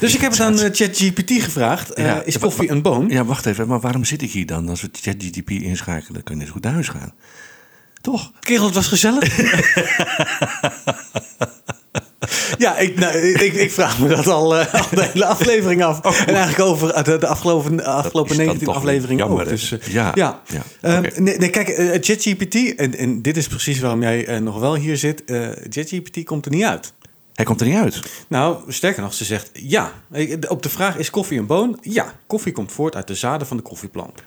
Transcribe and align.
Dus 0.00 0.14
ik 0.14 0.20
heb 0.20 0.30
het 0.30 0.40
aan 0.40 0.58
eh, 0.58 0.70
ChatGPT 0.72 1.30
gevraagd. 1.42 1.92
eh, 1.92 2.16
is 2.24 2.38
koffie 2.38 2.70
een 2.70 2.82
boon? 2.82 3.08
Ja, 3.08 3.24
wacht 3.24 3.46
even. 3.46 3.68
Maar 3.68 3.80
waarom 3.80 4.04
zit 4.04 4.22
ik 4.22 4.30
hier 4.30 4.46
dan? 4.46 4.68
Als 4.68 4.80
we 4.82 4.88
ChatGPT 4.92 5.50
inschakelen, 5.50 6.22
kun 6.22 6.34
je 6.34 6.38
net 6.38 6.46
zo 6.46 6.52
goed 6.52 6.62
naar 6.62 6.72
huis 6.72 6.88
gaan. 6.88 7.12
Toch? 8.00 8.32
Kerel, 8.40 8.64
het 8.64 8.74
was 8.74 8.86
gezellig. 8.86 9.36
ja, 12.58 12.76
ik, 12.78 12.98
nou, 12.98 13.16
ik, 13.18 13.52
ik 13.52 13.70
vraag 13.70 13.98
me 13.98 14.08
dat 14.08 14.26
al, 14.26 14.56
eh, 14.56 14.74
al 14.74 14.86
de 14.90 15.04
hele 15.12 15.26
aflevering 15.26 15.84
af. 15.84 16.00
en 16.26 16.34
eigenlijk 16.34 16.60
over 16.70 17.04
de, 17.04 17.18
de 17.18 17.26
afgelopen, 17.26 17.84
afgelopen 17.84 18.30
is 18.30 18.36
dan 18.36 18.46
19 18.46 18.66
toch 18.66 18.76
afleveringen 18.76 19.28
ook. 19.28 19.48
Dus, 19.48 19.74
Ja, 19.90 20.12
ja. 20.14 20.42
ja, 20.46 20.62
Ehm, 20.80 21.22
nee, 21.22 21.38
nee, 21.38 21.50
kijk, 21.50 21.98
ChatGPT, 22.04 22.74
en, 22.74 22.96
en 22.96 23.22
dit 23.22 23.36
is 23.36 23.46
precies 23.46 23.78
waarom 23.80 24.02
jij 24.02 24.40
nog 24.40 24.58
wel 24.58 24.74
hier 24.74 24.96
zit. 24.96 25.22
ChatGPT 25.68 26.24
komt 26.24 26.44
er 26.44 26.50
niet 26.50 26.64
uit. 26.64 26.92
Hij 27.36 27.44
komt 27.44 27.60
er 27.60 27.66
niet 27.66 27.76
uit. 27.76 28.00
Nou, 28.28 28.72
sterker 28.72 29.02
nog, 29.02 29.14
ze 29.14 29.24
zegt 29.24 29.50
ja. 29.52 29.92
Op 30.48 30.62
de 30.62 30.68
vraag 30.68 30.96
is 30.96 31.10
koffie 31.10 31.38
een 31.38 31.46
boon? 31.46 31.78
Ja, 31.80 32.12
koffie 32.26 32.52
komt 32.52 32.72
voort 32.72 32.96
uit 32.96 33.06
de 33.06 33.14
zaden 33.14 33.46
van 33.46 33.56
de 33.56 33.62
koffieplant. 33.62 34.22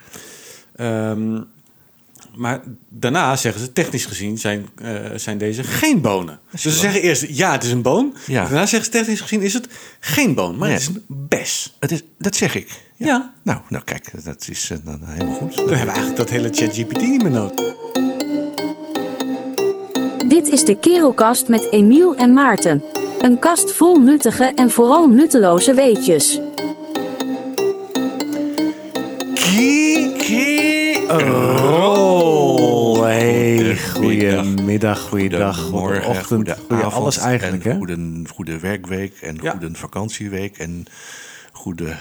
Ehm, 0.75 1.41
maar 2.35 2.61
daarna 2.89 3.35
zeggen 3.35 3.61
ze, 3.61 3.73
technisch 3.73 4.05
gezien 4.05 4.37
zijn, 4.37 4.67
eh, 4.81 4.95
zijn 5.15 5.37
deze 5.37 5.63
geen 5.63 6.01
bonen. 6.01 6.39
Dus 6.51 6.61
ze 6.61 6.69
zeggen 6.69 7.01
eerst, 7.01 7.25
ja, 7.29 7.51
het 7.51 7.63
is 7.63 7.71
een 7.71 7.81
boon. 7.81 8.15
Ja. 8.27 8.41
Daarna 8.43 8.65
zeggen 8.65 8.83
ze, 8.91 8.97
technisch 8.97 9.21
gezien 9.21 9.41
is 9.41 9.53
het 9.53 9.67
geen 9.99 10.33
boon, 10.35 10.57
maar 10.57 10.67
Nee. 10.67 10.77
het 10.77 10.89
is 10.89 10.95
een 10.95 11.03
bes. 11.07 11.75
Het 11.79 11.91
is, 11.91 12.01
dat 12.17 12.35
zeg 12.35 12.55
ik. 12.55 12.81
Ja. 12.95 13.33
Nou, 13.43 13.59
nou 13.69 13.83
kijk, 13.83 14.23
dat 14.23 14.47
is 14.49 14.69
eh, 14.69 14.77
dan 14.83 14.99
helemaal 15.03 15.35
goed. 15.35 15.55
Dan 15.55 15.67
hebben 15.67 15.85
we 15.85 15.91
eigenlijk 15.91 16.17
dat 16.17 16.29
hele 16.29 16.49
ChatGPT 16.51 17.01
niet 17.01 17.21
meer 17.23 17.31
nodig. 17.31 17.73
Dit 20.27 20.47
is 20.47 20.63
de 20.65 20.77
Kerelkast 20.79 21.47
met 21.47 21.71
Emiel 21.71 22.15
en 22.15 22.33
Maarten. 22.33 22.83
Een 23.21 23.39
kast 23.39 23.71
vol 23.71 23.99
nuttige 23.99 24.43
en 24.43 24.69
vooral 24.69 25.07
nutteloze 25.07 25.73
weetjes. 25.73 26.39
Kiki 29.33 30.99
Rol. 31.07 33.03
Hey, 33.03 33.77
goedemiddag, 33.93 34.99
goeiedag, 34.99 35.57
Goedemorgen, 35.59 36.03
goede 36.03 36.19
ochtend, 36.19 36.55
goede 36.67 36.83
alles 36.83 37.17
eigenlijk, 37.17 37.65
en 37.65 37.71
hè? 37.71 37.77
Goede, 37.77 38.21
goede 38.33 38.59
werkweek 38.59 39.17
en 39.21 39.37
Ja. 39.41 39.51
goede 39.51 39.75
vakantieweek 39.75 40.57
en 40.57 40.85
goede... 41.51 41.95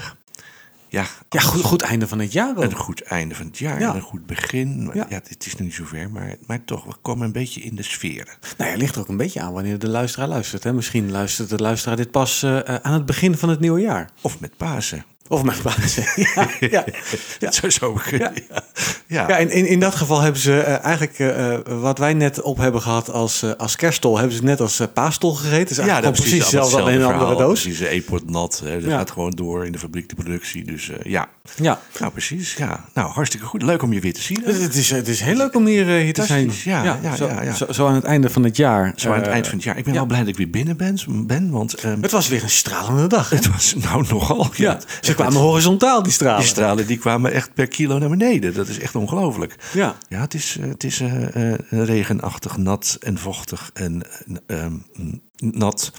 Ja, 0.88 1.06
Ja, 1.28 1.40
goed, 1.40 1.62
goed 1.62 1.82
einde 1.82 2.08
van 2.08 2.18
het 2.18 2.32
jaar 2.32 2.56
ook. 2.56 2.62
een 2.62 2.74
goed 2.76 3.02
einde 3.02 3.34
van 3.34 3.46
het 3.46 3.58
jaar 3.58 3.80
Ja. 3.80 3.88
en 3.90 3.94
een 3.96 4.00
goed 4.02 4.26
begin. 4.26 4.90
Ja. 4.94 5.06
Ja. 5.08 5.20
het 5.28 5.46
is 5.46 5.52
nog 5.52 5.60
niet 5.60 5.74
zover, 5.74 6.10
maar, 6.10 6.36
maar 6.46 6.64
toch, 6.64 6.84
we 6.84 6.92
komen 7.02 7.26
een 7.26 7.32
beetje 7.32 7.60
in 7.60 7.74
de 7.76 7.82
sferen. 7.82 8.34
Nou 8.56 8.70
ja, 8.70 8.76
ligt 8.76 8.94
er 8.94 9.00
ook 9.00 9.08
een 9.08 9.16
beetje 9.16 9.40
aan 9.40 9.52
wanneer 9.52 9.78
de 9.78 9.88
luisteraar 9.88 10.28
luistert. 10.28 10.64
Hè? 10.64 10.72
Misschien 10.72 11.10
luistert 11.10 11.48
de 11.48 11.56
luisteraar 11.58 11.96
dit 11.96 12.10
pas 12.10 12.42
eh, 12.42 12.68
eh, 12.68 12.74
aan 12.82 12.92
het 12.92 13.06
begin 13.06 13.36
van 13.36 13.48
het 13.48 13.60
nieuwe 13.60 13.80
jaar. 13.80 14.10
Of 14.22 14.40
met 14.40 14.56
Pasen. 14.56 15.04
Of 15.28 15.42
mijn 15.42 15.62
baas. 15.62 15.94
ja, 16.16 16.48
ja, 16.60 16.68
ja. 16.70 16.84
Dat 17.38 17.54
zou 17.54 17.72
zo 17.72 17.92
kunnen. 17.92 18.32
Ja. 18.48 18.62
Ja. 19.10 19.28
Ja, 19.28 19.36
in, 19.36 19.50
in, 19.50 19.66
in 19.66 19.80
dat 19.80 19.94
geval 19.94 20.20
hebben 20.20 20.40
ze 20.40 20.60
eh, 20.60 20.84
eigenlijk 20.84 21.18
eh, 21.18 21.54
eh, 21.54 21.60
wat 21.80 21.98
wij 21.98 22.14
net 22.14 22.42
op 22.42 22.56
hebben 22.58 22.82
gehad 22.82 23.10
als, 23.10 23.42
eh, 23.42 23.50
als 23.56 23.76
kerststol, 23.76 24.18
hebben 24.18 24.36
ze 24.36 24.42
net 24.44 24.60
als 24.60 24.80
paastol 24.94 25.34
gegeten. 25.34 25.76
Dus 25.76 25.76
dat 25.76 25.88
gewoon 25.96 26.12
precies 26.12 26.38
hetzelfde, 26.38 26.92
in 26.92 27.00
een 27.00 27.12
andere 27.12 27.36
doos. 27.36 27.62
Precies, 27.62 27.80
e-pot 27.80 28.30
nat. 28.30 28.62
Hè. 28.64 28.80
Dat 28.80 28.90
Ja. 28.90 28.96
gaat 28.98 29.10
gewoon 29.10 29.30
door 29.30 29.66
in 29.66 29.72
de 29.72 29.78
fabriek, 29.78 30.08
de 30.08 30.14
productie. 30.14 30.64
Dus 30.64 30.90
ja. 31.02 31.28
Ja, 31.56 31.80
Nou, 31.98 32.12
precies. 32.12 32.54
Ja. 32.54 32.84
Nou, 32.94 33.10
hartstikke 33.12 33.46
goed. 33.46 33.62
Leuk 33.62 33.82
om 33.82 33.92
je 33.92 34.00
weer 34.00 34.12
te 34.12 34.22
zien. 34.22 34.42
het, 34.44 34.62
het 34.62 34.74
is, 34.74 34.90
het 34.90 35.08
is 35.08 35.20
heel 35.20 35.36
leuk 35.36 35.54
om 35.54 35.66
hier, 35.66 35.86
hier 35.86 36.12
te 36.14 36.24
zijn. 36.24 36.38
Fantastisch, 36.40 36.64
ja, 36.64 36.98
ja, 37.02 37.16
zo, 37.16 37.26
ja, 37.26 37.42
ja. 37.42 37.54
Zo, 37.54 37.66
zo 37.72 37.86
aan 37.86 37.94
het 37.94 38.04
einde 38.04 38.30
van 38.30 38.44
het 38.44 38.56
jaar. 38.56 38.92
Zo 38.96 39.10
aan 39.12 39.18
het 39.18 39.26
eind 39.26 39.46
van 39.46 39.54
het 39.54 39.64
jaar. 39.64 39.76
Ik 39.78 39.84
ben 39.84 39.92
ja. 39.92 39.98
wel 39.98 40.08
blij 40.08 40.18
dat 40.20 40.28
ik 40.28 40.36
weer 40.36 40.50
binnen 40.50 40.76
ben, 40.76 40.98
ben 41.26 41.50
want 41.50 41.74
ehm, 41.74 42.02
Het 42.02 42.10
was 42.10 42.28
weer 42.28 42.42
een 42.42 42.50
stralende 42.50 43.06
dag. 43.06 43.30
hè? 43.30 43.36
het 43.36 43.50
was 43.52 43.74
nou 43.74 44.04
nogal. 44.10 44.46
Ja, 44.56 44.78
ze 45.00 45.14
kwamen 45.14 45.40
horizontaal, 45.40 46.02
die 46.02 46.12
stralen. 46.12 46.38
Die 46.40 46.48
stralen 46.48 46.86
die 46.86 46.98
kwamen 46.98 47.32
echt 47.32 47.54
per 47.54 47.66
kilo 47.68 47.98
naar 47.98 48.08
beneden. 48.08 48.54
Dat 48.54 48.68
is 48.68 48.78
echt 48.78 48.94
ongelooflijk. 48.98 49.54
Ja. 49.72 49.96
Ja, 50.08 50.20
het 50.20 50.34
is, 50.34 50.56
eh, 50.60 50.68
het 50.68 50.84
is 50.84 51.00
eh, 51.00 51.52
eh, 51.52 51.58
regenachtig, 51.70 52.56
nat 52.56 52.96
en 53.00 53.18
vochtig 53.18 53.70
en 53.74 54.02
ehm, 54.46 54.76
nat 55.36 55.92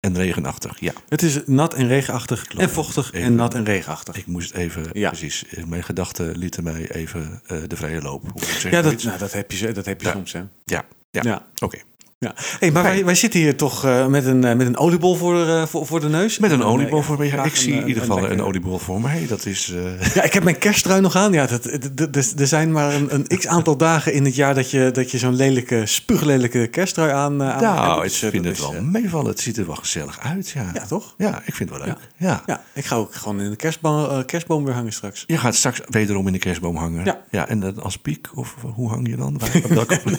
en 0.00 0.14
regenachtig. 0.16 0.80
Ja, 0.80 0.92
Het 1.08 1.22
is 1.22 1.40
nat 1.46 1.74
en 1.74 1.86
regenachtig 1.88 2.44
en 2.46 2.70
vochtig 2.70 3.10
en 3.12 3.34
nat 3.34 3.54
en 3.54 3.64
regenachtig. 3.64 4.16
ik 4.16 4.26
moest 4.26 4.54
even, 4.54 4.88
Ja. 4.92 5.08
precies, 5.08 5.44
mijn 5.66 5.82
gedachten 5.84 6.38
lieten 6.38 6.64
mij 6.64 6.90
even 6.90 7.42
de 7.68 7.76
vrije 7.76 8.02
loop. 8.02 8.22
Ja, 8.70 8.82
dat, 8.82 9.02
nou, 9.02 9.18
dat 9.18 9.32
heb 9.32 9.50
je, 9.52 9.72
dat 9.72 9.84
heb 9.86 10.00
je 10.00 10.06
Ja. 10.06 10.12
soms, 10.12 10.32
hè? 10.32 10.42
ja, 10.64 10.84
ja. 11.10 11.22
Ja. 11.22 11.46
oké. 11.58 11.78
Ja. 12.26 12.34
Hey, 12.58 12.70
maar 12.70 12.82
wij, 12.82 13.04
wij 13.04 13.14
zitten 13.14 13.40
hier 13.40 13.56
toch 13.56 13.84
eh, 13.84 14.06
met, 14.06 14.24
een, 14.26 14.44
eh, 14.44 14.54
met 14.56 14.66
een 14.66 14.76
oliebol 14.76 15.14
voor, 15.16 15.46
eh, 15.46 15.66
voor, 15.66 15.86
voor 15.86 16.00
de 16.00 16.08
neus. 16.08 16.38
Met 16.38 16.50
een 16.50 16.60
En, 16.60 16.66
oliebol 16.66 17.02
voor 17.02 17.18
mij. 17.18 17.26
Ja, 17.26 17.44
ik 17.44 17.56
zie 17.56 17.72
een, 17.72 17.80
in 17.80 17.86
ieder 17.88 18.02
geval 18.02 18.16
een, 18.18 18.22
lekker- 18.28 18.46
oliebol 18.46 18.78
voor 18.78 19.00
mij. 19.00 19.26
Dat 19.28 19.46
is... 19.46 19.74
Ja, 20.14 20.22
ik 20.22 20.32
heb 20.32 20.42
mijn 20.44 20.58
kersttrui 20.58 21.00
nog 21.00 21.16
aan. 21.16 21.32
Ja, 21.32 21.46
dat, 21.46 22.32
er 22.38 22.46
zijn 22.46 22.72
maar 22.72 22.94
een, 22.94 23.14
een 23.14 23.38
x 23.38 23.46
aantal 23.46 23.76
dagen 23.76 24.12
in 24.12 24.24
het 24.24 24.34
jaar 24.34 24.54
dat 24.54 24.70
je, 24.70 24.90
dat 24.92 25.10
je 25.10 25.18
zo'n 25.18 25.34
lelijke, 25.36 25.86
spuuglelijke 25.86 26.66
kersttrui 26.66 27.10
aan, 27.12 27.42
aan 27.42 27.62
nou, 27.62 28.04
ik 28.04 28.10
vind 28.12 28.44
het 28.44 28.58
wel 28.60 28.74
meevallen. 28.82 29.26
Het 29.30 29.40
ziet 29.40 29.56
er 29.56 29.66
wel 29.66 29.74
gezellig 29.74 30.18
uit, 30.20 30.48
ja. 30.50 30.70
Ja, 30.74 30.86
toch? 30.86 31.14
Ja, 31.18 31.42
ik 31.44 31.54
vind 31.54 31.70
het 31.70 31.78
wel 31.78 31.86
leuk. 31.88 31.96
Ja. 32.16 32.42
Ja, 32.46 32.62
ik 32.74 32.84
ga 32.84 32.96
ook 32.96 33.14
gewoon 33.14 33.40
in 33.40 33.50
de 33.50 33.56
kerstboom, 33.56 34.24
kerstboom 34.24 34.64
weer 34.64 34.74
hangen 34.74 34.92
straks. 34.92 35.24
Je 35.26 35.38
gaat 35.38 35.54
straks 35.54 35.80
wederom 35.88 36.26
in 36.26 36.32
de 36.32 36.38
kerstboom 36.38 36.76
hangen. 36.76 37.04
Ja. 37.04 37.20
ja 37.30 37.48
en 37.48 37.60
dan 37.60 37.82
als 37.82 37.96
piek? 37.96 38.28
Of 38.34 38.54
hoe 38.74 38.88
hang 38.88 39.08
je 39.08 39.16
dan? 39.16 39.38
Waar- 39.38 39.50
op 39.64 39.70
welke- 39.70 40.00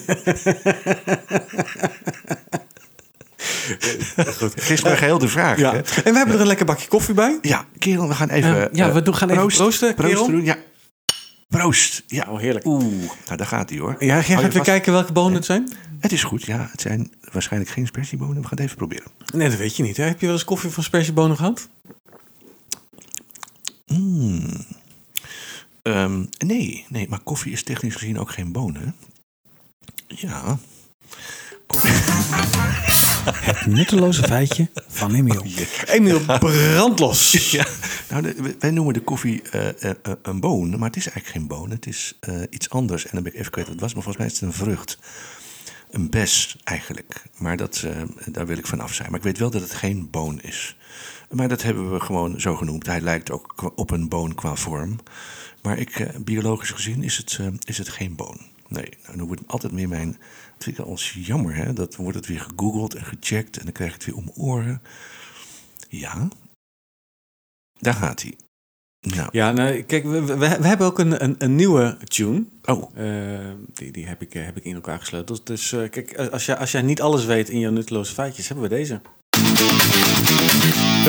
Goed. 4.37 4.55
Me 4.83 4.95
geheel 4.95 5.17
de 5.17 5.27
vraag. 5.27 5.57
Ja. 5.57 5.71
hè? 5.71 5.77
En 5.77 6.11
we 6.11 6.17
hebben 6.17 6.35
er 6.35 6.41
een 6.41 6.47
lekker 6.47 6.65
bakje 6.65 6.87
koffie 6.87 7.13
bij. 7.13 7.37
Ja, 7.41 7.65
kerel, 7.79 8.07
we 8.07 8.13
gaan 8.13 8.29
even... 8.29 8.69
Ja, 8.71 8.87
eh, 8.87 8.93
we 8.93 9.01
doen- 9.01 9.15
gaan 9.15 9.29
even 9.29 9.47
proosten, 9.47 9.95
kerel. 9.95 10.27
doen, 10.27 10.43
ja. 10.43 10.57
Proost. 11.47 12.03
Ja. 12.07 12.25
Oh, 12.29 12.39
heerlijk. 12.39 12.65
Oeh, 12.65 12.83
nou 13.25 13.37
daar 13.37 13.47
gaat 13.47 13.69
hij 13.69 13.79
hoor. 13.79 13.95
Ja, 13.99 14.05
jij 14.05 14.23
gaat 14.23 14.41
weer 14.41 14.51
vast. 14.51 14.63
kijken 14.63 14.91
welke 14.93 15.11
bonen 15.11 15.33
het 15.33 15.45
zijn? 15.45 15.71
Het 15.99 16.11
is 16.11 16.23
goed, 16.23 16.43
ja. 16.43 16.67
Het 16.71 16.81
zijn 16.81 17.11
waarschijnlijk 17.31 17.71
geen 17.71 17.87
spersiebonen. 17.87 18.35
We 18.35 18.41
gaan 18.41 18.49
het 18.57 18.59
even 18.59 18.77
proberen. 18.77 19.11
Nee, 19.33 19.49
dat 19.49 19.57
weet 19.57 19.75
je 19.75 19.83
niet. 19.83 19.97
Hè? 19.97 20.03
Heb 20.03 20.19
je 20.19 20.25
wel 20.25 20.35
eens 20.35 20.45
koffie 20.45 20.69
van 20.69 20.83
spersiebonen 20.83 21.37
gehad? 21.37 21.69
Ehm, 25.81 26.23
nee, 26.37 26.85
nee, 26.89 27.07
maar 27.09 27.19
koffie 27.19 27.51
is 27.51 27.63
technisch 27.63 27.95
gezien 27.95 28.19
ook 28.19 28.31
geen 28.31 28.51
bonen. 28.51 28.95
Ja. 30.07 30.57
Het 33.31 33.65
nutteloze 33.65 34.23
feitje 34.23 34.69
van 34.87 35.13
Emiel. 35.15 35.45
Emiel, 35.85 36.19
brandlos. 36.39 37.31
Ja, 37.51 37.65
nou, 38.09 38.21
de- 38.21 38.55
wij 38.59 38.71
noemen 38.71 38.93
de 38.93 38.99
koffie 39.01 39.41
eh, 39.41 39.67
eh, 39.83 39.89
eh, 40.03 40.11
een 40.21 40.39
boon, 40.39 40.69
maar 40.69 40.87
het 40.87 40.95
is 40.97 41.07
eigenlijk 41.09 41.27
geen 41.27 41.47
boon. 41.47 41.69
Het 41.69 41.85
is 41.87 42.19
iets 42.49 42.69
anders. 42.69 43.03
En 43.05 43.09
dan 43.13 43.23
ben 43.23 43.33
ik 43.33 43.39
even 43.39 43.51
kwijt 43.51 43.67
wat 43.67 43.75
het 43.75 43.83
was, 43.85 43.93
maar 43.93 44.03
volgens 44.03 44.23
mij 44.23 44.33
is 44.33 44.39
het 44.39 44.49
een 44.49 44.65
vrucht. 44.65 44.97
Een 45.91 46.09
bes 46.09 46.57
eigenlijk. 46.63 47.23
Maar 47.37 47.57
dat, 47.57 47.85
daar 48.25 48.45
wil 48.45 48.57
ik 48.57 48.67
vanaf 48.67 48.93
zijn. 48.93 49.09
Maar 49.09 49.19
ik 49.19 49.25
weet 49.25 49.37
wel 49.37 49.49
dat 49.49 49.61
het 49.61 49.73
geen 49.73 50.07
boon 50.11 50.41
is. 50.41 50.77
Maar 51.29 51.47
dat 51.47 51.61
hebben 51.61 51.93
we 51.93 51.99
gewoon 51.99 52.39
zo 52.41 52.55
genoemd. 52.55 52.85
Hij 52.85 53.01
lijkt 53.01 53.31
ook 53.31 53.71
op 53.75 53.91
een 53.91 54.09
boon 54.09 54.35
qua 54.35 54.55
vorm. 54.55 54.95
Maar 55.61 55.77
ik, 55.77 56.07
biologisch 56.23 56.69
gezien 56.71 57.03
is 57.03 57.17
het, 57.17 57.39
is 57.63 57.77
het 57.77 57.89
geen 57.89 58.15
boon. 58.15 58.37
Nee, 58.67 58.89
nou, 59.05 59.17
dan 59.17 59.27
wordt 59.27 59.41
altijd 59.47 59.73
meer 59.73 59.87
mijn... 59.87 60.17
Vind 60.57 60.77
ik 60.77 60.85
als 60.85 61.13
jammer, 61.13 61.55
hè. 61.55 61.73
Dat 61.73 61.95
wordt 61.95 62.17
het 62.17 62.27
weer 62.27 62.39
gegoogeld 62.39 62.95
en 62.95 63.05
gecheckt 63.05 63.57
en 63.57 63.63
dan 63.63 63.73
krijg 63.73 63.89
ik 63.89 63.95
het 63.95 64.05
weer 64.05 64.15
om 64.23 64.31
oren. 64.35 64.81
Ja, 65.89 66.27
daar 67.79 67.93
gaat 67.93 68.21
hij. 68.21 68.37
Nou, 69.15 69.29
Ja, 69.31 69.51
nou, 69.51 69.81
kijk, 69.81 70.03
we, 70.03 70.21
we, 70.21 70.35
we 70.37 70.67
hebben 70.67 70.87
ook 70.87 70.99
een, 70.99 71.23
een, 71.23 71.35
een 71.37 71.55
nieuwe 71.55 71.97
tune. 72.03 72.43
oh, 72.65 72.91
Eh, 72.95 73.51
die 73.73 73.91
die 73.91 74.07
heb, 74.07 74.21
ik, 74.21 74.35
eh, 74.35 74.45
heb 74.45 74.57
ik 74.57 74.63
in 74.63 74.75
elkaar 74.75 74.99
gesleuteld. 74.99 75.47
Dus 75.47 75.71
eh, 75.71 75.89
kijk, 75.89 76.17
als 76.17 76.45
jij, 76.45 76.57
als 76.57 76.71
jij 76.71 76.81
niet 76.81 77.01
alles 77.01 77.25
weet 77.25 77.49
in 77.49 77.59
jouw 77.59 77.71
nutteloze 77.71 78.13
feitjes, 78.13 78.47
hebben 78.47 78.69
we 78.69 78.75
deze. 78.75 79.01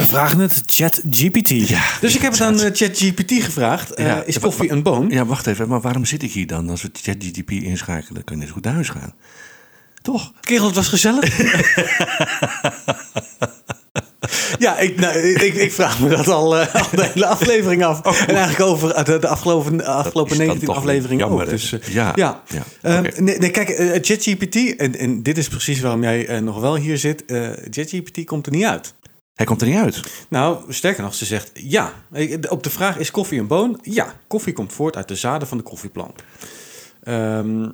We 0.01 0.07
vragen 0.07 0.39
het 0.39 0.63
ChatGPT. 0.67 1.49
Ja, 1.69 1.83
dus 2.01 2.15
ik 2.15 2.23
heb 2.23 2.33
het 2.33 2.41
aan 2.41 2.61
eh, 2.61 2.71
ChatGPT 2.73 3.33
gevraagd. 3.33 3.91
eh, 3.95 4.17
is 4.25 4.39
koffie 4.39 4.71
een 4.71 4.83
boon? 4.83 5.09
ja, 5.11 5.25
wacht 5.27 5.47
even. 5.47 5.69
Maar 5.69 5.81
waarom 5.81 6.05
zit 6.05 6.23
ik 6.23 6.33
hier 6.33 6.47
dan? 6.47 6.71
Als 6.71 6.83
we 6.83 6.91
ChatGPT 7.03 7.51
inschakelen, 7.51 8.25
kun 8.25 8.37
je 8.37 8.43
net 8.43 8.53
goed 8.53 8.65
naar 8.65 8.75
huis 8.75 8.89
gaan. 8.89 9.15
Toch? 10.03 10.33
Kerel, 10.41 10.67
het 10.67 10.75
was 10.75 10.89
gezellig. 10.89 11.39
ja, 14.59 14.79
ik, 14.79 15.01
nou, 15.01 15.19
ik, 15.19 15.55
ik 15.55 15.73
vraag 15.73 16.01
me 16.01 16.09
dat 16.09 16.29
al, 16.29 16.59
eh, 16.59 16.75
al 16.83 16.89
de 16.91 17.11
hele 17.13 17.27
aflevering 17.27 17.85
af. 17.85 18.27
En 18.27 18.35
eigenlijk 18.35 18.71
over 18.71 19.05
de, 19.05 19.19
de 19.19 19.29
afgelopen, 19.29 19.85
afgelopen 19.85 20.33
is 20.33 20.39
dan 20.39 20.47
19 20.47 20.67
toch 20.69 20.77
afleveringen 20.77 21.27
jammer, 21.27 21.45
ook. 21.45 21.51
Dus, 21.51 21.75
Ja, 21.91 22.13
ja. 22.15 22.43
ja, 22.49 22.63
Ehm, 22.83 23.03
nee, 23.25 23.39
nee, 23.39 23.51
kijk, 23.51 24.01
ChatGPT, 24.07 24.77
en, 24.77 24.99
en 24.99 25.23
dit 25.23 25.39
is 25.39 25.49
precies 25.49 25.81
waarom 25.81 26.03
jij 26.03 26.41
nog 26.41 26.61
wel 26.61 26.77
hier 26.77 26.99
zit. 26.99 27.25
ChatGPT 27.71 28.25
komt 28.25 28.47
er 28.47 28.53
niet 28.53 28.65
uit. 28.65 28.95
Hij 29.39 29.47
komt 29.47 29.61
er 29.61 29.69
niet 29.69 29.77
uit. 29.77 30.27
Nou, 30.29 30.73
sterker 30.73 31.03
nog, 31.03 31.15
ze 31.15 31.25
zegt 31.25 31.51
ja. 31.55 31.93
Op 32.49 32.63
de 32.63 32.71
vraag 32.71 32.99
is 32.99 33.11
koffie 33.11 33.41
een 33.41 33.47
boon? 33.47 33.79
Ja, 33.83 34.15
koffie 34.27 34.53
komt 34.53 34.73
voort 34.73 34.97
uit 34.97 35.09
de 35.09 35.15
zaden 35.15 35.49
van 35.49 35.57
de 35.57 35.63
koffieplant. 35.63 36.23
Ehm, 37.03 37.69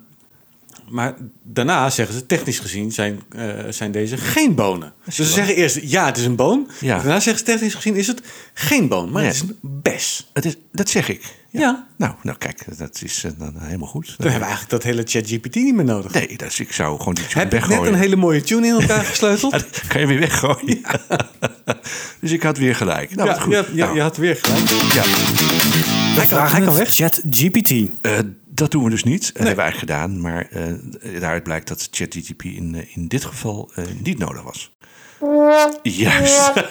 Maar 0.88 1.14
daarna 1.42 1.90
zeggen 1.90 2.14
ze, 2.14 2.26
technisch 2.26 2.58
gezien 2.58 2.92
zijn, 2.92 3.20
eh, 3.28 3.48
zijn 3.70 3.92
deze 3.92 4.16
geen 4.16 4.54
bonen. 4.54 4.92
Dus 5.04 5.14
ze 5.14 5.24
zeggen 5.24 5.54
eerst, 5.56 5.78
ja, 5.82 6.06
het 6.06 6.16
is 6.16 6.24
een 6.24 6.36
boon. 6.36 6.70
Ja. 6.80 6.96
Daarna 6.96 7.20
zeggen 7.20 7.38
ze, 7.38 7.44
technisch 7.52 7.74
gezien 7.74 7.96
is 7.96 8.06
het 8.06 8.20
geen 8.54 8.88
boon, 8.88 9.10
maar 9.10 9.22
Nee. 9.22 9.30
het 9.32 9.42
is 9.42 9.48
een 9.48 9.58
bes. 9.62 10.30
Het 10.32 10.44
is, 10.44 10.56
dat 10.72 10.88
zeg 10.88 11.08
ik. 11.08 11.22
Ja. 11.50 11.86
Nou, 11.96 12.14
nou 12.22 12.38
kijk, 12.38 12.78
dat 12.78 13.00
is 13.02 13.24
eh, 13.24 13.30
dan 13.38 13.54
helemaal 13.58 13.88
goed. 13.88 14.06
Dan 14.06 14.14
hebben 14.16 14.34
we 14.38 14.40
eigenlijk 14.54 14.70
dat 14.70 14.82
hele 14.82 15.02
ChatGPT 15.06 15.54
niet 15.54 15.74
meer 15.74 15.84
nodig. 15.84 16.12
Nee, 16.12 16.36
dus 16.36 16.60
ik 16.60 16.72
zou 16.72 16.98
gewoon 16.98 17.14
die 17.14 17.26
tune 17.26 17.40
Heb 17.42 17.52
je 17.52 17.58
net 17.58 17.66
weggooien. 17.68 17.92
een 17.92 17.98
hele 17.98 18.16
mooie 18.16 18.42
tune 18.42 18.66
in 18.66 18.72
elkaar 18.80 19.04
gesleuteld? 19.04 19.52
Ja, 19.54 19.58
dat 19.58 19.86
kan 19.88 20.00
je 20.00 20.06
weer 20.06 20.18
weggooien. 20.20 20.80
dus 22.20 22.30
ik 22.30 22.42
had 22.42 22.58
weer 22.58 22.74
gelijk. 22.76 23.14
Nou, 23.14 23.28
ja, 23.28 23.34
goed. 23.34 23.52
ja, 23.52 23.64
ja, 23.72 23.84
Nou, 23.84 23.94
je 23.96 24.02
had 24.02 24.16
weer 24.16 24.36
gelijk. 24.42 24.68
ja. 24.92 25.93
Hij 26.16 26.26
kan, 26.26 26.46
hij 26.46 26.60
kan 26.60 26.74
weg. 26.76 26.94
ChatGPT. 26.94 27.70
Eh, 28.00 28.18
dat 28.48 28.70
doen 28.70 28.84
we 28.84 28.90
dus 28.90 29.04
niet. 29.04 29.20
Dat 29.26 29.36
hebben 29.36 29.54
we 29.56 29.62
eigenlijk 29.62 29.92
gedaan. 29.92 30.20
Maar 30.20 30.46
eh 30.50 31.20
daaruit 31.20 31.42
blijkt 31.42 31.68
dat 31.68 31.88
ChatGPT 31.90 32.44
in, 32.44 32.74
eh, 32.74 32.96
in 32.96 33.08
dit 33.08 33.24
geval 33.24 33.70
eh, 33.74 33.84
niet 34.02 34.18
nodig 34.18 34.42
was. 34.42 34.72
Juist. 35.82 36.52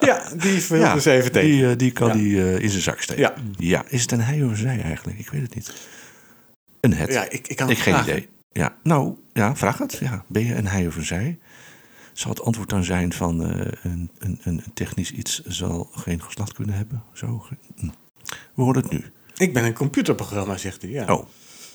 Ja, 0.00 0.22
die 0.36 0.60
viel 0.62 0.76
Ja, 0.76 0.94
dus 0.94 1.04
even 1.04 1.32
tegen. 1.32 1.66
Die, 1.68 1.76
die 1.76 1.90
kan 1.90 2.08
Ja. 2.08 2.14
die 2.14 2.42
eh, 2.42 2.58
in 2.62 2.70
zijn 2.70 2.82
zak 2.82 3.00
steken. 3.00 3.22
Ja. 3.22 3.34
ja. 3.56 3.84
Is 3.88 4.02
het 4.02 4.12
een 4.12 4.20
hij 4.20 4.42
of 4.42 4.50
een 4.50 4.56
zij 4.56 4.82
eigenlijk? 4.82 5.18
Ik 5.18 5.30
weet 5.30 5.42
het 5.42 5.54
niet. 5.54 5.72
Een 6.80 6.94
het. 6.94 7.12
Ja, 7.12 7.30
ik, 7.30 7.48
ik 7.48 7.56
kan 7.56 7.70
ik 7.70 7.78
geen 7.78 7.94
vragen. 7.94 8.12
idee. 8.12 8.28
Ja, 8.52 8.74
nou, 8.82 9.14
ja, 9.32 9.56
vraag 9.56 9.78
het. 9.78 9.98
Ja. 10.00 10.24
Ben 10.28 10.44
je 10.46 10.54
een 10.54 10.66
hij 10.66 10.86
of 10.86 10.96
een 10.96 11.04
zij? 11.04 11.38
Zal 12.20 12.30
het 12.30 12.42
antwoord 12.42 12.68
dan 12.68 12.84
zijn 12.84 13.12
van 13.12 13.44
eh, 13.44 13.72
een, 13.82 14.10
een, 14.18 14.40
een 14.44 14.62
technisch 14.74 15.12
iets 15.12 15.42
zal 15.44 15.88
geen 15.92 16.22
geslacht 16.22 16.52
kunnen 16.52 16.74
hebben? 16.74 17.02
Zo. 17.12 17.46
Hm. 17.76 17.88
We 18.54 18.62
horen 18.62 18.82
het 18.82 18.90
nu. 18.90 19.04
Ik 19.36 19.52
ben 19.52 19.64
een 19.64 19.74
computerprogramma, 19.74 20.56
zegt 20.56 20.82
hij. 20.82 20.90
Ja. 20.90 21.14
Oh, 21.14 21.28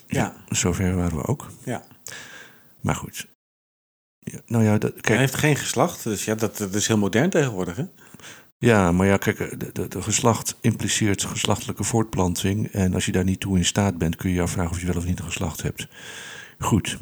Ja, 0.07 0.35
zover 0.49 0.95
waren 0.95 1.17
we 1.17 1.25
ook. 1.25 1.51
ja. 1.63 1.83
Maar 2.81 2.95
goed. 2.95 3.27
Ja, 4.19 4.39
nou 4.45 4.63
ja, 4.63 4.77
dat, 4.77 4.91
Hij 4.91 5.01
kijk, 5.01 5.19
heeft 5.19 5.35
geen 5.35 5.55
geslacht, 5.55 6.03
dus 6.03 6.25
ja, 6.25 6.35
dat, 6.35 6.57
dat 6.57 6.73
is 6.73 6.87
heel 6.87 6.97
modern 6.97 7.29
tegenwoordig. 7.29 7.75
Hè? 7.75 7.85
ja, 8.57 8.91
maar 8.91 9.07
ja, 9.07 9.17
kijk, 9.17 9.59
de, 9.59 9.71
de, 9.71 9.87
de 9.87 10.01
geslacht 10.01 10.55
impliceert 10.61 11.23
geslachtelijke 11.23 11.83
voortplanting. 11.83 12.67
En 12.71 12.93
als 12.93 13.05
je 13.05 13.11
daar 13.11 13.23
niet 13.23 13.39
toe 13.39 13.57
in 13.57 13.65
staat 13.65 13.97
bent, 13.97 14.15
kun 14.15 14.29
je 14.29 14.35
je 14.35 14.41
afvragen 14.41 14.71
of 14.71 14.79
je 14.79 14.87
wel 14.87 14.97
of 14.97 15.05
niet 15.05 15.19
een 15.19 15.25
geslacht 15.25 15.61
hebt. 15.61 15.87
Goed. 16.59 16.97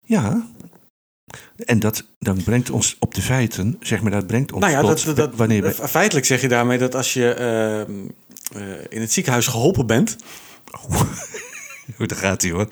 Ja. 0.00 0.52
En 1.56 1.78
dat 1.78 2.04
dan 2.18 2.42
brengt 2.42 2.70
ons 2.70 2.96
op 2.98 3.14
de 3.14 3.22
feiten, 3.22 3.76
zeg 3.80 4.02
maar, 4.02 4.10
dat 4.10 4.26
brengt 4.26 4.52
ons 4.52 4.60
Nou 4.60 4.72
ja, 4.72 4.80
tot 4.80 5.04
dat, 5.04 5.16
dat, 5.16 5.34
wanneer 5.34 5.62
we... 5.62 5.88
feitelijk 5.88 6.26
zeg 6.26 6.40
je 6.40 6.48
daarmee 6.48 6.78
dat 6.78 6.94
als 6.94 7.12
je 7.12 7.32
ehm, 7.32 7.92
eh, 8.62 8.84
in 8.88 9.00
het 9.00 9.12
ziekenhuis 9.12 9.46
geholpen 9.46 9.86
bent, 9.86 10.16
Hoe 11.96 12.06
daar 12.06 12.18
gaat 12.18 12.42
hij 12.42 12.50
hoor. 12.50 12.68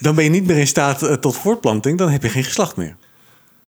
dan 0.00 0.14
ben 0.14 0.24
je 0.24 0.30
niet 0.30 0.46
meer 0.46 0.58
in 0.58 0.66
staat 0.66 1.02
eh, 1.02 1.12
tot 1.12 1.36
voortplanting, 1.36 1.98
dan 1.98 2.10
heb 2.10 2.22
je 2.22 2.28
geen 2.28 2.44
geslacht 2.44 2.76
meer. 2.76 2.96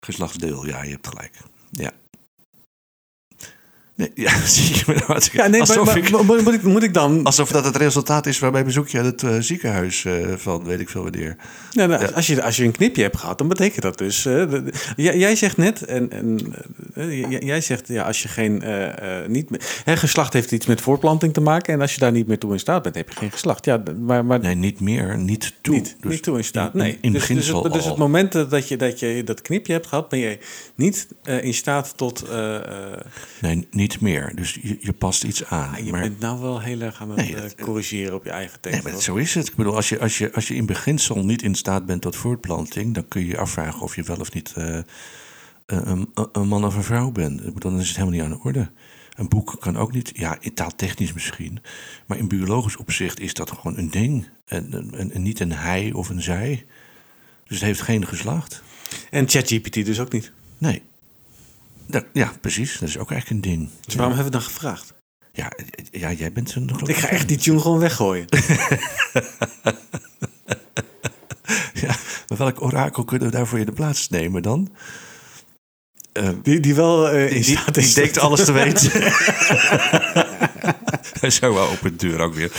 Geslachtsdeel, 0.00 0.66
ja, 0.66 0.82
je 0.82 0.90
hebt 0.90 1.08
gelijk. 1.08 1.36
Ja. 1.70 1.92
Nee, 3.96 4.10
ja, 4.24 4.46
zie 4.46 4.74
je 4.74 4.82
me 4.86 4.94
nou 4.94 5.06
wat- 5.06 5.30
Ja, 5.32 5.46
nee, 5.46 5.60
maar, 5.60 5.96
ik, 5.96 6.10
maar- 6.10 6.24
moet, 6.42 6.52
ik, 6.54 6.62
moet 6.62 6.82
ik 6.82 6.94
dan... 6.94 7.24
alsof 7.24 7.50
dat 7.50 7.64
het 7.64 7.76
resultaat 7.76 8.26
is 8.26 8.38
waarbij 8.38 8.64
bezoek 8.64 8.88
je 8.88 8.98
het 8.98 9.22
eh, 9.22 9.36
ziekenhuis 9.40 10.04
eh, 10.04 10.12
van 10.36 10.64
weet 10.64 10.80
ik 10.80 10.88
veel 10.88 11.02
wanneer. 11.02 11.36
Nou, 11.72 11.88
nou, 11.88 12.12
als, 12.14 12.26
je, 12.26 12.42
als 12.42 12.56
je 12.56 12.64
een 12.64 12.72
knipje 12.72 13.02
hebt 13.02 13.16
gehad, 13.16 13.38
dan 13.38 13.48
betekent 13.48 13.82
dat 13.82 13.98
dus... 13.98 14.24
eh, 14.26 14.32
de- 14.50 14.72
jij, 14.96 15.18
jij 15.18 15.36
zegt 15.36 15.56
net, 15.56 15.84
en, 15.84 16.10
en, 16.10 16.40
jij, 17.44 17.60
zegt 17.60 17.88
ja, 17.88 18.02
als 18.04 18.22
je 18.22 18.28
geen... 18.28 18.62
niet, 19.28 19.80
hè, 19.84 19.96
geslacht 19.96 20.32
heeft 20.32 20.52
iets 20.52 20.66
met 20.66 20.80
voortplanting 20.80 21.32
te 21.32 21.40
maken... 21.40 21.74
en 21.74 21.80
als 21.80 21.92
je 21.94 22.00
daar 22.00 22.12
niet 22.12 22.26
meer 22.26 22.38
toe 22.38 22.52
in 22.52 22.58
staat 22.58 22.82
bent, 22.82 22.94
heb 22.94 23.08
je 23.10 23.16
geen 23.16 23.30
geslacht. 23.32 23.64
Ja, 23.64 23.82
maar, 24.00 24.24
maar 24.24 24.40
Nee, 24.40 24.54
niet 24.54 24.80
meer, 24.80 25.18
niet 25.18 25.52
toe. 25.60 25.74
niet, 25.74 25.96
Dus 26.00 26.10
niet 26.12 26.22
toe 26.22 26.36
in 26.36 26.44
staat. 26.44 26.72
in- 26.74 26.78
Nee. 26.78 26.98
In, 27.00 27.12
dus, 27.12 27.20
dus, 27.20 27.28
beginsel 27.28 27.62
het, 27.64 27.72
dus 27.72 27.82
al. 27.82 27.88
het 27.88 27.98
moment 27.98 28.32
dat 28.32 28.68
je, 28.68 28.76
dat 28.76 28.98
je 29.00 29.22
dat 29.24 29.42
knipje 29.42 29.72
hebt 29.72 29.86
gehad, 29.86 30.08
ben 30.08 30.18
je 30.18 30.38
niet 30.74 31.08
in 31.24 31.54
staat 31.54 31.92
tot. 31.96 32.24
Nee, 33.40 33.66
niet 33.70 33.83
meer. 34.00 34.32
Dus 34.34 34.58
je, 34.62 34.76
je 34.80 34.92
past 34.92 35.24
iets 35.24 35.44
aan. 35.44 35.74
ah, 35.74 35.84
je 35.84 35.90
maar, 35.90 36.00
bent 36.00 36.18
nou 36.20 36.40
wel 36.40 36.60
heel 36.60 36.80
erg 36.80 37.00
aan 37.00 37.08
het 37.08 37.16
Nee, 37.18 37.34
eh, 37.34 37.40
dat- 37.40 37.54
corrigeren 37.54 38.14
op 38.14 38.24
je 38.24 38.30
eigen 38.30 38.60
tekst. 38.60 38.84
nee, 38.84 39.00
zo 39.02 39.14
is 39.14 39.34
het. 39.34 39.46
Ik 39.48 39.54
bedoel, 39.54 39.74
als 39.74 39.88
je, 39.88 39.98
als, 40.00 40.18
je, 40.18 40.32
als 40.32 40.48
je 40.48 40.54
in 40.54 40.66
beginsel 40.66 41.24
niet 41.24 41.42
in 41.42 41.54
staat 41.54 41.86
bent 41.86 42.02
tot 42.02 42.16
voortplanting, 42.16 42.94
dan 42.94 43.08
kun 43.08 43.20
je 43.20 43.26
je 43.26 43.38
afvragen 43.38 43.80
of 43.80 43.96
je 43.96 44.02
wel 44.02 44.16
of 44.16 44.32
niet 44.32 44.52
eh, 44.56 44.78
een, 45.66 46.10
een 46.32 46.48
man 46.48 46.64
of 46.64 46.74
een 46.76 46.82
vrouw 46.82 47.10
bent. 47.10 47.46
Ik 47.46 47.54
bedoel, 47.54 47.70
dan 47.70 47.80
is 47.80 47.88
het 47.88 47.96
helemaal 47.96 48.18
niet 48.18 48.26
aan 48.28 48.36
de 48.38 48.44
orde. 48.44 48.70
Een 49.14 49.28
boek 49.28 49.56
kan 49.60 49.76
ook 49.76 49.92
niet, 49.92 50.12
ja, 50.14 50.36
in 50.40 50.54
taaltechnisch 50.54 51.12
misschien, 51.12 51.58
maar 52.06 52.18
in 52.18 52.28
biologisch 52.28 52.76
opzicht 52.76 53.20
is 53.20 53.34
dat 53.34 53.50
gewoon 53.50 53.78
een 53.78 53.90
ding. 53.90 54.28
En, 54.46 54.92
en, 54.92 55.10
en 55.12 55.22
niet 55.22 55.40
een 55.40 55.52
hij 55.52 55.92
of 55.92 56.08
een 56.08 56.22
zij. 56.22 56.66
Dus 57.46 57.56
het 57.56 57.66
heeft 57.66 57.80
geen 57.80 58.06
geslacht. 58.06 58.62
En 59.10 59.28
ChatGPT 59.28 59.74
dus 59.74 60.00
ook 60.00 60.12
niet. 60.12 60.32
Nee. 60.58 60.82
Dat, 61.86 62.04
ja, 62.12 62.32
precies. 62.40 62.78
Dat 62.78 62.88
is 62.88 62.98
ook 62.98 63.10
eigenlijk 63.10 63.44
een 63.46 63.50
ding. 63.52 63.68
Dus 63.86 63.94
waarom 63.94 64.14
hebben 64.14 64.32
we 64.32 64.38
dan 64.38 64.46
gevraagd? 64.48 64.94
Ja, 65.32 65.52
ja 65.90 66.12
jij 66.12 66.32
bent 66.32 66.54
een 66.54 66.70
Ik 66.84 66.96
ga 66.96 67.08
echt 67.08 67.28
die 67.28 67.36
tune 67.36 67.60
gewoon 67.60 67.78
weggooien. 67.78 68.26
Ja, 71.74 71.96
maar 72.28 72.38
welk 72.38 72.62
orakel 72.62 73.04
kunnen 73.04 73.28
we 73.30 73.36
daarvoor 73.36 73.58
in 73.58 73.66
de 73.66 73.72
plaats 73.72 74.08
nemen 74.08 74.42
dan? 74.42 74.72
Eh, 76.12 76.28
Die, 76.42 76.60
die 76.60 76.74
wel 76.74 77.08
eh, 77.08 77.26
in 77.26 77.42
die, 77.42 77.56
staat 77.58 77.74
die 77.74 77.82
is. 77.82 77.94
denkt 77.94 78.18
alles 78.18 78.44
te 78.44 78.52
weten. 78.52 78.90
Hij 81.20 81.30
zou 81.30 81.54
wel 81.54 81.68
open 81.68 81.96
de 81.96 82.08
deur 82.08 82.20
ook 82.20 82.34
weer. 82.34 82.50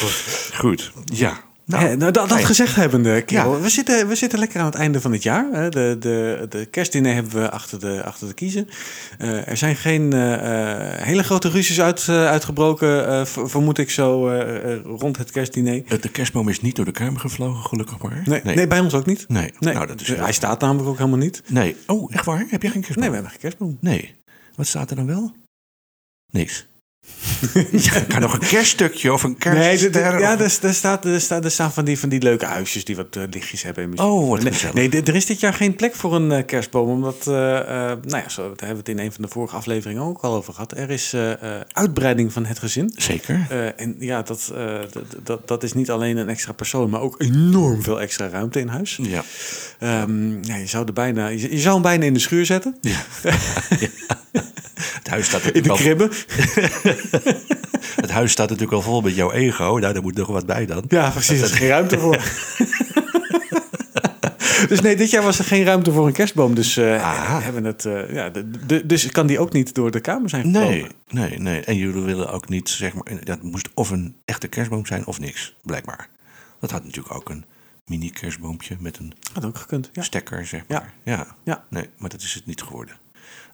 Goed, 0.54 0.92
ja. 1.06 1.44
Nou, 1.67 1.97
nou, 1.97 2.12
dat, 2.12 2.31
gezegd 2.31 2.75
hebbende, 2.75 3.21
kerel, 3.21 3.56
Ja. 3.56 3.62
we, 3.62 3.69
zitten, 3.69 4.07
we 4.07 4.15
zitten 4.15 4.39
lekker 4.39 4.59
aan 4.59 4.65
het 4.65 4.75
einde 4.75 5.01
van 5.01 5.12
het 5.12 5.23
jaar. 5.23 5.47
Hè. 5.51 5.69
De, 5.69 5.95
de, 6.00 6.45
de 6.50 6.65
kerstdiner 6.65 7.13
hebben 7.13 7.41
we 7.41 7.50
achter 7.50 7.79
de, 7.79 8.03
achter 8.03 8.27
de 8.27 8.33
kiezen. 8.33 8.67
Eh, 9.17 9.47
er 9.47 9.57
zijn 9.57 9.75
geen 9.75 10.13
eh, 10.13 10.33
eh, 10.33 11.01
hele 11.01 11.23
grote 11.23 11.50
ruzies 11.50 11.81
uit, 11.81 12.09
uitgebroken, 12.09 13.27
vermoed 13.27 13.77
ik 13.77 13.89
zo, 13.89 14.29
rond 14.83 15.17
het 15.17 15.31
kerstdiner. 15.31 16.01
De 16.01 16.09
kerstboom 16.09 16.50
is 16.50 16.62
niet 16.62 16.75
door 16.75 16.85
de 16.85 16.91
kamer 16.91 17.19
gevlogen, 17.19 17.63
gelukkig 17.63 18.01
maar. 18.01 18.21
Nee, 18.25 18.41
nee. 18.44 18.67
bij 18.67 18.79
ons 18.79 18.94
ook 18.94 19.06
niet. 19.06 19.25
Nee. 19.27 19.53
Nee, 19.59 19.73
Nou, 19.73 19.88
dat 19.88 20.01
is 20.01 20.07
hij 20.07 20.33
staat 20.33 20.62
namelijk 20.62 20.89
ook 20.89 20.97
helemaal 20.97 21.19
niet. 21.19 21.44
Nee. 21.47 21.75
Oh, 21.88 22.13
echt 22.13 22.25
waar? 22.25 22.45
Heb 22.50 22.62
je 22.62 22.69
geen 22.69 22.81
kerstboom? 22.81 23.00
Nee, 23.00 23.09
we 23.09 23.13
hebben 23.13 23.31
geen 23.31 23.41
kerstboom. 23.41 23.77
Nee. 23.81 24.15
Wat 24.56 24.67
staat 24.67 24.89
er 24.89 24.95
dan 24.95 25.07
wel? 25.07 25.35
Niks. 26.31 26.67
ja, 27.92 28.00
kan 28.07 28.22
nog 28.22 28.34
een 28.34 28.40
kerststukje 28.40 29.13
of 29.13 29.24
een 29.24 29.36
Nee, 29.40 29.54
kerstster. 29.54 30.19
ja, 30.19 30.40
er, 30.40 30.42
er, 30.62 30.74
staat, 30.74 31.06
er, 31.06 31.22
staat, 31.22 31.44
er 31.44 31.52
staan 31.52 31.74
van 31.74 31.86
die, 31.86 32.00
van 32.00 32.10
die 32.10 32.22
leuke 32.22 32.46
huisjes 32.46 32.86
die 32.86 32.96
wat 32.96 33.16
eh, 33.16 33.24
lichtjes 33.31 33.63
hebben. 33.63 33.84
En 33.84 33.90
muziek. 33.90 34.06
Oh, 34.06 34.30
wat 34.30 34.44
nee, 34.44 34.52
gezellig. 34.52 34.75
nee, 34.75 35.04
er 35.04 35.16
is 35.16 35.25
dit 35.25 35.40
jaar 35.40 35.54
geen 35.54 35.75
plek 35.75 35.96
voor 35.96 36.16
een 36.16 36.31
eh, 36.31 36.46
kerstboom. 36.46 36.90
Omdat, 36.90 37.18
eh, 37.19 37.34
nou 37.34 38.02
ja, 38.07 38.30
zo, 38.30 38.42
daar 38.42 38.68
hebben 38.68 38.86
we 38.86 38.92
het 38.92 39.00
in 39.00 39.00
een 39.00 39.12
van 39.12 39.24
de 39.24 39.30
vorige 39.30 39.56
afleveringen 39.56 40.02
ook 40.02 40.22
al 40.22 40.36
over 40.36 40.54
gehad. 40.54 40.78
Er 40.78 40.90
is 40.90 41.16
uitbreiding 41.72 42.34
van 42.34 42.46
het 42.46 42.60
gezin. 42.60 42.94
Zeker. 42.98 43.48
En 43.75 43.96
ja, 44.00 44.22
dat, 44.22 44.53
dat, 45.24 45.48
dat, 45.48 45.63
is 45.63 45.74
niet 45.74 45.91
alleen 45.91 46.18
een 46.18 46.29
extra 46.29 46.53
persoon, 46.53 46.89
maar 46.89 47.01
ook 47.01 47.22
enorm 47.22 47.84
veel 47.84 48.01
extra 48.01 48.27
ruimte 48.27 48.60
in 48.60 48.68
huis. 48.68 49.00
Ja. 49.01 49.24
Ehm, 49.79 50.44
ja, 50.44 50.56
je, 50.56 50.68
zou 50.68 50.86
er 50.86 50.94
bijna, 50.94 51.27
je, 51.27 51.51
je 51.51 51.60
zou 51.60 51.74
hem 51.74 51.84
bijna 51.84 52.06
in 52.06 52.13
de 52.13 52.20
schuur 52.20 52.46
zetten. 52.46 52.77
ja. 52.82 53.01
Het 54.75 55.08
huis 55.10 55.25
staat 55.25 55.44
In 55.46 55.63
de 55.63 55.74
kribben. 55.74 56.12
Het 58.01 58.12
huis 58.12 58.32
staat 58.32 58.50
natuurlijk 58.50 58.75
al 58.77 58.82
vol 58.82 59.01
met 59.01 59.15
jouw 59.15 59.32
ego. 59.32 59.63
Nou, 59.63 59.79
daar 59.94 60.01
moet 60.01 60.15
nog 60.15 60.27
wat 60.27 60.46
bij 60.46 60.65
dan. 60.65 60.84
Ja, 60.88 61.10
precies. 61.10 61.39
Er 61.39 61.46
is 61.46 61.51
geen 61.51 61.67
ruimte 61.67 62.00
voor. 62.00 62.17
dus 64.70 64.82
nee, 64.82 64.96
dit 64.96 65.10
jaar 65.10 65.24
was 65.24 65.39
er 65.39 65.46
geen 65.46 65.63
ruimte 65.63 65.91
voor 65.91 66.08
een 66.08 66.13
kerstboom. 66.13 66.55
Dus 66.55 66.79
Aha. 66.79 67.41
hebben 67.41 67.63
het, 67.63 67.86
eh, 67.86 68.13
ja, 68.13 68.29
de, 68.29 68.50
de- 68.65 68.86
dus 68.86 69.12
kan 69.12 69.27
die 69.27 69.39
ook 69.39 69.53
niet 69.53 69.74
door 69.75 69.91
de 69.91 70.00
kamer 70.00 70.29
zijn 70.29 70.44
gevlogen. 70.44 70.70
Nee, 70.70 70.88
nee, 71.29 71.39
nee. 71.39 71.62
En 71.62 71.75
jullie 71.75 72.01
willen 72.01 72.32
ook 72.32 72.50
niet, 72.50 72.70
zeg 72.70 72.94
maar, 72.94 73.03
dat 73.24 73.41
moest 73.44 73.70
of 73.74 73.89
een 73.89 74.15
echte 74.25 74.48
kerstboom 74.48 74.86
zijn 74.86 75.05
of 75.05 75.20
niks, 75.20 75.55
blijkbaar. 75.63 76.10
Dat 76.60 76.72
had 76.72 76.84
natuurlijk 76.84 77.15
ook 77.15 77.29
een 77.29 77.46
mini 77.86 78.10
kerstboompje 78.12 78.75
met 78.79 78.98
een 78.98 79.13
Had 79.34 79.46
ook 79.46 79.58
gekund. 79.58 79.89
Ja. 79.94 80.01
stekker, 80.03 80.46
zeg 80.46 80.62
Ja. 80.67 80.79
maar. 80.79 80.94
Ja. 81.03 81.27
Ja. 81.44 81.63
Nee, 81.70 81.89
maar 81.98 82.10
dat 82.10 82.22
is 82.22 82.34
het 82.34 82.46
niet 82.46 82.62
geworden. 82.62 82.96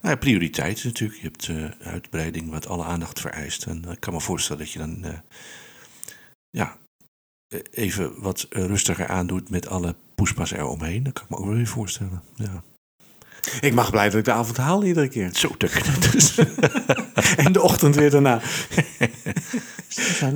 Nou, 0.01 0.15
prioriteit 0.17 0.83
natuurlijk. 0.83 1.19
Je 1.19 1.27
hebt 1.27 1.47
eh, 1.47 1.87
uitbreiding 1.87 2.49
wat 2.49 2.67
alle 2.67 2.83
aandacht 2.83 3.19
vereist. 3.19 3.65
En 3.65 3.85
eh, 3.85 3.91
ik 3.91 3.99
kan 3.99 4.13
me 4.13 4.21
voorstellen 4.21 4.63
dat 4.63 4.71
je 4.71 4.79
dan 4.79 5.03
eh, 5.03 5.19
ja, 6.49 6.77
even 7.71 8.21
wat 8.21 8.47
rustiger 8.49 9.07
aandoet 9.07 9.49
met 9.49 9.67
alle 9.67 9.95
poespas 10.15 10.51
eromheen. 10.51 11.03
Dat 11.03 11.13
kan 11.13 11.23
ik 11.23 11.29
me 11.29 11.37
ook 11.37 11.45
wel 11.45 11.55
weer 11.55 11.67
voorstellen. 11.67 12.21
Ja. 12.35 12.63
Ik 13.61 13.73
mag 13.73 13.91
blij 13.91 14.09
dat 14.09 14.19
ik 14.19 14.25
de 14.25 14.31
avond 14.31 14.57
haal 14.57 14.83
iedere 14.83 15.07
keer. 15.07 15.29
Zo 15.33 15.49
te 15.57 15.97
dus. 16.11 16.35
En 17.45 17.51
de 17.51 17.61
ochtend 17.61 17.95
weer 17.95 18.09
daarna. 18.09 18.41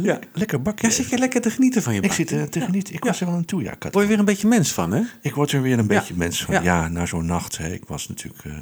ja. 0.02 0.20
Lekker 0.34 0.62
bakje. 0.62 0.88
Ja, 0.88 0.94
zit 0.94 1.10
je 1.10 1.18
lekker 1.18 1.42
te 1.42 1.50
genieten 1.50 1.84
van 1.84 1.94
je 1.94 2.00
Ik 2.02 2.08
bak? 2.08 2.16
zit 2.16 2.32
er 2.32 2.50
te 2.50 2.62
genieten. 2.62 2.94
Ik 2.94 3.04
was 3.04 3.20
er 3.20 3.26
wel 3.28 3.36
aan 3.36 3.46
toe, 3.46 3.64
ja. 3.64 3.74
Kat. 3.80 3.94
Word 3.94 4.04
je 4.04 4.10
weer 4.10 4.20
een 4.20 4.26
beetje 4.26 4.48
mens 4.48 4.72
van, 4.72 4.92
hè? 4.92 5.02
Ik 5.22 5.36
word 5.36 5.52
er 5.52 5.62
weer 5.62 5.80
een 5.80 5.88
beetje 5.88 6.14
mens 6.18 6.44
van. 6.44 6.64
Ja. 6.64 6.88
Na 6.88 7.06
zo'n 7.06 7.26
nacht. 7.26 7.58
Hè. 7.58 7.74
Ik 7.74 7.86
was 7.88 8.08
natuurlijk 8.08 8.44
uh, 8.44 8.54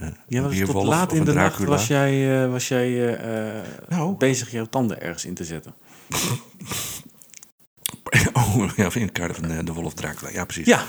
uh, 0.00 0.08
Ja, 0.28 0.42
was 0.42 0.56
tot 0.56 0.84
laat 0.84 1.12
in 1.12 1.24
de 1.24 1.32
nacht 1.32 1.64
was 1.64 1.86
jij, 1.86 2.42
eh, 2.44 2.50
was 2.50 2.68
jij 2.68 3.16
eh, 3.16 3.62
Nou. 3.88 4.16
bezig 4.16 4.50
jouw 4.50 4.66
tanden 4.66 5.00
ergens 5.00 5.24
in 5.24 5.34
te 5.34 5.44
zetten. 5.44 5.74
Oh, 8.32 8.70
ja, 8.76 8.88
in 8.94 9.02
het 9.02 9.12
kader 9.12 9.34
van 9.34 9.50
eh, 9.50 9.58
de 9.64 9.72
Wolf 9.72 9.94
Dracula. 9.94 10.30
Ja, 10.30 10.44
precies. 10.44 10.66
Ja, 10.66 10.84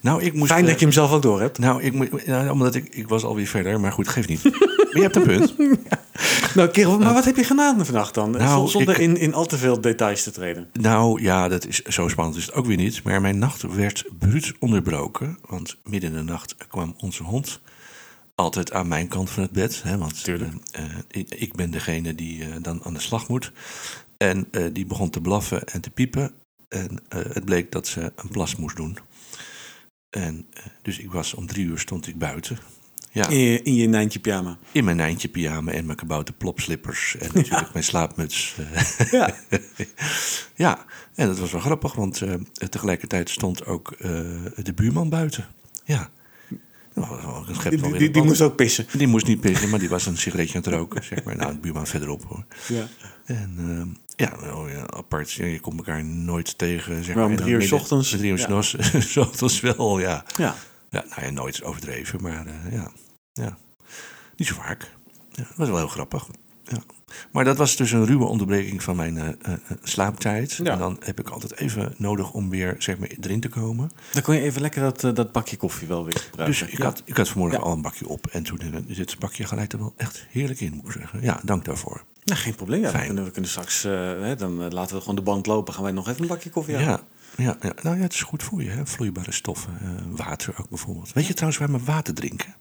Nou, 0.00 0.22
ik 0.22 0.34
moest... 0.34 0.50
fijn 0.50 0.64
eh, 0.64 0.70
dat 0.70 0.78
je 0.78 0.84
hem 0.84 0.94
zelf 0.94 1.12
ook 1.12 1.22
door 1.22 1.40
hebt. 1.40 1.58
Nou, 1.58 1.82
ik, 1.82 2.26
nou, 2.26 2.48
omdat 2.50 2.74
ik, 2.74 2.94
ik 2.94 3.08
was 3.08 3.24
alweer 3.24 3.46
verder, 3.46 3.80
maar 3.80 3.92
goed, 3.92 4.08
geeft 4.08 4.28
niet. 4.28 4.44
maar 4.44 4.52
je 4.96 5.00
hebt 5.02 5.16
een 5.16 5.22
punt. 5.22 5.54
Nou, 6.54 6.68
kerel, 6.68 6.98
maar 6.98 7.14
wat 7.14 7.24
heb 7.24 7.36
je 7.36 7.44
gedaan 7.44 7.86
vannacht 7.86 8.14
dan? 8.14 8.30
Nou, 8.30 8.68
Zonder 8.68 8.94
ik- 8.94 9.00
in, 9.00 9.16
in 9.16 9.34
al 9.34 9.46
te 9.46 9.58
veel 9.58 9.80
details 9.80 10.22
te 10.22 10.30
treden. 10.30 10.68
Nou 10.72 11.22
ja, 11.22 11.48
dat 11.48 11.66
is, 11.66 11.82
zo 11.82 12.08
spannend 12.08 12.36
is 12.36 12.46
het 12.46 12.54
ook 12.54 12.66
weer 12.66 12.76
niet. 12.76 13.02
Maar 13.02 13.20
mijn 13.20 13.38
nacht 13.38 13.62
werd 13.74 14.04
bruut 14.18 14.52
onderbroken. 14.58 15.38
Want 15.48 15.76
midden 15.84 16.10
in 16.10 16.16
de 16.16 16.22
nacht 16.22 16.56
kwam 16.68 16.94
onze 16.98 17.22
hond 17.22 17.60
altijd 18.34 18.72
aan 18.72 18.88
mijn 18.88 19.08
kant 19.08 19.30
van 19.30 19.42
het 19.42 19.52
bed. 19.52 19.82
Hè, 19.82 19.98
want 19.98 20.28
eh, 20.28 20.34
eh, 20.34 20.84
ik, 21.10 21.34
ik 21.34 21.54
ben 21.54 21.70
degene 21.70 22.14
die 22.14 22.60
dan 22.60 22.80
aan 22.84 22.94
de 22.94 23.00
slag 23.00 23.28
moet. 23.28 23.52
En 24.16 24.48
die 24.72 24.86
begon 24.86 25.10
te 25.10 25.20
blaffen 25.20 25.64
en 25.64 25.80
te 25.80 25.90
piepen. 25.90 26.32
En 26.68 27.02
het 27.08 27.44
bleek 27.44 27.72
dat 27.72 27.86
ze 27.86 28.12
een 28.16 28.28
plas 28.28 28.56
moest 28.56 28.76
doen. 28.76 28.98
En 30.10 30.46
eh, 30.54 30.62
dus 30.82 30.98
ik 30.98 31.12
was 31.12 31.34
om 31.34 31.46
drie 31.46 31.66
uur 31.66 31.78
stond 31.78 32.06
ik 32.06 32.18
buiten. 32.18 32.58
Ja, 33.12 33.28
In 33.28 33.38
je, 33.38 33.62
in 33.62 33.74
je 33.74 33.86
Nijntje 33.88 34.18
pyjama. 34.20 34.58
in 34.72 34.84
mijn 34.84 34.96
Nijntje 34.96 35.28
pyjama 35.28 35.72
en 35.72 35.84
mijn 35.86 35.98
kabouter 35.98 36.34
plopslippers. 36.34 37.16
En 37.16 37.30
natuurlijk 37.34 37.72
mijn 37.72 37.84
slaapmuts. 37.84 38.56
eh, 38.72 39.10
Ja. 39.10 39.34
ja, 40.64 40.84
en 41.14 41.26
dat 41.26 41.38
was 41.38 41.52
wel 41.52 41.60
grappig, 41.60 41.94
want 41.94 42.22
eh, 42.22 42.34
tegelijkertijd 42.68 43.30
stond 43.30 43.66
ook 43.66 43.94
de 44.62 44.72
buurman 44.74 45.08
buiten. 45.08 45.46
Ja. 45.84 46.10
Nou, 46.94 47.44
Die, 47.68 47.78
die, 47.80 47.92
die, 47.98 48.10
die 48.10 48.22
moest 48.22 48.40
ook 48.40 48.56
pissen. 48.56 48.86
Die 48.96 49.06
moest 49.06 49.26
niet 49.26 49.40
pissen, 49.40 49.68
maar 49.68 49.78
die 49.78 49.88
was 49.88 50.06
een 50.06 50.16
sigaretje 50.16 50.54
aan 50.56 50.62
het 50.64 50.72
roken, 50.72 51.04
zeg 51.04 51.24
maar. 51.24 51.36
Nou, 51.36 51.52
de 51.52 51.58
buurman 51.58 51.86
verderop 51.86 52.24
hoor. 52.24 52.44
Ja. 52.68 52.88
En 53.24 53.54
eh, 53.58 54.09
ja, 54.20 54.36
nou, 54.40 54.70
ja, 54.70 54.86
apart. 54.86 55.32
je 55.32 55.60
komt 55.60 55.76
elkaar 55.78 56.04
nooit 56.04 56.58
tegen. 56.58 57.04
Zeg 57.04 57.14
Maar 57.14 57.24
om 57.24 57.36
drie 57.36 57.50
uur 57.52 57.58
midden- 57.58 57.78
ochtends, 57.78 58.10
Drie 58.10 58.30
uur 58.30 58.38
ja. 58.38 58.56
ochtends- 59.26 59.60
wel, 59.60 59.98
ja. 59.98 60.24
ja. 60.36 60.54
Ja, 60.90 61.04
nou 61.08 61.22
ja, 61.24 61.30
nooit 61.30 61.62
overdreven, 61.62 62.22
maar 62.22 62.46
eh, 62.46 62.72
ja. 62.72 62.90
ja. 63.32 63.58
Niet 64.36 64.48
zo 64.48 64.54
vaak. 64.54 64.90
Ja, 65.30 65.42
dat 65.48 65.56
was 65.56 65.68
wel 65.68 65.76
heel 65.76 65.88
grappig. 65.88 66.26
Ja. 66.64 66.78
Maar 67.32 67.44
dat 67.44 67.56
was 67.56 67.76
dus 67.76 67.92
een 67.92 68.06
ruwe 68.06 68.24
onderbreking 68.24 68.82
van 68.82 68.96
mijn 68.96 69.18
eh, 69.18 69.28
eh, 69.42 69.52
slaaptijd. 69.82 70.52
Ja. 70.52 70.72
En 70.72 70.78
dan 70.78 70.96
heb 71.00 71.20
ik 71.20 71.28
altijd 71.28 71.56
even 71.56 71.94
nodig 71.96 72.32
om 72.32 72.50
weer 72.50 72.74
zeg 72.78 72.98
maar, 72.98 73.08
erin 73.20 73.40
te 73.40 73.48
komen. 73.48 73.90
Dan 74.12 74.22
kon 74.22 74.34
je 74.34 74.40
even 74.40 74.60
lekker 74.60 74.82
dat, 74.82 75.16
dat 75.16 75.32
bakje 75.32 75.56
koffie 75.56 75.88
wel 75.88 76.04
weer 76.04 76.16
gebruiken. 76.18 76.58
Dus 76.60 76.72
ik 76.72 76.78
Ja. 76.78 76.84
had, 76.84 77.02
ik 77.04 77.16
had 77.16 77.28
vanmorgen 77.28 77.58
Ja. 77.58 77.64
al 77.64 77.72
een 77.72 77.82
bakje 77.82 78.08
op. 78.08 78.26
En 78.26 78.42
toen 78.42 78.60
zit 78.88 79.10
het 79.10 79.18
bakje 79.18 79.44
gelijk 79.44 79.72
er 79.72 79.78
wel 79.78 79.94
echt 79.96 80.26
heerlijk 80.30 80.60
in, 80.60 80.74
moet 80.74 80.86
ik 80.86 80.92
zeggen. 81.00 81.22
Ja, 81.22 81.40
dank 81.44 81.64
daarvoor. 81.64 82.04
Nou, 82.24 82.40
geen 82.40 82.54
probleem. 82.54 82.80
Ja, 82.80 82.92
we, 82.92 82.98
kunnen, 83.04 83.24
we 83.24 83.30
kunnen 83.30 83.50
straks, 83.50 83.84
eh, 83.84 83.92
hè, 84.20 84.36
dan 84.36 84.62
eh, 84.62 84.70
laten 84.70 84.94
we 84.94 85.00
gewoon 85.00 85.16
de 85.16 85.22
band 85.22 85.46
lopen. 85.46 85.74
Gaan 85.74 85.82
wij 85.82 85.92
nog 85.92 86.08
even 86.08 86.22
een 86.22 86.28
bakje 86.28 86.50
koffie 86.50 86.78
Ja. 86.78 86.82
halen? 86.84 87.00
Ja, 87.36 87.56
ja, 87.60 87.72
nou 87.82 87.96
ja, 87.96 88.02
het 88.02 88.12
is 88.12 88.22
goed 88.22 88.42
voor 88.42 88.62
je. 88.62 88.70
Hè? 88.70 88.86
Vloeibare 88.86 89.32
stoffen, 89.32 89.78
eh, 89.82 89.88
water 90.16 90.54
ook 90.60 90.68
bijvoorbeeld. 90.68 91.12
Weet 91.12 91.26
je 91.26 91.32
trouwens 91.34 91.60
waar 91.60 91.70
we 91.72 91.78
water 91.84 92.14
drinken? 92.14 92.54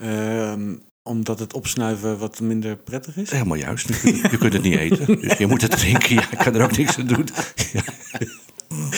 Ehm, 0.00 0.74
omdat 1.02 1.38
het 1.38 1.52
opsnuiven 1.52 2.18
wat 2.18 2.40
minder 2.40 2.76
prettig 2.76 3.16
is. 3.16 3.30
Helemaal 3.30 3.56
juist. 3.56 3.88
Je, 3.88 3.98
kunt- 4.00 4.30
je 4.30 4.38
kunt 4.38 4.52
het 4.52 4.62
niet 4.62 4.76
eten, 4.76 5.20
dus 5.20 5.38
je 5.38 5.46
moet 5.46 5.62
het 5.62 5.70
drinken. 5.70 6.14
Ja, 6.14 6.30
ik 6.30 6.38
kan 6.38 6.54
er 6.54 6.62
ook 6.62 6.76
niks 6.76 6.98
aan 6.98 7.06
doen. 7.06 7.28
Ja. 7.72 7.82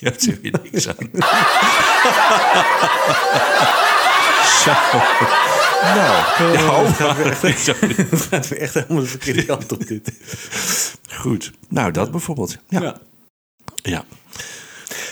Je 0.00 0.10
hebt 0.10 0.26
er 0.26 0.38
weer 0.42 0.54
niks 0.62 0.88
aan. 0.88 1.10
Zo. 4.62 4.70
Nou, 5.82 5.96
ja, 6.52 6.84
Het 6.84 6.94
gaat 6.96 7.16
weer 7.16 7.26
echt, 7.26 7.66
het 8.10 8.20
gaat 8.30 8.48
weer 8.48 8.58
echt 8.60 8.74
helemaal 8.74 9.02
de 9.02 9.06
verkeerde 9.08 9.44
kant 9.44 9.72
op 9.72 9.86
dit. 9.86 10.12
goed. 11.12 11.52
Nou, 11.68 11.90
dat 11.90 12.10
bijvoorbeeld. 12.10 12.56
Ja. 12.68 12.80
Ja. 12.82 12.96
ja. 13.82 14.04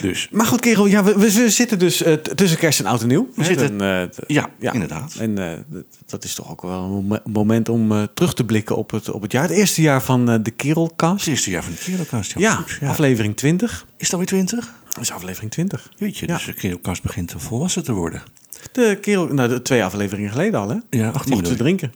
Dus, 0.01 0.27
Maar 0.31 0.45
goed, 0.45 0.59
kerel, 0.59 0.85
ja, 0.85 1.03
we, 1.03 1.17
we 1.19 1.49
zitten 1.49 1.79
dus 1.79 2.01
eh, 2.03 2.13
tussen 2.13 2.57
kerst 2.59 2.79
en 2.79 2.85
oud 2.85 3.01
en 3.01 3.07
nieuw. 3.07 3.29
We 3.35 3.43
zitten- 3.43 3.81
En, 3.81 4.01
eh, 4.09 4.19
ja, 4.27 4.49
Ja. 4.59 4.71
inderdaad. 4.73 5.15
En 5.15 5.37
eh, 5.51 5.57
dat- 5.67 5.85
dat 6.05 6.23
is 6.23 6.33
toch 6.35 6.51
ook 6.51 6.61
wel 6.61 6.83
een 6.83 6.89
mom- 7.05 7.19
moment 7.23 7.69
om 7.69 8.07
terug 8.13 8.33
te 8.33 8.43
blikken 8.45 8.75
op 8.75 8.91
het, 8.91 9.09
op 9.09 9.21
het 9.21 9.31
jaar. 9.31 9.41
Het 9.43 9.51
eerste 9.51 9.81
jaar 9.81 10.01
van 10.01 10.25
de 10.43 10.51
Kerelcast. 10.51 11.19
Het 11.25 11.27
eerste 11.33 11.49
jaar 11.49 11.63
van 11.63 11.71
de 11.71 11.77
Kerelkast. 11.77 12.31
Ja, 12.33 12.39
Ja, 12.39 12.55
goed, 12.55 12.77
ja. 12.81 12.89
aflevering 12.89 13.35
20. 13.37 13.85
Is 13.97 14.09
dat 14.09 14.19
weer 14.19 14.27
twintig? 14.27 14.73
Dat 14.89 15.03
is 15.03 15.11
aflevering 15.11 15.51
20. 15.51 15.89
Weet 15.97 16.17
je, 16.17 16.27
dus 16.27 16.45
de 16.45 16.53
Kerelkast 16.53 17.01
begint 17.01 17.33
volwassen 17.37 17.83
te 17.83 17.91
worden. 17.93 18.23
De 18.71 18.97
kerel, 19.01 19.27
nou, 19.27 19.49
de 19.49 19.61
twee 19.61 19.83
afleveringen 19.83 20.31
geleden 20.31 20.59
al, 20.59 20.69
hè? 20.69 20.77
Ja, 20.89 21.09
18 21.09 21.31
Mochten 21.33 21.51
ze 21.51 21.57
drinken. 21.57 21.93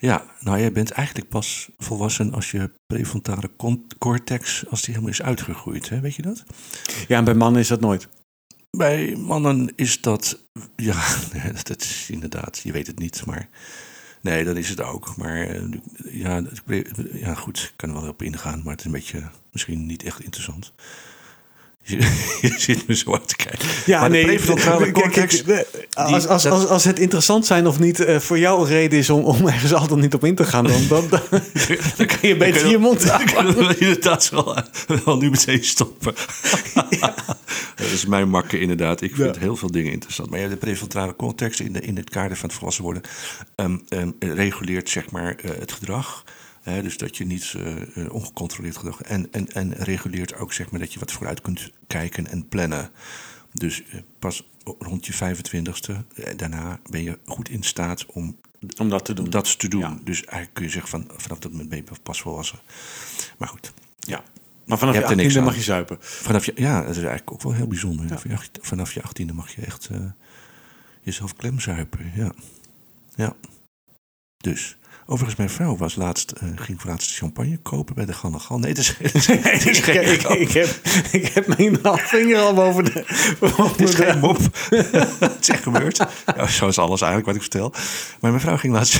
Ja, 0.00 0.24
nou 0.40 0.58
jij 0.58 0.72
bent 0.72 0.90
eigenlijk 0.90 1.28
pas 1.28 1.68
volwassen 1.78 2.32
als 2.32 2.50
je 2.50 2.70
prefrontale 2.86 3.50
cortex, 3.98 4.64
als 4.68 4.80
die 4.80 4.94
helemaal 4.94 5.12
is 5.12 5.22
uitgegroeid. 5.22 5.88
Hè? 5.88 6.00
Weet 6.00 6.14
je 6.14 6.22
dat? 6.22 6.44
Ja, 7.08 7.18
en 7.18 7.24
bij 7.24 7.34
mannen 7.34 7.60
is 7.60 7.68
dat 7.68 7.80
nooit. 7.80 8.08
Bij 8.70 9.16
mannen 9.16 9.72
is 9.76 10.00
dat, 10.00 10.40
ja, 10.76 11.04
dat 11.62 11.80
is 11.80 12.10
inderdaad, 12.10 12.60
je 12.62 12.72
weet 12.72 12.86
het 12.86 12.98
niet, 12.98 13.26
maar 13.26 13.48
nee, 14.20 14.44
dat 14.44 14.56
is 14.56 14.68
het 14.68 14.82
ook. 14.82 15.16
Maar 15.16 15.40
eh, 15.40 15.62
ja, 16.10 16.42
ja, 17.12 17.34
goed, 17.34 17.58
ik 17.58 17.72
kan 17.76 17.88
er 17.88 18.00
wel 18.00 18.10
op 18.10 18.22
ingaan, 18.22 18.62
maar 18.62 18.72
het 18.72 18.80
is 18.80 18.86
een 18.86 18.92
beetje 18.92 19.22
misschien 19.52 19.86
niet 19.86 20.02
echt 20.02 20.20
interessant. 20.20 20.72
Je, 22.40 22.54
zit 22.56 22.86
me 22.86 22.94
zo 22.94 23.14
aan 23.14 23.24
te 23.24 23.36
kijken. 23.36 23.68
Ja, 23.86 24.00
maar 24.00 24.10
nee. 24.10 24.20
de 24.26 24.26
prefrontale 24.26 24.90
cortex, 25.00 25.42
eh, 25.42 25.58
als, 25.92 26.26
als, 26.26 26.46
als, 26.46 26.66
als 26.66 26.84
het 26.84 26.98
interessant 26.98 27.46
zijn 27.46 27.66
of 27.66 27.78
niet 27.78 28.00
eh, 28.00 28.18
voor 28.18 28.38
jou 28.38 28.60
een 28.60 28.66
reden 28.66 28.98
is 28.98 29.10
om, 29.10 29.24
om 29.24 29.46
ergens 29.46 29.72
altijd 29.74 30.00
niet 30.00 30.14
op 30.14 30.24
in 30.24 30.34
te 30.34 30.44
gaan, 30.44 30.64
dan, 30.66 30.88
dan, 30.88 31.08
dan, 31.08 31.20
dan 31.96 32.06
kan 32.06 32.28
je 32.28 32.36
beter 32.36 32.68
je 32.68 32.78
mond 32.78 33.06
Dan 33.06 33.28
houden. 33.28 33.66
we 33.66 33.78
inderdaad 33.78 34.28
wel, 34.28 34.56
wel 35.04 35.16
nu 35.16 35.30
meteen 35.30 35.64
stoppen. 35.64 36.14
Dat 37.74 37.90
is 37.92 38.06
mijn 38.06 38.28
makke 38.28 38.60
inderdaad. 38.60 39.00
Ik 39.00 39.14
vind 39.14 39.34
Ja. 39.34 39.40
heel 39.40 39.56
veel 39.56 39.70
dingen 39.70 39.92
interessant. 39.92 40.30
Maar 40.30 40.40
ja, 40.40 40.48
de 40.48 40.56
prefrontale 40.56 41.16
context 41.16 41.60
in, 41.60 41.72
de, 41.72 41.80
in 41.80 41.96
het 41.96 42.10
kader 42.10 42.36
van 42.36 42.48
het 42.48 42.58
volwassen 42.58 42.84
worden... 42.84 43.02
ehm, 43.54 43.76
ehm, 43.88 44.10
reguleert 44.18 44.88
zeg 44.88 45.10
maar 45.10 45.34
eh, 45.36 45.50
het 45.58 45.72
gedrag. 45.72 46.24
Hè, 46.60 46.82
dus 46.82 46.96
dat 46.96 47.16
je 47.16 47.24
niet 47.26 47.54
eh, 47.56 47.96
eh, 48.04 48.12
ongecontroleerd 48.12 48.76
gedrag... 48.76 49.00
En, 49.02 49.32
en, 49.32 49.48
en 49.52 49.72
reguleert 49.72 50.34
ook 50.34 50.52
zeg 50.52 50.70
maar 50.70 50.80
dat 50.80 50.92
je 50.92 50.98
wat 50.98 51.12
vooruit 51.12 51.40
kunt 51.40 51.70
kijken 51.86 52.26
en 52.26 52.48
plannen. 52.48 52.90
Dus 53.52 53.82
eh, 53.84 54.00
pas 54.18 54.48
rond 54.78 55.06
je 55.06 55.12
25ste, 55.14 55.94
eh, 56.14 56.36
daarna 56.36 56.80
ben 56.90 57.02
je 57.02 57.18
goed 57.26 57.48
in 57.48 57.62
staat 57.62 58.06
om 58.06 58.36
Om 58.78 58.88
dat 58.88 59.04
te 59.04 59.12
doen. 59.14 59.30
dat 59.30 59.58
te 59.58 59.68
doen. 59.68 59.80
Ja. 59.80 59.98
Dus 60.04 60.18
eigenlijk 60.20 60.54
kun 60.54 60.64
je 60.64 60.70
zeggen 60.70 60.90
van 60.90 61.10
vanaf 61.16 61.38
dat 61.38 61.50
moment 61.50 61.68
ben 61.68 61.78
je 61.78 61.84
pas 62.02 62.20
volwassen. 62.20 62.58
Maar 63.38 63.48
goed, 63.48 63.72
Ja. 64.00 64.22
Maar 64.66 64.78
vanaf 64.78 64.94
Je 64.94 65.00
je, 65.00 65.06
hebt 65.06 65.18
er 65.18 65.24
niks 65.24 65.34
18e 65.34 65.38
aan. 65.38 65.44
mag 65.44 65.54
je 65.56 65.62
zuipen. 65.62 65.96
vanaf 66.00 66.46
je, 66.46 66.52
ja, 66.56 66.80
dat 66.80 66.90
is 66.90 66.96
eigenlijk 66.96 67.32
ook 67.32 67.42
wel 67.42 67.52
heel 67.52 67.66
bijzonder. 67.66 68.06
Vanaf 68.06 68.22
je 68.22 68.32
acht- 68.32 68.58
Vanaf 68.60 68.92
je 68.94 69.02
achttiende 69.02 69.32
mag 69.32 69.54
je 69.54 69.62
echt 69.62 69.90
jezelf 71.02 71.36
klemzuipen. 71.36 72.12
Ja. 72.14 72.32
ja. 73.14 73.36
Dus. 74.36 74.76
Overigens, 75.12 75.36
mijn 75.36 75.50
vrouw 75.50 75.76
was 75.76 75.94
laatst, 75.94 76.30
eh, 76.30 76.48
ging 76.54 76.80
voor 76.80 76.90
laatst 76.90 77.16
champagne 77.16 77.56
kopen 77.56 77.94
bij 77.94 78.04
de 78.04 78.12
Gannegal. 78.12 78.58
Nee, 78.58 78.68
het 78.68 78.78
is, 78.78 78.88
het 78.98 79.14
is, 79.14 79.26
het 79.26 79.66
is 79.66 79.78
ik, 79.78 79.84
geen 79.84 80.12
ik, 80.12 80.22
ik, 80.22 80.52
heb, 80.52 80.80
ik 81.12 81.26
heb 81.26 81.46
mijn 81.46 81.78
vinger 81.82 82.38
al 82.38 82.54
boven 82.54 82.84
de... 82.84 83.04
Boven 83.40 83.66
Het 83.70 83.80
is 83.80 83.94
de- 83.94 84.04
geen 84.04 84.18
mop. 84.18 84.38
het 85.20 85.36
is 85.40 85.48
echt 85.48 85.62
gebeurd. 85.62 85.96
Ja, 86.36 86.46
zo 86.46 86.68
is 86.68 86.78
alles 86.78 87.00
eigenlijk 87.00 87.26
wat 87.26 87.34
ik 87.34 87.40
vertel. 87.40 87.70
Maar 88.20 88.30
mijn 88.30 88.40
vrouw 88.42 88.56
ging 88.56 88.72
laatst 88.72 88.98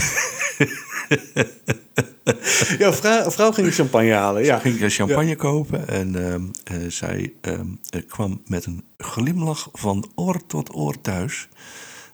Ja, 2.78 2.92
vrouw, 2.92 3.30
vrouw 3.30 3.52
ging 3.52 3.74
champagne 3.74 4.12
halen. 4.12 4.44
Ja. 4.44 4.58
ging 4.58 4.80
eh, 4.80 4.90
champagne 4.90 5.36
kopen 5.36 5.88
en 5.88 6.26
ehm, 6.26 6.42
eh, 6.64 6.90
zij 6.90 7.32
ehm, 7.40 7.66
eh, 7.90 8.00
kwam 8.08 8.42
met 8.46 8.66
een 8.66 8.84
glimlach 8.98 9.68
van 9.72 10.10
oor 10.14 10.46
tot 10.46 10.74
oor 10.74 11.00
thuis. 11.00 11.48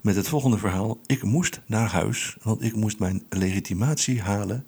Met 0.06 0.16
het 0.16 0.28
volgende 0.28 0.58
verhaal. 0.58 0.98
Ik 1.06 1.22
moest 1.22 1.60
naar 1.66 1.90
huis, 1.90 2.36
want 2.42 2.62
ik 2.62 2.76
moest 2.76 2.98
mijn 2.98 3.22
legitimatie 3.28 4.20
halen. 4.22 4.66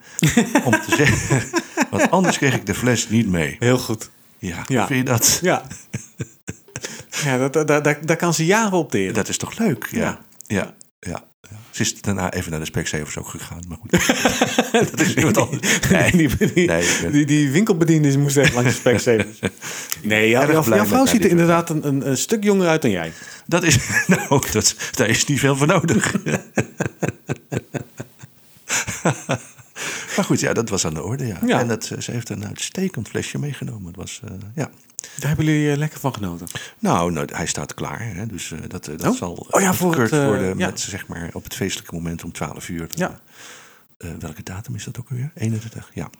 om 0.64 0.70
te 0.72 0.94
zeggen. 0.96 1.42
Want 1.90 2.10
anders 2.10 2.38
kreeg 2.38 2.54
ik 2.54 2.66
de 2.66 2.74
fles 2.74 3.08
niet 3.08 3.26
mee. 3.28 3.56
Heel 3.58 3.78
goed. 3.78 4.10
Ja, 4.38 4.64
Ja. 4.66 4.86
vind 4.86 4.98
je 4.98 5.04
dat? 5.12 5.38
Ja. 5.42 5.62
Ja, 7.24 7.48
dat, 7.48 7.52
dat, 7.68 7.84
dat, 7.84 7.96
daar 8.02 8.16
kan 8.16 8.34
ze 8.34 8.44
jaren 8.44 8.78
op 8.78 8.90
teren. 8.90 9.14
Dat 9.14 9.28
is 9.28 9.36
toch 9.36 9.58
leuk? 9.58 9.88
Ja. 9.90 9.98
Ja. 10.00 10.20
Ja. 10.46 10.74
ja. 11.00 11.24
Ze 11.70 11.82
is 11.82 12.00
daarna 12.00 12.32
even 12.32 12.50
naar 12.50 12.60
de 12.60 12.66
Specsavers 12.66 13.18
ook 13.18 13.28
gegaan. 13.28 13.62
Maar 13.68 13.78
goed. 13.80 13.90
dat 14.90 15.00
is 15.00 15.14
wat 15.14 15.36
anders. 15.36 15.78
Nee. 15.90 16.10
die, 16.16 16.52
die, 16.54 16.66
Nee, 16.66 17.10
die, 17.10 17.26
die 17.26 17.50
winkelbediende 17.50 18.18
moest 18.18 18.36
echt 18.36 18.54
langs 18.54 18.70
de 18.70 18.76
Specsavers. 18.76 19.38
Nee, 20.02 20.28
jouw, 20.28 20.62
vrouw 20.62 21.06
ziet 21.06 21.24
er 21.24 21.30
inderdaad 21.30 21.70
een, 21.70 21.86
een, 21.86 22.08
een 22.10 22.16
stuk 22.16 22.44
jonger 22.44 22.68
uit 22.68 22.82
dan 22.82 22.90
jij. 22.90 23.12
Dat 23.46 23.62
is, 23.62 23.78
nou, 24.06 24.42
dat, 24.52 24.74
daar 24.94 25.08
is 25.08 25.24
niet 25.24 25.40
veel 25.40 25.56
voor 25.56 25.66
nodig. 25.66 26.14
Maar 30.18 30.26
goed, 30.26 30.40
ja, 30.40 30.52
dat 30.52 30.68
was 30.68 30.84
aan 30.84 30.94
de 30.94 31.02
orde, 31.02 31.26
ja. 31.26 31.38
Ja. 31.46 31.60
En 31.60 31.68
dat, 31.68 31.90
eh, 31.90 32.00
ze 32.00 32.10
heeft 32.10 32.28
een 32.28 32.46
uitstekend 32.46 33.08
flesje 33.08 33.38
meegenomen. 33.38 33.86
Het 33.86 33.96
was, 33.96 34.20
eh, 34.24 34.30
ja. 34.54 34.70
Daar 35.18 35.28
hebben 35.28 35.44
jullie 35.44 35.70
eh, 35.70 35.76
lekker 35.76 36.00
van 36.00 36.14
genoten. 36.14 36.46
Nou, 36.78 37.12
nou, 37.12 37.26
hij 37.32 37.46
staat 37.46 37.74
klaar, 37.74 38.14
hè, 38.14 38.26
dus 38.26 38.52
dat, 38.68 38.84
dat 38.84 39.06
Oh. 39.06 39.14
zal 39.16 39.46
Oh 39.50 39.60
ja, 39.60 39.74
voor 39.74 39.86
afgekeurd 39.88 40.10
het, 40.10 40.24
worden 40.24 40.58
ja. 40.58 40.66
met, 40.66 40.80
zeg 40.80 41.06
maar, 41.06 41.30
op 41.32 41.44
het 41.44 41.54
feestelijke 41.54 41.94
moment 41.94 42.24
om 42.24 42.32
12 42.32 42.68
uur. 42.68 42.86
Ja. 42.94 43.20
Welke 44.18 44.42
datum 44.42 44.74
is 44.74 44.84
dat 44.84 44.98
ook 44.98 45.08
weer? 45.08 45.30
31? 45.34 45.90
Ja. 45.94 46.10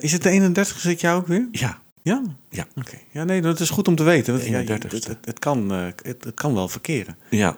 Is 0.00 0.12
het 0.12 0.22
de 0.22 0.30
31 0.30 0.78
zit 0.80 1.00
jou 1.00 1.20
ook 1.20 1.26
weer? 1.26 1.48
Ja, 1.52 1.78
Ja? 2.02 2.22
Ja. 2.50 2.66
Oké. 2.74 2.96
Ja, 3.10 3.24
nee, 3.24 3.40
dat 3.42 3.60
is 3.60 3.70
goed 3.70 3.88
om 3.88 3.94
te 3.94 4.02
weten. 4.02 4.32
Want, 4.34 4.46
ja, 4.46 4.58
je- 4.58 4.64
31ste. 4.64 4.94
het, 4.96 5.06
het, 5.06 5.18
het 5.24 5.38
kan, 5.38 5.70
het, 5.70 6.02
het 6.04 6.34
kan 6.34 6.54
wel 6.54 6.68
verkeren. 6.68 7.16
Ja. 7.30 7.56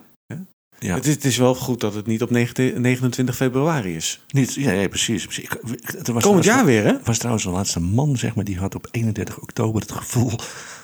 Ja. 0.82 0.94
Het, 0.94 1.06
is, 1.06 1.14
het 1.14 1.24
is 1.24 1.36
wel 1.36 1.54
goed 1.54 1.80
dat 1.80 1.94
het 1.94 2.06
niet 2.06 2.22
op 2.22 2.30
19 2.30 2.80
29 2.80 3.36
februari 3.36 3.96
is. 3.96 4.24
Niet, 4.28 4.54
ja, 4.54 4.70
nee, 4.70 4.88
precies. 4.88 5.24
precies. 5.24 5.44
Ik, 5.44 5.52
ik- 5.52 6.06
er 6.06 6.12
was 6.12 6.22
Komend 6.22 6.44
jaar 6.44 6.64
weer, 6.64 6.84
hè? 6.84 6.94
was 7.04 7.18
trouwens 7.18 7.44
een 7.44 7.52
laatste 7.52 7.80
man, 7.80 8.16
zeg 8.16 8.34
maar, 8.34 8.44
die 8.44 8.58
had 8.58 8.74
op 8.74 8.88
31 8.90 9.38
oktober 9.40 9.80
het 9.80 9.92
gevoel 9.92 10.32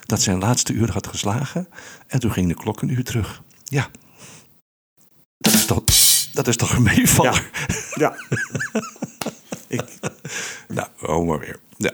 dat 0.05 0.21
zijn 0.21 0.39
laatste 0.39 0.73
uur 0.73 0.91
had 0.91 1.07
geslagen. 1.07 1.67
En 2.07 2.19
toen 2.19 2.31
ging 2.31 2.47
de 2.47 2.53
klok 2.53 2.81
een 2.81 2.89
uur 2.91 3.03
terug. 3.03 3.41
Ja. 3.63 3.89
Dat 5.37 5.53
is 5.53 5.65
toch, 5.65 5.83
dat 6.33 6.47
is 6.47 6.55
toch 6.55 6.75
een 6.75 6.83
meevaller? 6.83 7.49
Ja. 7.93 8.15
Ik, 9.67 9.81
Nou, 10.67 10.87
oh 11.01 11.27
maar 11.27 11.39
weer. 11.39 11.59
Ja. 11.77 11.91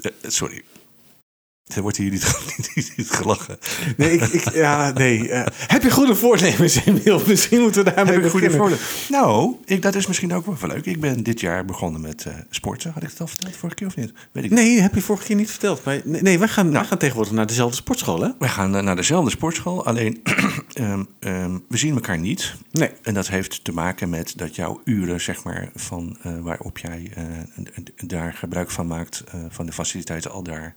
Eh, 0.00 0.10
sorry. 0.22 0.64
Er 1.64 1.82
wordt 1.82 1.96
hier 1.96 2.10
niet, 2.56 2.72
niet, 2.74 2.92
niet 2.96 3.10
gelachen. 3.10 3.58
nee, 3.96 4.10
ik, 4.10 4.22
ik, 4.22 4.52
ja, 4.52 4.90
nee. 4.90 5.28
eh, 5.28 5.46
heb 5.66 5.82
je 5.82 5.90
goede 5.90 6.14
voornemens, 6.14 6.84
Emiel? 6.84 7.22
Misschien 7.26 7.60
moeten 7.60 7.84
we 7.84 7.94
daarmee 7.94 8.14
Heb 8.14 8.24
ik 8.24 8.30
goede 8.30 8.50
voordelen? 8.50 8.84
Nou, 9.08 9.56
ik, 9.64 9.82
dat 9.82 9.94
is 9.94 10.06
misschien 10.06 10.32
ook 10.32 10.60
wel 10.60 10.70
leuk. 10.70 10.86
Ik 10.86 11.00
ben 11.00 11.22
dit 11.22 11.40
jaar 11.40 11.64
begonnen 11.64 12.00
met 12.00 12.24
eh, 12.24 12.34
sporten. 12.50 12.92
Had 12.92 13.02
ik 13.02 13.10
het 13.10 13.20
al 13.20 13.26
verteld 13.26 13.56
vorige 13.56 13.76
keer 13.76 13.86
of 13.86 13.96
niet? 13.96 14.12
Weet 14.32 14.44
ik 14.44 14.50
niet. 14.50 14.60
Nee, 14.60 14.80
heb 14.80 14.94
je 14.94 15.00
vorige 15.00 15.24
keer 15.24 15.36
niet 15.36 15.50
verteld. 15.50 15.84
Maar, 15.84 16.00
nee, 16.04 16.22
nee 16.22 16.38
wij, 16.38 16.48
gaan, 16.48 16.72
wij 16.72 16.84
gaan 16.84 16.98
tegenwoordig 16.98 17.34
naar 17.34 17.46
dezelfde 17.46 17.76
sportschool, 17.76 18.20
hè? 18.20 18.28
Wij 18.38 18.48
gaan 18.48 18.76
eh, 18.76 18.82
naar 18.82 18.96
dezelfde 18.96 19.30
sportschool, 19.30 19.86
alleen 19.86 20.20
ehm, 20.72 21.04
ehm, 21.18 21.58
we 21.68 21.76
zien 21.76 21.94
elkaar 21.94 22.18
niet. 22.18 22.54
Nee. 22.70 22.90
En 23.02 23.14
dat 23.14 23.28
heeft 23.28 23.64
te 23.64 23.72
maken 23.72 24.08
met 24.08 24.32
dat 24.36 24.56
jouw 24.56 24.80
uren, 24.84 25.20
zeg 25.20 25.44
maar, 25.44 25.70
van, 25.74 26.18
waarop 26.42 26.78
jij 26.78 27.12
daar 28.06 28.32
gebruik 28.32 28.70
van 28.70 28.86
maakt, 28.86 29.24
van 29.48 29.66
de 29.66 29.72
faciliteiten 29.72 30.30
al 30.30 30.42
daar, 30.42 30.74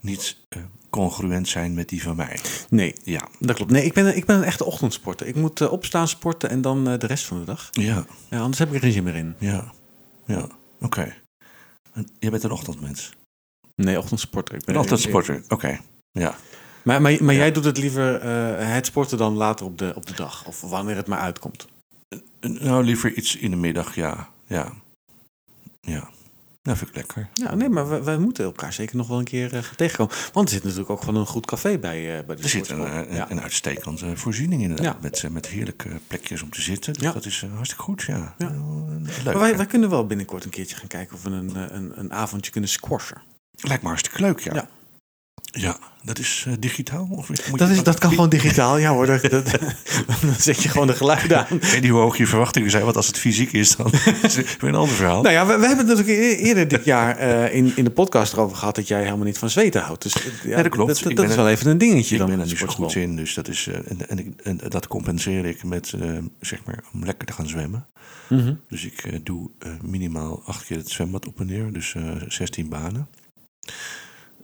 niet 0.00 0.36
eh, 0.48 0.62
congruent 0.90 1.48
zijn 1.48 1.74
met 1.74 1.88
die 1.88 2.02
van 2.02 2.16
mij. 2.16 2.38
Nee, 2.70 2.94
Ja. 3.04 3.28
dat 3.38 3.56
klopt. 3.56 3.70
Nee, 3.70 3.84
ik 3.84 3.92
ben, 3.92 4.16
ik 4.16 4.24
ben 4.24 4.36
een 4.36 4.42
echte 4.44 4.64
ochtendsporter. 4.64 5.26
Ik 5.26 5.34
moet 5.34 5.60
eh, 5.60 5.72
opstaan, 5.72 6.08
sporten 6.08 6.50
en 6.50 6.60
dan 6.60 6.88
eh, 6.88 6.98
de 6.98 7.06
rest 7.06 7.24
van 7.24 7.38
de 7.38 7.44
dag. 7.44 7.68
Ja, 7.70 8.04
Ja, 8.30 8.38
anders 8.38 8.58
heb 8.58 8.68
ik 8.68 8.74
er 8.74 8.80
geen 8.80 8.92
zin 8.92 9.04
meer 9.04 9.14
in. 9.14 9.34
ja, 9.38 9.72
ja, 10.26 10.48
oké. 10.80 11.14
Jij 12.18 12.30
bent 12.30 12.42
een 12.42 12.50
ochtendmens. 12.50 13.12
Nee, 13.74 13.98
ochtendsporter. 13.98 14.54
Ik 14.54 14.64
ben 14.64 14.74
Een 14.74 14.80
ochtendsporter, 14.80 15.42
oké. 15.48 15.80
Ja. 16.10 16.34
Maar, 16.82 17.02
maar, 17.02 17.24
maar 17.24 17.34
jij 17.34 17.52
doet 17.52 17.64
het 17.64 17.78
liever 17.78 18.22
het 18.66 18.86
sporten 18.86 19.18
dan 19.18 19.34
later 19.34 19.66
op 19.66 19.78
de, 19.78 19.92
op 19.96 20.06
de 20.06 20.14
dag. 20.14 20.46
Of 20.46 20.60
wanneer 20.60 20.96
het 20.96 21.06
maar 21.06 21.18
uitkomt. 21.18 21.66
Nou, 22.40 22.84
liever 22.84 23.12
iets 23.14 23.36
in 23.36 23.50
de 23.50 23.56
middag, 23.56 23.94
ja. 23.94 24.28
Ja. 24.46 24.72
Ja. 25.80 26.10
Dat 26.68 26.78
vind 26.78 26.90
ik 26.90 26.96
lekker. 26.96 27.28
Ja, 27.34 27.54
nee, 27.54 27.68
maar 27.68 28.04
wij, 28.04 28.18
moeten 28.18 28.44
elkaar 28.44 28.72
zeker 28.72 28.96
nog 28.96 29.08
wel 29.08 29.18
een 29.18 29.24
keer 29.24 29.54
eh, 29.54 29.62
tegenkomen. 29.76 30.14
Want 30.32 30.48
er 30.48 30.54
zit 30.54 30.62
natuurlijk 30.62 30.90
ook 30.90 31.00
gewoon 31.00 31.20
een 31.20 31.26
goed 31.26 31.46
café 31.46 31.78
bij, 31.78 32.18
eh, 32.18 32.24
bij 32.26 32.36
de 32.36 32.42
Er 32.42 32.48
zit 32.48 32.68
een, 32.68 32.76
sportschool. 32.76 33.02
een, 33.08 33.14
ja. 33.14 33.30
een 33.30 33.40
uitstekende 33.40 34.16
voorziening 34.16 34.62
inderdaad. 34.62 34.86
Ja. 34.94 34.98
Met, 35.00 35.24
eh, 35.24 35.30
met 35.30 35.46
heerlijke 35.48 35.88
plekjes 36.06 36.42
om 36.42 36.50
te 36.50 36.60
zitten. 36.60 36.92
Dus 36.92 37.02
Ja. 37.02 37.12
dat 37.12 37.24
is 37.24 37.42
eh, 37.42 37.54
hartstikke 37.54 37.82
goed, 37.84 38.02
ja. 38.02 38.34
Ja. 38.38 38.48
Eh, 38.48 38.52
leuk. 39.24 39.24
Maar 39.24 39.38
wij, 39.38 39.56
wij 39.56 39.66
kunnen 39.66 39.90
wel 39.90 40.06
binnenkort 40.06 40.44
een 40.44 40.50
keertje 40.50 40.76
gaan 40.76 40.88
kijken 40.88 41.14
of 41.16 41.22
we 41.22 41.30
een, 41.30 41.56
eh, 41.56 41.62
een, 41.68 41.92
een 41.94 42.12
avondje 42.12 42.50
kunnen 42.50 42.70
squashen. 42.70 43.22
Lijkt 43.56 43.82
me 43.82 43.88
hartstikke 43.88 44.20
leuk, 44.20 44.40
ja. 44.40 44.68
Ja. 45.42 45.78
Dat 46.02 46.18
is 46.18 46.44
eh, 46.46 46.52
digitaal? 46.58 47.08
Of 47.10 47.28
moet 47.28 47.58
Dat, 47.58 47.68
je 47.68 47.74
is, 47.74 47.82
dat 47.82 47.98
kan 47.98 48.10
gewoon 48.10 48.28
digitaal, 48.28 48.76
ja 48.78 48.90
hoor. 48.92 49.06
Dat, 49.06 49.22
dat- 49.22 49.50
dan 50.22 50.34
zet 50.38 50.62
je 50.62 50.68
gewoon 50.68 50.86
de 50.86 50.92
geluiden 50.92 51.38
aan. 51.46 51.56
Ik 51.56 51.64
weet 51.64 51.80
niet 51.80 51.90
hoe 51.90 52.00
hoog 52.00 52.16
je 52.16 52.26
verwachtingen 52.26 52.70
zijn, 52.70 52.84
want 52.84 52.96
als 52.96 53.06
het 53.06 53.18
fysiek 53.18 53.52
is, 53.52 53.76
dan 53.76 53.92
is 54.22 54.36
het 54.36 54.56
weer 54.60 54.70
een 54.70 54.74
ander 54.76 54.94
verhaal. 54.94 55.22
Nou 55.22 55.34
ja, 55.34 55.46
we, 55.46 55.56
we 55.58 55.66
hebben 55.66 55.86
het 55.86 55.96
natuurlijk 55.96 56.18
e- 56.22 56.34
eerder 56.46 56.68
dit 56.68 56.84
jaar 56.84 57.16
eh, 57.16 57.54
in, 57.54 57.72
in 57.76 57.84
de 57.84 57.90
podcast 57.90 58.32
erover 58.32 58.56
gehad 58.56 58.74
dat 58.74 58.88
jij 58.88 59.02
helemaal 59.04 59.24
niet 59.24 59.38
van 59.38 59.50
zweten 59.50 59.82
houdt. 59.82 60.02
Dus 60.02 60.14
eh, 60.14 60.22
ja, 60.44 60.56
Ja, 60.56 60.62
dat 60.62 60.72
klopt. 60.72 60.88
Dat, 60.88 60.98
Ik 60.98 61.04
dat 61.04 61.14
ben 61.14 61.28
is 61.28 61.34
wel 61.36 61.48
even 61.48 61.70
een 61.70 61.78
dingetje 61.78 62.12
ik 62.14 62.18
dan. 62.20 62.26
ben 62.26 62.36
in 62.36 62.42
er 62.42 62.48
niet 62.48 62.58
zo 62.58 62.66
goed 62.66 62.94
in, 62.94 63.16
dus 63.16 63.34
dat, 63.34 63.48
is, 63.48 63.68
en, 63.86 64.08
en, 64.08 64.18
ik- 64.18 64.40
en 64.42 64.60
dat 64.68 64.86
compenseer 64.88 65.44
ik 65.44 65.64
met, 65.64 65.94
zeg 66.40 66.64
maar, 66.64 66.84
om 66.92 67.04
lekker 67.04 67.26
te 67.26 67.32
gaan 67.32 67.48
zwemmen. 67.48 67.86
Mhm. 68.28 68.54
Dus 68.68 68.84
ik 68.84 69.20
doe 69.26 69.50
minimaal 69.82 70.42
acht 70.46 70.64
keer 70.64 70.76
het 70.76 70.90
zwembad 70.90 71.26
op 71.26 71.40
en 71.40 71.46
neer, 71.46 71.72
dus 71.72 71.94
eh 71.94 72.02
16 72.28 72.68
banen. 72.68 73.08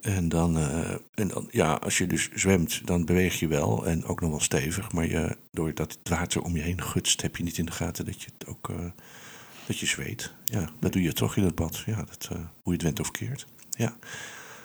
En 0.05 0.29
dan, 0.29 0.59
eh, 0.59 0.91
en 1.15 1.29
dan, 1.29 1.49
ja, 1.51 1.73
als 1.73 1.99
je 1.99 2.07
dus 2.07 2.31
zwemt, 2.35 2.87
dan 2.87 3.05
beweeg 3.05 3.39
je 3.39 3.49
wel 3.49 3.87
en 3.87 4.05
ook 4.05 4.21
nog 4.21 4.31
wel 4.31 4.41
stevig. 4.41 4.93
Maar 4.93 5.07
je, 5.07 5.37
doordat 5.51 5.93
het 5.93 6.09
water 6.09 6.43
om 6.43 6.57
je 6.57 6.63
heen 6.63 6.83
gutst, 6.83 7.23
heb 7.23 7.37
je 7.37 7.43
niet 7.43 7.59
in 7.59 7.65
de 7.65 7.73
gaten 7.73 8.05
dat 8.05 8.23
je 8.23 8.31
het 8.39 8.49
ook 8.49 8.69
eh, 8.69 8.77
dat 9.67 9.79
je 9.79 9.87
zweet. 9.87 10.33
Ja, 10.45 10.71
dat 10.81 10.93
doe 10.93 11.03
je 11.03 11.13
toch 11.13 11.37
in 11.37 11.45
het 11.45 11.55
bad. 11.55 11.83
Ja, 11.87 11.97
dat, 11.97 12.29
eh, 12.33 12.37
hoe 12.37 12.47
je 12.63 12.73
het 12.73 12.83
went 12.83 13.01
of 13.01 13.11
keert. 13.11 13.47
Ja. 13.71 13.97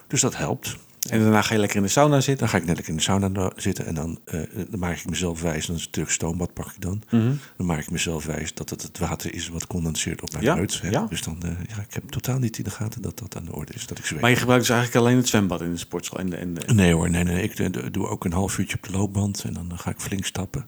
Dus 0.07 0.21
dat 0.21 0.37
helpt. 0.37 0.77
En 1.09 1.19
daarna 1.19 1.41
ga 1.41 1.53
je 1.53 1.59
lekker 1.59 1.77
in 1.77 1.83
de 1.83 1.89
sauna 1.89 2.15
zitten. 2.21 2.37
Dan 2.37 2.49
ga 2.49 2.57
ik 2.57 2.65
net 2.65 2.75
lekker 2.75 2.91
in 2.91 2.97
de 2.97 3.03
sauna 3.03 3.51
zitten 3.55 3.85
en 3.85 3.95
dan, 3.95 4.19
eh, 4.25 4.39
dan 4.69 4.79
maak 4.79 4.97
ik 4.97 5.09
mezelf 5.09 5.41
wijs. 5.41 5.65
Dan 5.65 5.75
is 5.75 5.87
het 5.91 6.11
stoombad 6.11 6.53
pak 6.53 6.71
ik 6.71 6.81
dan. 6.81 7.01
Mhm. 7.09 7.31
Dan 7.57 7.65
maak 7.65 7.79
ik 7.79 7.91
mezelf 7.91 8.25
wijs 8.25 8.53
dat 8.53 8.69
het 8.69 8.81
het 8.81 8.97
water 8.97 9.33
is 9.33 9.47
wat 9.49 9.67
condenseert 9.67 10.21
op 10.21 10.31
mijn 10.31 10.43
Ja, 10.43 10.55
huid. 10.55 10.79
Ja. 10.83 11.05
Dus 11.09 11.21
dan, 11.23 11.37
eh, 11.43 11.49
ja, 11.49 11.81
ik 11.81 11.93
heb 11.93 12.09
totaal 12.09 12.39
niet 12.39 12.57
in 12.57 12.63
de 12.63 12.69
gaten 12.69 13.01
dat 13.01 13.19
dat 13.19 13.35
aan 13.35 13.45
de 13.45 13.53
orde 13.53 13.73
is. 13.73 13.87
Dat 13.87 13.97
ik 13.97 14.05
zweet. 14.05 14.21
Maar 14.21 14.29
je 14.29 14.35
gebruikt 14.35 14.65
dus 14.67 14.75
eigenlijk 14.75 15.05
alleen 15.05 15.17
het 15.17 15.27
zwembad 15.27 15.61
in 15.61 15.71
de 15.71 15.77
sportschool. 15.77 16.19
En 16.19 16.29
de, 16.29 16.35
en, 16.35 16.53
de- 16.53 16.73
Nee 16.73 16.93
hoor, 16.93 17.09
nee, 17.09 17.23
nee. 17.23 17.43
Ik 17.43 17.59
eh, 17.59 17.67
doe 17.91 18.07
ook 18.07 18.25
een 18.25 18.33
half 18.33 18.57
uurtje 18.57 18.77
op 18.77 18.83
de 18.83 18.91
loopband 18.91 19.43
en 19.43 19.53
dan 19.53 19.71
ga 19.75 19.89
ik 19.89 19.99
flink 19.99 20.25
stappen. 20.25 20.65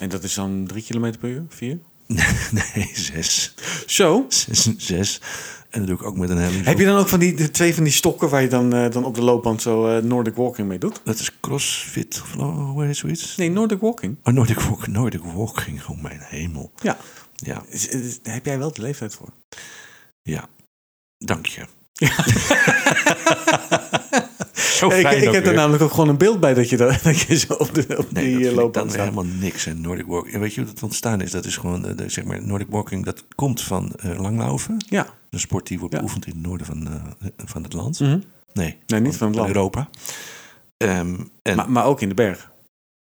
en 0.00 0.08
dat 0.08 0.22
is 0.22 0.34
dan 0.34 0.66
drie 0.66 0.82
kilometer 0.82 1.20
per 1.20 1.28
uur? 1.30 1.44
Vier? 1.48 1.78
nee, 2.74 2.90
zes. 2.94 3.54
Zo. 3.86 4.24
Zes, 4.28 4.68
zes. 4.76 5.20
En 5.74 5.80
dat 5.80 5.88
doe 5.88 5.96
ik 5.98 6.02
ook 6.04 6.16
met 6.16 6.30
een 6.30 6.36
helling. 6.36 6.64
Heb 6.64 6.78
je 6.78 6.84
dan 6.84 6.98
ook 6.98 7.08
van 7.08 7.18
die 7.18 7.34
de 7.34 7.50
twee 7.50 7.74
van 7.74 7.84
die 7.84 7.92
stokken 7.92 8.28
waar 8.28 8.42
je 8.42 8.48
dan, 8.48 8.74
eh, 8.74 8.90
dan 8.90 9.04
op 9.04 9.14
de 9.14 9.22
loopband 9.22 9.62
zo 9.62 9.86
eh, 9.86 10.02
Nordic 10.02 10.34
Walking 10.34 10.68
mee 10.68 10.78
doet? 10.78 11.00
Dat 11.04 11.18
is 11.18 11.40
crossfit, 11.40 12.20
of 12.22 12.36
oh, 12.36 12.70
hoe 12.70 12.84
heet 12.84 12.96
zoiets? 12.96 13.36
Nee, 13.36 13.50
Nordic 13.50 13.80
Walking. 13.80 14.16
Oh, 14.22 14.34
Nordic, 14.34 14.60
walk, 14.60 14.86
Nordic 14.86 15.20
walking, 15.24 15.84
oh 15.86 16.02
mijn 16.02 16.20
hemel. 16.22 16.72
Ja. 16.82 16.96
Ja, 17.34 17.62
Is- 17.68 17.88
is- 17.88 18.22
Daar 18.22 18.34
heb 18.34 18.44
jij 18.44 18.58
wel 18.58 18.72
de 18.72 18.82
leeftijd 18.82 19.14
voor. 19.14 19.28
ja. 20.22 20.46
Dank 21.18 21.46
je. 21.46 21.62
Zo 24.90 24.96
fijn 25.00 25.22
ik 25.22 25.28
ook 25.28 25.34
heb 25.34 25.46
er 25.46 25.54
namelijk 25.54 25.82
ook 25.82 25.90
gewoon 25.90 26.08
een 26.08 26.16
beeld 26.18 26.40
bij 26.40 26.54
dat 26.54 26.68
je, 26.68 26.76
dat, 26.76 27.02
dat 27.02 27.20
je 27.20 27.36
zo 27.38 27.52
op, 27.52 27.74
de, 27.74 27.98
op 27.98 28.12
Nee, 28.12 28.36
die 28.36 28.44
dat 28.44 28.58
eh, 28.58 28.64
ik 28.64 28.72
dan 28.72 28.88
staat. 28.90 29.00
helemaal 29.00 29.24
niks. 29.24 29.66
En 29.66 29.80
Nordic 29.80 30.06
walking. 30.06 30.34
En 30.34 30.40
weet 30.40 30.54
je 30.54 30.60
hoe 30.62 30.72
dat 30.72 30.82
ontstaan 30.82 31.20
is? 31.20 31.30
Dat 31.30 31.44
is 31.44 31.56
gewoon, 31.56 31.86
eh, 31.86 31.96
de, 31.96 32.08
zeg 32.08 32.24
maar, 32.24 32.46
Nordic 32.46 32.66
walking, 32.70 33.04
dat 33.04 33.24
komt 33.34 33.62
van 33.62 33.92
eh, 33.94 34.18
langlaufen. 34.20 34.84
Ja. 34.88 35.06
Een 35.30 35.40
sport 35.40 35.66
die 35.66 35.78
wordt 35.78 35.94
Ja. 35.94 36.00
beoefend 36.00 36.26
in 36.26 36.32
het 36.32 36.42
noorden 36.46 36.66
van, 36.66 36.88
van 37.44 37.62
het 37.62 37.72
land. 37.72 38.00
Mhm. 38.00 38.18
Nee, 38.52 38.78
Nee, 38.86 39.00
niet 39.00 39.16
van 39.16 39.26
het 39.26 39.36
land. 39.36 39.48
Europa. 39.48 39.88
Ehm, 40.76 41.14
en 41.42 41.56
Maar, 41.56 41.70
maar 41.70 41.84
ook 41.84 42.00
in 42.00 42.08
de 42.08 42.14
berg. 42.14 42.52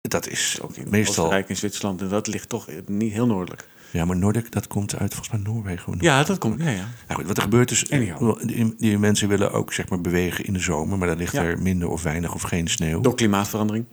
dat 0.01 0.27
is 0.27 0.59
Ook 0.61 0.75
in 0.75 0.87
meestal... 0.89 1.23
Oostenrijk 1.23 1.49
en 1.49 1.57
Zwitserland. 1.57 2.01
En 2.01 2.09
dat 2.09 2.27
ligt 2.27 2.49
toch 2.49 2.67
niet 2.87 3.13
heel 3.13 3.25
noordelijk. 3.27 3.67
Ja, 3.91 4.05
maar 4.05 4.17
Nordic, 4.17 4.51
dat 4.51 4.67
komt 4.67 4.95
uit 4.97 5.13
volgens 5.13 5.35
mij 5.43 5.53
Noorwegen. 5.53 5.95
Ja, 5.99 6.23
dat 6.23 6.37
komt. 6.37 6.61
Ja, 6.63 6.69
ja. 6.69 6.87
Nou 7.07 7.19
goed, 7.19 7.25
wat 7.25 7.37
er 7.37 7.43
gebeurt 7.43 7.71
is, 7.71 7.91
Anyhow. 7.91 8.47
die, 8.47 8.75
die 8.77 8.97
mensen 8.97 9.27
willen 9.27 9.51
ook 9.51 9.73
zeg 9.73 9.89
maar 9.89 10.01
bewegen 10.01 10.45
in 10.45 10.53
de 10.53 10.59
zomer, 10.59 10.97
maar 10.97 11.07
dan 11.07 11.17
ligt 11.17 11.33
Ja. 11.33 11.43
er 11.43 11.61
minder 11.61 11.89
of 11.89 12.03
weinig 12.03 12.33
of 12.33 12.41
geen 12.41 12.67
sneeuw. 12.67 13.01
Door 13.01 13.15
klimaatverandering. 13.15 13.85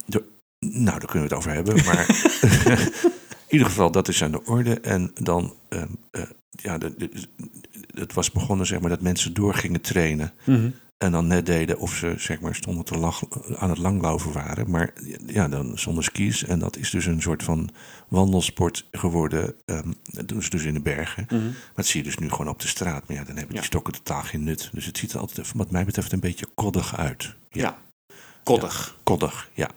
Nou, 0.60 0.84
daar 0.84 1.08
kunnen 1.08 1.28
we 1.28 1.34
het 1.34 1.44
over 1.44 1.52
hebben. 1.52 1.84
Maar 1.84 2.06
in 3.46 3.48
ieder 3.48 3.66
geval, 3.66 3.90
dat 3.90 4.08
is 4.08 4.22
aan 4.22 4.30
de 4.30 4.44
orde. 4.44 4.80
En 4.80 5.10
dan, 5.14 5.54
ehm, 5.68 5.86
eh, 6.10 6.22
ja, 6.50 6.78
de, 6.78 6.94
de- 6.96 7.10
het 7.94 8.12
was 8.14 8.30
begonnen 8.30 8.66
zeg 8.66 8.80
maar 8.80 8.90
dat 8.90 9.00
mensen 9.02 9.34
door 9.34 9.54
gingen 9.54 9.80
trainen. 9.80 10.32
En 10.98 11.12
dan 11.12 11.26
net 11.26 11.46
deden 11.46 11.78
of 11.78 11.94
ze 11.94 12.14
zeg 12.16 12.40
maar 12.40 12.54
stonden 12.54 12.84
te 12.84 12.98
lach, 12.98 13.22
aan 13.56 13.68
het 13.70 13.78
langlaufen 13.78 14.32
waren. 14.32 14.70
Maar 14.70 14.92
ja, 15.26 15.48
dan 15.48 15.78
zonder 15.78 16.04
skis. 16.04 16.44
En 16.44 16.58
dat 16.58 16.76
is 16.76 16.90
dus 16.90 17.06
een 17.06 17.22
soort 17.22 17.42
van 17.42 17.70
wandelsport 18.08 18.86
geworden. 18.92 19.54
ehm, 19.64 19.92
dat 20.04 20.28
doen 20.28 20.42
ze 20.42 20.50
dus 20.50 20.62
in 20.64 20.74
de 20.74 20.80
bergen. 20.80 21.26
Mhm. 21.28 21.44
Maar 21.44 21.52
dat 21.74 21.86
zie 21.86 22.00
je 22.00 22.06
dus 22.06 22.18
nu 22.18 22.30
gewoon 22.30 22.48
op 22.48 22.60
de 22.60 22.68
straat. 22.68 23.08
Maar 23.08 23.16
ja, 23.16 23.24
dan 23.24 23.36
hebben 23.36 23.52
die 23.54 23.62
Ja. 23.62 23.66
stokken 23.68 23.92
totaal 23.92 24.22
geen 24.22 24.44
nut. 24.44 24.70
Dus 24.72 24.86
het 24.86 24.98
ziet 24.98 25.12
er 25.12 25.18
altijd, 25.18 25.52
wat 25.54 25.70
mij 25.70 25.84
betreft, 25.84 26.12
een 26.12 26.20
beetje 26.20 26.46
koddig 26.54 26.96
uit. 26.96 27.34
Ja. 27.50 27.78
Koddig. 28.42 28.96
Koddig, 29.02 29.50
ja. 29.54 29.70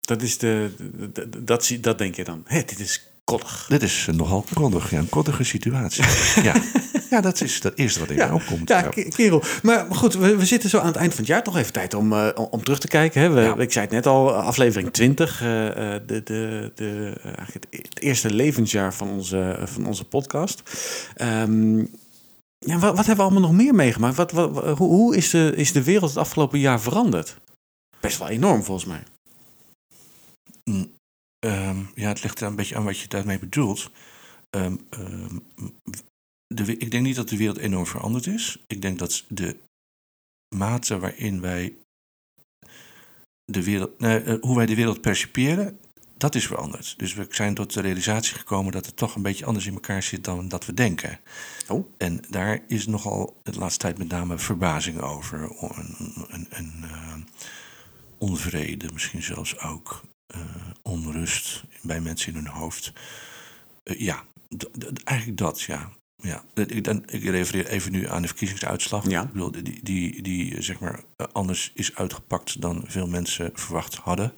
Dat 0.00 0.22
is 0.22 0.38
de, 0.38 0.70
dat, 1.38 1.64
zie, 1.64 1.80
dat 1.80 1.98
denk 1.98 2.14
je 2.14 2.24
dan. 2.24 2.42
Hé, 2.46 2.62
dit 2.64 2.78
is 2.78 3.06
koddig. 3.24 3.66
Dit 3.68 3.82
is 3.82 4.08
nogal 4.12 4.44
koddig, 4.54 4.90
ja, 4.90 4.98
een 4.98 5.08
koddige 5.08 5.44
situatie. 5.44 6.04
ja. 6.48 6.54
Ja, 7.12 7.20
dat 7.20 7.40
is 7.40 7.60
dat 7.60 7.72
eerste 7.74 8.00
wat 8.00 8.10
in 8.10 8.16
Ja, 8.16 8.34
opkomt. 8.34 8.68
Ja, 8.68 8.78
Ja. 8.78 8.88
ke- 8.88 9.08
kerel. 9.08 9.42
Maar 9.62 9.94
goed, 9.94 10.14
we, 10.14 10.36
we 10.36 10.46
zitten 10.46 10.70
zo 10.70 10.78
aan 10.78 10.86
het 10.86 10.96
eind 10.96 11.10
van 11.10 11.18
het 11.20 11.28
jaar. 11.28 11.42
Toch 11.42 11.56
even 11.56 11.72
tijd 11.72 11.94
om, 11.94 12.12
eh, 12.12 12.28
om- 12.50 12.62
terug 12.62 12.78
te 12.80 12.88
kijken. 12.88 13.20
Hè? 13.20 13.28
We, 13.30 13.40
Ja. 13.40 13.56
Ik 13.56 13.72
zei 13.72 13.84
het 13.84 13.94
net 13.94 14.06
al, 14.06 14.32
aflevering 14.34 14.92
20. 14.92 15.42
eh, 15.42 15.94
eh, 15.94 16.02
de, 16.06 16.22
de, 16.22 16.72
de, 16.74 17.12
eh, 17.22 17.24
eigenlijk 17.24 17.66
het, 17.70 17.86
het 17.88 18.00
eerste 18.00 18.30
levensjaar 18.34 18.94
van 18.94 19.08
onze, 19.10 19.58
van 19.64 19.86
onze 19.86 20.04
podcast. 20.04 20.62
Ehm, 21.14 21.78
ja, 22.58 22.78
wat, 22.78 22.96
wat 22.96 23.06
hebben 23.06 23.16
we 23.16 23.22
allemaal 23.30 23.50
nog 23.50 23.52
meer 23.52 23.74
meegemaakt? 23.74 24.16
Wat, 24.16 24.30
wat, 24.32 24.50
hoe 24.78 24.88
hoe 24.88 25.16
is, 25.16 25.30
de, 25.30 25.52
is 25.56 25.72
de 25.72 25.82
wereld 25.82 26.10
het 26.10 26.18
afgelopen 26.18 26.58
jaar 26.58 26.80
veranderd? 26.80 27.36
Best 28.00 28.18
wel 28.18 28.28
enorm 28.28 28.62
volgens 28.62 28.86
mij. 28.86 29.02
Mm, 30.64 30.90
ehm, 31.38 31.76
ja, 31.94 32.08
het 32.08 32.22
ligt 32.22 32.40
er 32.40 32.46
een 32.46 32.56
beetje 32.56 32.76
aan 32.76 32.84
wat 32.84 32.98
je 32.98 33.08
daarmee 33.08 33.38
bedoelt. 33.38 33.90
Ehm, 34.50 34.76
de, 36.54 36.76
ik 36.76 36.90
denk 36.90 37.04
niet 37.04 37.16
dat 37.16 37.28
de 37.28 37.36
wereld 37.36 37.58
enorm 37.58 37.86
veranderd 37.86 38.26
is. 38.26 38.58
Ik 38.66 38.82
denk 38.82 38.98
dat 38.98 39.24
de 39.28 39.56
mate 40.56 40.98
waarin 40.98 41.40
wij 41.40 41.74
de 43.44 43.64
wereld, 43.64 43.98
nee, 43.98 44.18
eh, 44.22 44.40
hoe 44.40 44.56
wij 44.56 44.66
de 44.66 44.74
wereld 44.74 45.00
perciperen, 45.00 45.78
dat 46.16 46.34
is 46.34 46.46
veranderd. 46.46 46.94
Dus 46.98 47.14
we 47.14 47.26
zijn 47.30 47.54
tot 47.54 47.72
de 47.72 47.80
realisatie 47.80 48.36
gekomen 48.36 48.72
dat 48.72 48.86
het 48.86 48.96
toch 48.96 49.14
een 49.14 49.22
beetje 49.22 49.44
anders 49.44 49.66
in 49.66 49.72
elkaar 49.74 50.02
zit 50.02 50.24
dan 50.24 50.48
dat 50.48 50.66
we 50.66 50.74
denken. 50.74 51.18
Oh. 51.68 51.86
En 51.98 52.20
daar 52.30 52.60
is 52.68 52.86
nogal 52.86 53.36
de 53.42 53.58
laatste 53.58 53.80
tijd 53.80 53.98
met 53.98 54.08
name 54.08 54.38
verbazing 54.38 55.00
over. 55.00 55.56
En, 56.50 56.72
eh, 56.82 57.14
onvrede 58.18 58.92
misschien 58.92 59.22
zelfs 59.22 59.58
ook. 59.58 60.02
eh, 60.26 60.40
onrust 60.82 61.62
bij 61.82 62.00
mensen 62.00 62.28
in 62.34 62.44
hun 62.44 62.52
hoofd. 62.52 62.92
Ja, 63.84 64.24
eigenlijk 65.04 65.38
dat, 65.38 65.60
ja. 65.60 65.92
Ja. 66.22 66.44
Dat- 66.54 66.70
Ik, 66.70 66.84
dan, 66.84 67.02
ik 67.06 67.24
refereer 67.24 67.66
even 67.66 67.92
nu 67.92 68.08
aan 68.08 68.22
de 68.22 68.28
verkiezingsuitslag. 68.28 69.10
Ja. 69.10 69.22
Ik 69.22 69.32
bedoel, 69.32 69.50
die, 69.50 69.80
die, 69.82 70.22
die 70.22 70.54
eh, 70.56 70.62
zeg 70.62 70.78
maar 70.80 71.00
eh, 71.16 71.26
anders 71.32 71.70
is 71.74 71.94
uitgepakt 71.94 72.60
dan 72.60 72.84
veel 72.86 73.06
mensen 73.06 73.50
verwacht 73.54 73.94
hadden. 73.94 74.32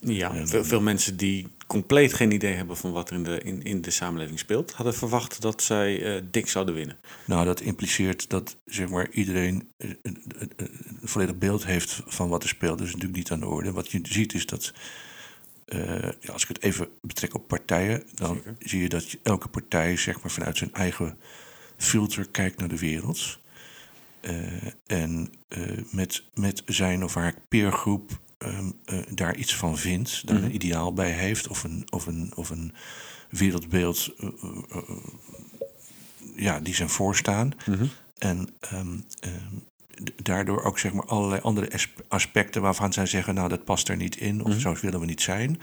Ja, 0.00 0.34
Ja, 0.34 0.46
veel, 0.46 0.64
veel 0.64 0.80
mensen 0.80 1.16
die 1.16 1.46
compleet 1.66 2.12
geen 2.14 2.30
idee 2.30 2.54
hebben 2.54 2.76
van 2.76 2.92
wat 2.92 3.10
er 3.10 3.16
in 3.16 3.24
de, 3.24 3.40
in, 3.42 3.62
in 3.62 3.80
de 3.80 3.90
samenleving 3.90 4.38
speelt, 4.38 4.72
hadden 4.72 4.94
verwacht 4.94 5.40
dat 5.42 5.62
zij 5.62 6.02
eh, 6.16 6.22
dik 6.30 6.48
zouden 6.48 6.74
winnen. 6.74 6.96
Nou, 7.24 7.44
dat 7.44 7.60
impliceert 7.60 8.30
dat 8.30 8.56
zeg 8.64 8.88
maar, 8.88 9.10
iedereen 9.10 9.68
eh, 9.76 9.90
eh, 9.90 9.96
eh, 10.02 10.42
een 10.56 11.08
volledig 11.08 11.38
beeld 11.38 11.64
heeft 11.66 12.02
van 12.06 12.28
wat 12.28 12.42
er 12.42 12.48
speelt. 12.48 12.78
Dat 12.78 12.86
is 12.86 12.92
natuurlijk 12.92 13.18
niet 13.18 13.30
aan 13.30 13.40
de 13.40 13.46
orde. 13.46 13.72
Wat 13.72 13.90
je 13.90 14.00
ziet 14.02 14.34
is 14.34 14.46
dat, 14.46 14.72
eh, 14.74 14.80
ja, 16.20 16.32
als 16.32 16.42
ik 16.42 16.48
het 16.48 16.62
even 16.62 16.88
betrek 17.00 17.34
op 17.34 17.48
partijen, 17.48 18.02
dan 18.14 18.34
Zeker. 18.34 18.54
zie 18.58 18.80
je 18.82 18.88
dat 18.88 19.16
elke 19.22 19.48
partij 19.48 19.96
zeg 19.96 20.22
maar, 20.22 20.30
vanuit 20.30 20.56
zijn 20.56 20.72
eigen 20.74 21.18
filter 21.76 22.28
kijkt 22.28 22.58
naar 22.58 22.68
de 22.68 22.78
wereld. 22.78 23.38
Eh, 24.20 24.36
en 24.86 25.32
eh, 25.48 25.62
met, 25.90 26.24
met 26.34 26.62
zijn 26.66 27.04
of 27.04 27.14
haar 27.14 27.34
peergroep 27.48 28.18
ehm, 28.38 28.70
eh, 28.84 28.98
daar 29.14 29.36
iets 29.36 29.56
van 29.56 29.78
vindt, 29.78 30.26
daar 30.26 30.36
Mhm. 30.36 30.44
een 30.44 30.54
ideaal 30.54 30.92
bij 30.92 31.10
heeft 31.12 31.48
of 31.48 31.64
een, 31.64 31.86
of 31.90 32.06
een, 32.06 32.32
of 32.36 32.50
een 32.50 32.72
wereldbeeld 33.30 34.12
eh, 34.18 34.28
eh, 34.42 34.76
eh, 34.88 34.96
ja, 36.36 36.60
die 36.60 36.74
zijn 36.74 36.88
voorstaan. 36.90 37.52
En 38.18 38.48
ehm, 38.60 38.98
ehm, 39.20 39.54
daardoor 40.22 40.62
ook 40.62 40.78
zeg 40.78 40.92
maar 40.92 41.04
allerlei 41.06 41.40
andere 41.40 41.72
as- 41.72 41.92
aspecten 42.08 42.62
waarvan 42.62 42.92
zij 42.92 43.06
zeggen, 43.06 43.34
nou 43.34 43.48
dat 43.48 43.64
past 43.64 43.88
er 43.88 43.96
niet 43.96 44.16
in 44.16 44.44
of 44.44 44.60
zo 44.60 44.76
willen 44.80 45.00
we 45.00 45.06
niet 45.06 45.22
zijn, 45.22 45.60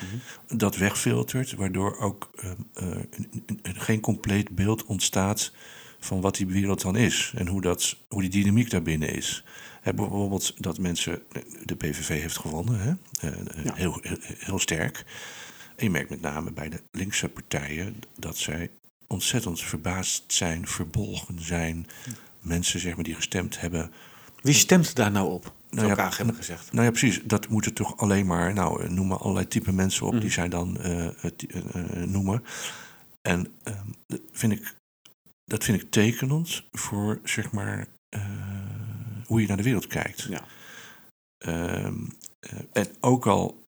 dat 0.48 0.76
wegfiltert, 0.78 1.54
waardoor 1.54 1.98
ook 1.98 2.30
ehm, 2.36 2.52
eh, 2.74 2.88
een- 2.88 3.30
een- 3.46 3.60
een- 3.62 3.80
geen 3.82 4.00
compleet 4.00 4.50
beeld 4.50 4.86
ontstaat 4.86 5.52
van 6.00 6.22
wat 6.22 6.36
die 6.36 6.48
wereld 6.48 6.82
dan 6.82 6.96
is 6.96 7.34
en 7.36 7.48
hoe, 7.48 7.62
dat, 7.62 7.98
hoe 8.10 8.22
die 8.22 8.30
dynamiek 8.30 8.70
daarbinnen 8.70 9.10
is. 9.14 9.44
Bijvoorbeeld 9.96 10.64
dat 10.64 10.78
mensen, 10.80 11.22
de 11.66 11.76
PVV 11.76 12.08
heeft 12.22 12.38
gewonnen, 12.38 12.80
hè? 12.80 12.94
eh, 13.30 13.40
eh, 13.40 13.64
Ja. 13.66 13.74
heel, 13.74 13.98
heel, 14.02 14.18
heel 14.38 14.60
sterk. 14.60 15.06
En 15.76 15.84
je 15.86 15.92
merkt 15.92 16.10
met 16.10 16.22
name 16.22 16.52
bij 16.52 16.70
de 16.70 16.82
linkse 16.92 17.30
partijen 17.30 17.96
dat 18.18 18.38
zij 18.38 18.70
ontzettend 19.08 19.62
verbaasd 19.62 20.24
zijn, 20.28 20.68
verbolgen 20.68 21.42
zijn. 21.42 21.88
Mensen 22.40 22.80
zeg 22.80 22.96
maar, 22.96 23.04
die 23.04 23.16
gestemd 23.16 23.60
hebben. 23.60 23.92
Wie 24.44 24.54
stemt 24.54 24.96
daar 24.96 25.12
nou 25.12 25.32
op? 25.32 25.54
Nou 25.70 25.84
ja, 25.86 25.90
Elkaar 25.92 26.18
hebben 26.18 26.36
gezegd. 26.36 26.72
Nou 26.72 26.86
ja, 26.86 26.92
precies. 26.92 27.22
Dat 27.24 27.48
moeten 27.50 27.74
toch 27.74 27.98
alleen 27.98 28.26
maar, 28.26 28.54
nou, 28.54 28.84
eh, 28.84 28.90
noem 28.90 29.08
maar 29.08 29.18
allerlei 29.18 29.48
type 29.48 29.72
mensen 29.72 30.06
op 30.06 30.22
die 30.22 30.32
zij 30.32 30.50
dan 30.50 30.80
eh, 30.80 31.06
eh, 31.24 31.34
noemen. 32.06 32.44
En 33.22 33.48
ehm, 33.64 33.88
dat, 34.06 34.20
vind 34.32 34.52
ik, 34.54 34.76
dat 35.46 35.64
vind 35.64 35.82
ik 35.82 35.92
tekenend 35.92 36.64
voor, 36.72 37.20
zeg 37.24 37.52
maar, 37.52 37.88
hoe 39.26 39.42
je 39.42 39.48
naar 39.48 39.58
de 39.58 39.64
wereld 39.64 39.88
kijkt. 39.88 40.22
Ja. 40.22 40.44
Ehm, 41.38 41.96
eh, 42.40 42.60
en 42.74 42.88
ook 43.00 43.28
al 43.28 43.64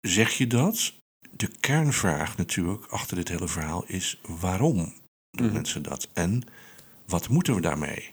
zeg 0.00 0.30
je 0.32 0.46
dat, 0.46 0.92
de 1.30 1.48
kernvraag 1.60 2.36
natuurlijk 2.36 2.86
achter 2.86 3.16
dit 3.16 3.28
hele 3.28 3.48
verhaal 3.48 3.84
is 3.86 4.20
waarom 4.22 4.92
doen 5.30 5.46
Mhm. 5.46 5.54
mensen 5.54 5.82
dat? 5.82 6.08
En 6.12 6.42
wat 7.06 7.28
moeten 7.28 7.54
we 7.54 7.60
daarmee? 7.60 8.12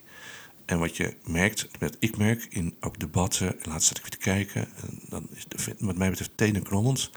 En 0.68 0.78
wat 0.78 0.96
je 0.96 1.16
merkt, 1.26 1.68
met, 1.80 1.96
ik 1.98 2.16
merk 2.16 2.46
in 2.50 2.76
ook 2.80 2.98
debatten, 3.00 3.56
laatst 3.62 3.88
zat 3.88 3.96
ik 3.96 4.02
weer 4.02 4.10
te 4.10 4.18
kijken, 4.18 4.62
en 4.82 5.00
dan 5.08 5.26
is 5.34 5.46
het 5.48 5.74
wat 5.80 5.96
mij 5.96 6.10
betreft 6.10 6.30
tenenkrommend, 6.34 7.10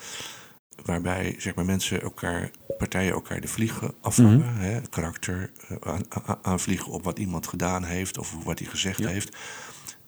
waarbij 0.85 1.35
zeg 1.37 1.55
maar, 1.55 1.65
mensen 1.65 2.01
elkaar, 2.01 2.51
partijen 2.77 3.11
elkaar 3.11 3.41
de 3.41 3.47
vliegen 3.47 3.93
afvangen, 4.01 4.55
hè, 4.55 4.81
karakter 4.89 5.51
eh, 5.67 5.77
aan, 5.81 6.01
aan- 6.09 6.37
aanvliegen 6.41 6.91
op 6.91 7.03
wat 7.03 7.19
iemand 7.19 7.47
gedaan 7.47 7.83
heeft 7.83 8.17
of 8.17 8.35
wat 8.43 8.59
hij 8.59 8.67
gezegd 8.67 8.99
Ja. 8.99 9.07
heeft. 9.07 9.37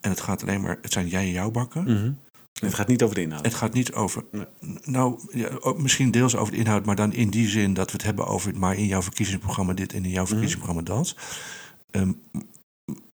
En 0.01 0.09
het 0.09 0.21
gaat 0.21 0.41
alleen 0.41 0.61
maar, 0.61 0.77
het 0.81 0.91
zijn 0.93 1.07
jij 1.07 1.21
en 1.23 1.31
jouw 1.31 1.51
bakken. 1.51 1.83
Mhm. 1.83 2.11
Het 2.53 2.73
gaat 2.73 2.87
niet 2.87 3.03
over 3.03 3.15
de 3.15 3.21
inhoud. 3.21 3.45
Het 3.45 3.53
gaat 3.53 3.73
niet 3.73 3.93
over. 3.93 4.23
Nee. 4.31 4.45
Nou, 4.83 5.19
ja, 5.31 5.49
misschien 5.77 6.11
deels 6.11 6.35
over 6.35 6.53
de 6.53 6.59
inhoud, 6.59 6.85
maar 6.85 6.95
dan 6.95 7.13
in 7.13 7.29
die 7.29 7.47
zin 7.47 7.73
dat 7.73 7.85
we 7.85 7.91
het 7.93 8.03
hebben 8.05 8.27
over. 8.27 8.57
maar 8.57 8.75
in 8.77 8.85
jouw 8.85 9.01
verkiezingsprogramma 9.01 9.73
dit 9.73 9.93
en 9.93 10.05
in 10.05 10.11
jouw 10.11 10.25
verkiezingsprogramma 10.27 10.81
dat. 10.81 11.15
Ehm, 11.91 12.07
m- 12.07 12.41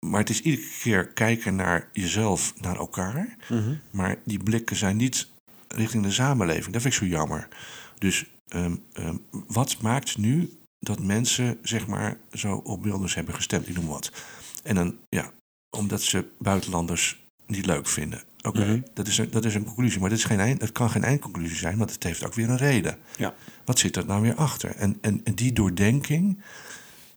maar 0.01 0.21
het 0.21 0.31
is 0.31 0.41
iedere 0.43 0.67
keer 0.83 1.07
kijken 1.09 1.57
naar 1.57 1.89
jezelf, 1.93 2.55
naar 2.61 2.77
elkaar. 2.77 3.37
Mhm. 3.49 3.75
Maar 3.91 4.17
die 4.25 4.43
blikken 4.43 4.77
zijn 4.77 4.97
niet 4.97 5.29
richting 5.69 6.03
de 6.03 6.11
samenleving. 6.11 6.73
Dat 6.73 6.83
vind 6.83 6.95
ik 6.95 7.01
zo 7.01 7.07
jammer. 7.07 7.49
Dus 7.99 8.27
ehm, 8.49 8.77
ehm, 8.93 9.17
wat 9.31 9.81
maakt 9.81 10.17
nu 10.19 10.53
dat 10.79 11.03
mensen, 11.03 11.59
zeg 11.63 11.87
maar, 11.87 12.17
zo 12.33 12.55
op 12.57 12.83
Wilders 12.83 13.15
hebben 13.15 13.35
gestemd? 13.35 13.69
Ik 13.69 13.75
noem 13.77 13.87
wat. 13.87 14.13
En 14.63 14.75
dan, 14.75 14.97
ja, 15.09 15.33
omdat 15.71 16.03
ze 16.03 16.25
buitenlanders 16.39 17.27
niet 17.47 17.67
leuk 17.67 17.87
vinden. 17.89 18.23
Oké, 18.43 18.65
Mhm. 18.65 18.81
dat, 18.95 19.07
is 19.07 19.19
een, 19.19 19.31
dat 19.31 19.45
is 19.45 19.55
een 19.55 19.65
conclusie. 19.65 20.01
Maar 20.01 20.09
dat, 20.09 20.19
is 20.19 20.25
geen 20.25 20.41
eind, 20.41 20.61
dat 20.61 20.73
kan 20.73 20.91
geen 20.91 21.05
eindconclusie 21.05 21.57
zijn, 21.57 21.79
want 21.79 21.93
het 21.93 22.03
heeft 22.03 22.25
ook 22.25 22.35
weer 22.35 22.51
een 22.51 22.57
reden. 22.57 22.99
Ja. 23.17 23.35
Wat 23.65 23.79
zit 23.79 23.97
er 23.97 24.07
nou 24.07 24.23
weer 24.23 24.35
achter? 24.35 24.77
En, 24.77 24.99
en, 25.01 25.21
en 25.25 25.35
die 25.35 25.53
doordenking 25.53 26.41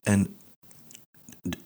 en 0.02 0.36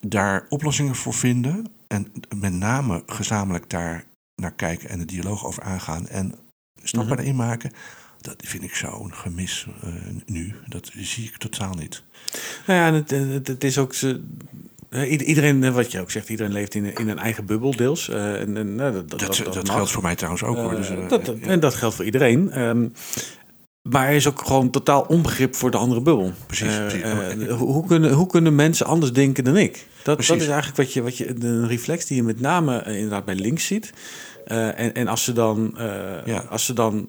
daar 0.01 0.47
oplossingen 0.49 0.95
voor 0.95 1.15
vinden... 1.15 1.67
en 1.87 2.13
met 2.37 2.53
name 2.53 3.03
gezamenlijk 3.07 3.71
daar 3.71 4.05
naar 4.43 4.53
kijken 4.53 4.89
en 4.89 4.99
de 4.99 5.05
dialoog 5.05 5.47
over 5.47 5.63
aangaan... 5.63 6.09
en 6.09 6.35
stappen 6.83 7.13
Mhm. 7.13 7.21
erin 7.23 7.37
maken... 7.37 7.71
Dat 8.21 8.37
vind 8.47 8.63
ik 8.63 8.75
zo'n 8.75 9.15
gemis 9.15 9.67
eh, 9.83 9.89
nu. 10.27 10.55
Dat 10.69 10.91
zie 10.95 11.25
ik 11.25 11.37
totaal 11.37 11.75
niet. 11.75 12.03
Nou 12.67 12.79
ja, 12.81 12.87
en 12.87 12.95
het, 12.95 13.11
het, 13.11 13.47
het 13.47 13.65
is 13.65 13.79
ook... 13.79 13.95
Ze, 13.95 14.23
eh, 14.91 15.11
ieder- 15.11 15.27
iedereen, 15.27 15.65
eh, 15.65 15.75
wat 15.75 15.93
je 15.93 16.01
ook 16.01 16.11
zegt, 16.11 16.29
iedereen 16.29 16.53
leeft 16.53 16.75
in, 16.75 16.85
een- 16.85 16.95
in 16.95 17.09
een 17.09 17.19
eigen 17.19 17.47
bubbel 17.47 17.77
deels. 17.77 18.09
Eh, 18.09 18.41
en, 18.41 18.57
en, 18.57 18.75
nou, 18.75 18.93
dat, 18.93 19.09
dat, 19.19 19.69
geldt 19.71 19.91
voor 19.91 20.03
mij 20.03 20.15
trouwens 20.17 20.43
ook 20.45 20.57
hoor. 20.57 20.71
Eh, 20.71 20.77
Dus, 20.77 20.89
eh. 21.29 21.49
En 21.51 21.61
dat 21.61 21.75
geldt 21.75 21.95
voor 21.97 22.05
iedereen. 22.05 22.51
Ehm, 22.51 22.89
maar 23.91 24.07
er 24.09 24.15
is 24.15 24.29
ook 24.29 24.47
gewoon 24.47 24.71
totaal 24.71 25.03
onbegrip 25.03 25.55
voor 25.55 25.71
de 25.71 25.77
andere 25.77 26.01
bubbel. 26.01 26.33
Precies, 26.47 26.77
Eh, 26.77 26.87
precies. 26.87 27.03
eh, 27.03 27.57
hoe, 27.57 27.73
hoe 27.73 27.87
kunnen, 27.87 28.13
hoe 28.13 28.27
kunnen 28.27 28.55
mensen 28.55 28.87
anders 28.87 29.13
denken 29.13 29.45
dan 29.45 29.57
ik? 29.57 29.87
Dat, 30.03 30.27
dat 30.27 30.37
is 30.41 30.47
eigenlijk 30.49 30.77
wat 30.77 30.93
je, 30.93 31.03
wat 31.03 31.17
je, 31.17 31.33
de 31.35 31.67
reflex 31.67 32.07
die 32.07 32.17
je 32.17 32.23
met 32.23 32.41
name 32.41 32.79
eh, 32.79 32.95
inderdaad 32.95 33.25
bij 33.25 33.35
links 33.35 33.67
ziet. 33.67 33.93
En, 34.45 34.95
en 34.95 35.09
als 35.09 35.25
ze 35.25 35.33
dan, 35.33 35.75
Ja. 36.25 36.45
als 36.51 36.65
ze 36.65 36.73
dan 36.73 37.09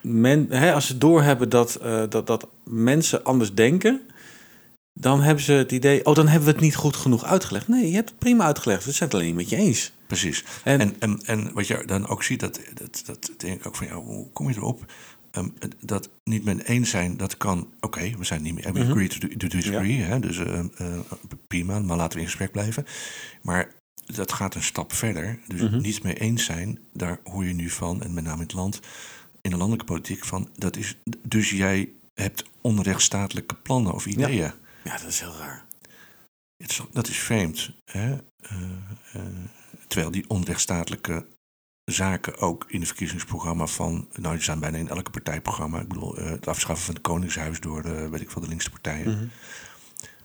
men, 0.00 0.46
hè, 0.50 0.72
als 0.72 0.86
ze 0.86 0.98
doorhebben 0.98 1.48
dat, 1.48 1.78
dat, 2.08 2.26
dat 2.26 2.46
mensen 2.64 3.24
anders 3.24 3.54
denken, 3.54 4.00
dan 4.92 5.20
hebben 5.20 5.44
ze 5.44 5.52
het 5.52 5.72
idee, 5.72 6.04
oh, 6.06 6.14
dan 6.14 6.26
hebben 6.28 6.46
we 6.48 6.52
het 6.52 6.60
niet 6.62 6.74
goed 6.76 6.96
genoeg 6.96 7.24
uitgelegd. 7.24 7.68
Nee, 7.68 7.88
je 7.88 7.94
hebt 7.94 8.08
het 8.08 8.18
prima 8.18 8.44
uitgelegd. 8.44 8.84
We 8.84 8.92
zijn 8.92 9.08
het 9.10 9.18
alleen 9.18 9.34
met 9.34 9.48
je 9.48 9.56
eens. 9.56 9.92
Precies. 10.06 10.44
En- 10.64 10.80
En, 10.80 10.94
en, 10.98 11.20
en, 11.24 11.50
wat 11.54 11.66
je 11.66 11.82
dan 11.86 12.08
ook 12.08 12.22
ziet, 12.22 12.40
dat, 12.40 12.60
dat, 12.74 13.02
dat 13.06 13.30
denk 13.36 13.58
ik 13.60 13.66
ook 13.66 13.76
van, 13.76 13.86
ja, 13.86 13.94
hoe 13.94 14.26
kom 14.32 14.48
je 14.48 14.54
erop? 14.56 14.84
Ehm, 15.32 15.48
dat 15.80 16.08
niet 16.24 16.44
met 16.44 16.64
eens 16.64 16.90
zijn, 16.90 17.16
dat 17.16 17.36
kan, 17.36 17.72
oké, 17.80 18.16
we 18.18 18.24
zijn 18.24 18.42
niet 18.42 18.54
meer, 18.54 18.72
we 18.72 18.78
Mhm. 18.80 18.90
agree 18.90 19.08
to, 19.08 19.28
to 19.36 19.46
disagree, 19.48 19.96
hè, 20.00 20.20
dus 20.20 20.38
eh, 20.38 20.58
eh, 20.76 21.00
prima, 21.46 21.78
maar 21.80 21.96
laten 21.96 22.14
we 22.14 22.20
in 22.24 22.28
gesprek 22.30 22.52
blijven. 22.52 22.84
Maar 23.42 23.72
dat 24.06 24.32
gaat 24.32 24.54
een 24.54 24.62
stap 24.62 24.92
verder, 24.92 25.38
dus 25.46 25.60
Mhm. 25.60 25.80
niet 25.80 26.02
mee 26.02 26.14
eens 26.14 26.44
zijn, 26.44 26.78
daar 26.92 27.18
hoor 27.24 27.44
je 27.44 27.52
nu 27.54 27.70
van, 27.70 28.02
en 28.02 28.14
met 28.14 28.24
name 28.24 28.36
in 28.36 28.42
het 28.42 28.52
land, 28.52 28.80
in 29.40 29.50
de 29.50 29.56
landelijke 29.56 29.84
politiek, 29.92 30.24
van, 30.24 30.48
dat 30.56 30.76
is, 30.76 30.96
dus 31.28 31.50
jij 31.50 31.92
hebt 32.14 32.44
onrechtstatelijke 32.60 33.54
plannen 33.54 33.92
of 33.92 34.06
ideeën. 34.06 34.52
ja, 34.84 34.98
dat 34.98 35.06
is 35.08 35.20
heel 35.20 35.36
raar. 35.38 35.64
Is- 36.56 36.80
dat 36.92 37.08
is 37.08 37.18
vreemd. 37.18 37.70
Hè? 37.84 38.12
Eh, 38.12 38.62
eh, 39.12 39.22
terwijl 39.88 40.10
die 40.10 40.28
onrechtstatelijke 40.28 41.26
zaken 41.84 42.38
ook 42.38 42.64
in 42.68 42.78
het 42.78 42.88
verkiezingsprogramma 42.88 43.66
van... 43.66 44.08
Nou, 44.12 44.34
die 44.34 44.42
staan 44.42 44.60
bijna 44.60 44.78
in 44.78 44.88
elke 44.88 45.10
partijprogramma. 45.10 45.80
Ik 45.80 45.88
bedoel, 45.88 46.16
eh, 46.16 46.30
het 46.30 46.48
afschaffen 46.48 46.84
van 46.84 46.94
het 46.94 47.02
Koningshuis 47.02 47.60
door, 47.60 47.82
de, 47.82 48.08
weet 48.08 48.20
ik 48.20 48.30
veel, 48.30 48.42
de 48.42 48.48
linkse 48.48 48.70
partijen. 48.70 49.10
Mhm. 49.10 49.24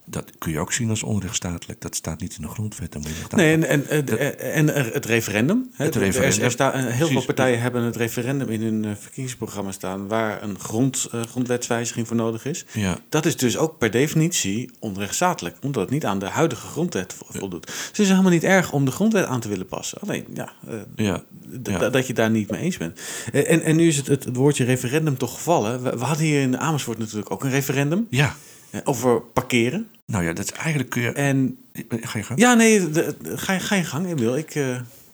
Dat 0.10 0.32
kun 0.38 0.52
je 0.52 0.60
ook 0.60 0.74
zien 0.74 0.89
als 0.89 1.04
onrechtsstatelijk. 1.04 1.82
Dat 1.82 1.96
staat 1.96 2.20
niet 2.22 2.36
in 2.36 2.41
de 2.41 2.48
grondwet. 2.48 2.91
Dan 2.91 3.02
moet 3.02 3.12
je 3.30 3.36
nee, 3.36 3.54
en, 3.54 3.63
en, 3.67 3.89
en, 3.89 4.39
en 4.39 4.76
er- 4.76 4.93
het 4.93 5.06
referendum. 5.06 5.70
Hè, 5.74 5.86
Het 5.86 5.96
Er- 5.96 6.02
referendum. 6.02 6.39
Er, 6.39 6.46
er 6.46 6.52
staan- 6.52 6.86
heel 6.86 7.08
veel 7.08 7.26
partijen 7.26 7.62
hebben 7.62 7.84
het 7.84 7.96
referendum 7.96 8.50
in 8.50 8.62
hun 8.62 8.86
eh, 8.86 8.91
verkiezingsprogramma 9.00 9.72
staan... 9.72 10.08
waar 10.08 10.43
een 10.43 10.60
grond, 10.60 11.08
eh, 11.12 11.22
grondwetswijziging 11.22 12.08
voor 12.08 12.15
nodig 12.15 12.46
is. 12.46 12.65
Ja. 12.74 12.98
Dat 13.10 13.26
is 13.26 13.38
dus 13.38 13.58
ook 13.58 13.78
per 13.78 13.91
definitie 13.91 14.72
onrechtsstatelijk, 14.80 15.56
omdat 15.62 15.82
het 15.82 15.91
niet 15.91 16.06
aan 16.06 16.20
de 16.20 16.26
huidige 16.26 16.67
grondwet 16.67 17.13
vo- 17.13 17.26
voldoet. 17.39 17.65
Dus 17.65 17.88
het 17.88 18.00
is 18.00 18.10
helemaal 18.10 18.32
niet 18.32 18.43
erg 18.43 18.72
om 18.72 18.86
de 18.86 18.91
grondwet 18.91 19.26
aan 19.26 19.39
te 19.39 19.50
willen 19.50 19.67
passen. 19.67 20.00
Alleen, 20.02 20.26
ja, 20.34 20.52
eh, 20.67 20.74
Ja. 20.96 21.24
Ja. 21.63 21.89
dat 21.89 22.08
je 22.08 22.13
daar 22.13 22.30
niet 22.30 22.52
mee 22.52 22.62
eens 22.62 22.78
bent. 22.78 23.00
Eh, 23.34 23.52
En, 23.52 23.62
en 23.63 23.76
nu 23.76 23.88
is 23.88 23.98
het, 23.98 24.08
het, 24.08 24.24
het 24.24 24.36
woordje 24.36 24.63
referendum 24.63 25.17
toch 25.17 25.34
gevallen. 25.34 25.84
We, 25.84 25.98
we 25.98 26.04
hadden 26.06 26.26
hier 26.26 26.41
in 26.41 26.58
Amersfoort 26.58 26.98
natuurlijk 26.98 27.32
ook 27.32 27.43
een 27.43 27.50
referendum 27.50 28.08
ja. 28.10 28.36
Eh, 28.78 28.82
over 28.84 29.22
parkeren. 29.22 29.88
Nou 30.06 30.24
ja, 30.24 30.34
dat 30.34 30.46
is 30.46 30.52
eigenlijk 30.52 30.90
kun 30.90 31.02
je... 31.02 31.12
En 31.12 31.58
Ga 31.90 32.18
je 32.18 32.24
gang? 32.24 32.40
ja, 32.40 32.54
nee, 32.54 32.90
de- 32.90 33.16
ga, 33.36 33.54
je- 33.54 33.60
ga 33.60 33.76
je 33.76 33.84
gang, 33.84 34.08
Emil. 34.08 34.38
Ik, 34.38 34.56
eh, 34.56 34.63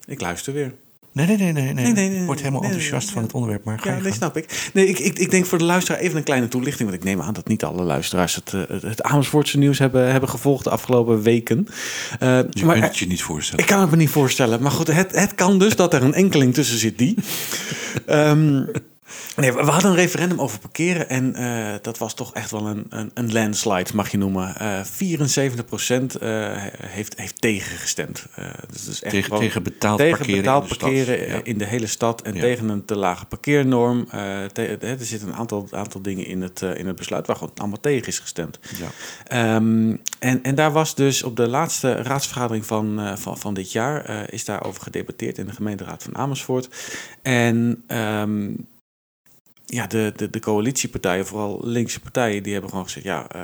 ik 0.06 0.22
luister 0.22 0.54
weer. 0.54 0.74
Nee, 1.12 1.26
nee, 1.28 1.38
nee, 1.38 1.52
nee. 1.52 1.64
nee. 1.64 1.74
Nee, 1.84 1.94
nee, 1.94 2.10
nee, 2.10 2.20
Ik 2.20 2.26
word 2.26 2.40
helemaal 2.40 2.64
enthousiast 2.64 3.10
van 3.10 3.22
het 3.24 3.34
onderwerp, 3.34 3.64
maar 3.64 3.80
ga 3.80 3.90
Ja, 3.90 3.96
je 3.96 4.02
nee, 4.02 4.14
snap 4.14 4.38
ik. 4.38 4.70
Nee, 4.74 4.88
ik, 4.88 5.00
ik, 5.00 5.20
ik 5.20 5.32
denk 5.32 5.46
voor 5.46 5.58
de 5.58 5.64
luisteraar 5.64 6.00
even 6.02 6.18
een 6.18 6.24
kleine 6.24 6.48
toelichting. 6.48 6.90
Want 6.90 7.02
ik 7.02 7.08
neem 7.08 7.22
aan 7.22 7.34
dat 7.34 7.48
niet 7.48 7.64
alle 7.64 7.84
luisteraars 7.84 8.36
het, 8.36 8.54
eh, 8.54 8.62
het, 8.68 8.82
het 8.82 9.02
Amersfoortse 9.04 9.58
nieuws 9.58 9.80
hebben, 9.80 10.12
hebben 10.12 10.30
gevolgd 10.30 10.64
de 10.64 10.70
afgelopen 10.70 11.22
weken. 11.22 11.68
Eh, 12.20 12.40
Je 12.50 12.66
maar 12.66 12.74
kunt 12.76 12.86
het 12.88 12.98
je 12.98 13.08
niet 13.08 13.22
voorstellen. 13.22 13.64
ik 13.64 13.70
kan 13.70 13.82
het 13.82 13.90
me 13.92 13.96
niet 13.98 14.10
voorstellen. 14.10 14.62
Maar 14.62 14.72
goed, 14.72 14.88
het, 14.88 15.16
het 15.16 15.36
kan 15.36 15.60
dus 15.60 15.76
dat 15.76 15.94
er 15.94 16.04
een 16.04 16.14
enkeling 16.14 16.54
tussen 16.54 16.78
zit 16.78 16.98
die. 16.98 17.16
Ehm, 18.06 18.64
nee, 19.36 19.54
we 19.54 19.62
hadden 19.62 19.90
een 19.92 19.98
referendum 19.98 20.42
over 20.42 20.60
parkeren. 20.60 21.10
En 21.10 21.36
eh, 21.36 21.74
dat 21.82 21.98
was 21.98 22.14
toch 22.14 22.34
echt 22.34 22.52
wel 22.52 22.68
een, 22.68 22.86
een, 22.90 23.12
een 23.14 23.32
landslide, 23.32 23.90
mag 23.94 24.12
je 24.12 24.18
noemen. 24.18 24.56
Eh 24.60 24.80
74 24.84 25.66
heeft, 26.88 27.14
heeft 27.20 27.42
tegengestemd. 27.42 28.26
Eh 28.36 28.46
dus 28.72 28.86
dus 28.86 29.02
echt 29.02 29.14
Tegen, 29.14 29.38
tegen 29.38 29.64
betaald 29.64 29.98
tegen 29.98 30.18
parkeren 30.18 30.42
betaald 30.42 30.64
in 30.64 30.70
de 30.70 30.78
parkeren. 30.78 31.28
Ja. 31.30 31.40
in 31.44 31.58
de 31.58 31.66
hele 31.66 31.88
stad 31.88 32.22
en 32.22 32.34
Ja. 32.34 32.42
tegen 32.42 32.70
een 32.70 32.86
te 32.86 32.96
lage 32.98 33.26
parkeernorm. 33.26 34.06
Eh, 34.10 34.44
te- 34.46 34.66
eh, 34.78 34.90
er 34.90 35.06
zitten 35.06 35.28
een 35.28 35.36
aantal, 35.36 35.68
aantal 35.72 36.02
dingen 36.02 36.26
in 36.26 36.42
het, 36.42 36.62
eh, 36.62 36.78
in 36.78 36.88
het 36.88 36.96
besluit 36.96 37.28
waar 37.28 37.36
gewoon 37.36 37.54
allemaal 37.58 37.80
tegen 37.80 38.08
is 38.08 38.20
gestemd. 38.20 38.60
Ja. 38.80 38.88
Ehm, 39.28 39.96
en, 40.20 40.44
en 40.44 40.56
daar 40.56 40.72
was 40.72 40.96
dus 40.96 41.24
op 41.24 41.36
de 41.36 41.48
laatste 41.48 41.94
raadsvergadering 41.94 42.66
van, 42.66 43.00
eh, 43.00 43.16
van, 43.16 43.38
van 43.38 43.54
dit 43.54 43.72
jaar... 43.72 44.06
eh, 44.06 44.18
is 44.30 44.46
daarover 44.46 44.82
gedebatteerd 44.82 45.38
in 45.38 45.46
de 45.46 45.52
gemeenteraad 45.54 46.04
van 46.04 46.16
Amersfoort. 46.18 46.70
En 47.22 47.84
ehm, 47.88 48.52
ja, 49.74 49.88
de, 49.88 50.14
de, 50.16 50.30
de 50.30 50.40
coalitiepartijen, 50.40 51.26
vooral 51.26 51.60
linkse 51.64 52.00
partijen... 52.00 52.44
die 52.44 52.52
hebben 52.52 52.70
gewoon 52.70 52.86
gezegd... 52.86 53.06
ja, 53.06 53.28
eh, 53.28 53.42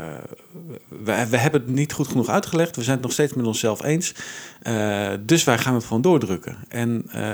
we, 1.03 1.25
we 1.29 1.37
hebben 1.37 1.61
het 1.61 1.69
niet 1.69 1.93
goed 1.93 2.07
genoeg 2.07 2.29
uitgelegd. 2.29 2.75
We 2.75 2.83
zijn 2.83 2.95
het 2.95 3.05
nog 3.05 3.13
steeds 3.13 3.33
met 3.33 3.45
onszelf 3.45 3.83
eens. 3.83 4.13
Eh, 4.61 5.09
dus 5.21 5.43
wij 5.43 5.57
gaan 5.57 5.73
het 5.73 5.83
gewoon 5.83 6.01
doordrukken. 6.01 6.57
En 6.67 7.03
eh, 7.11 7.33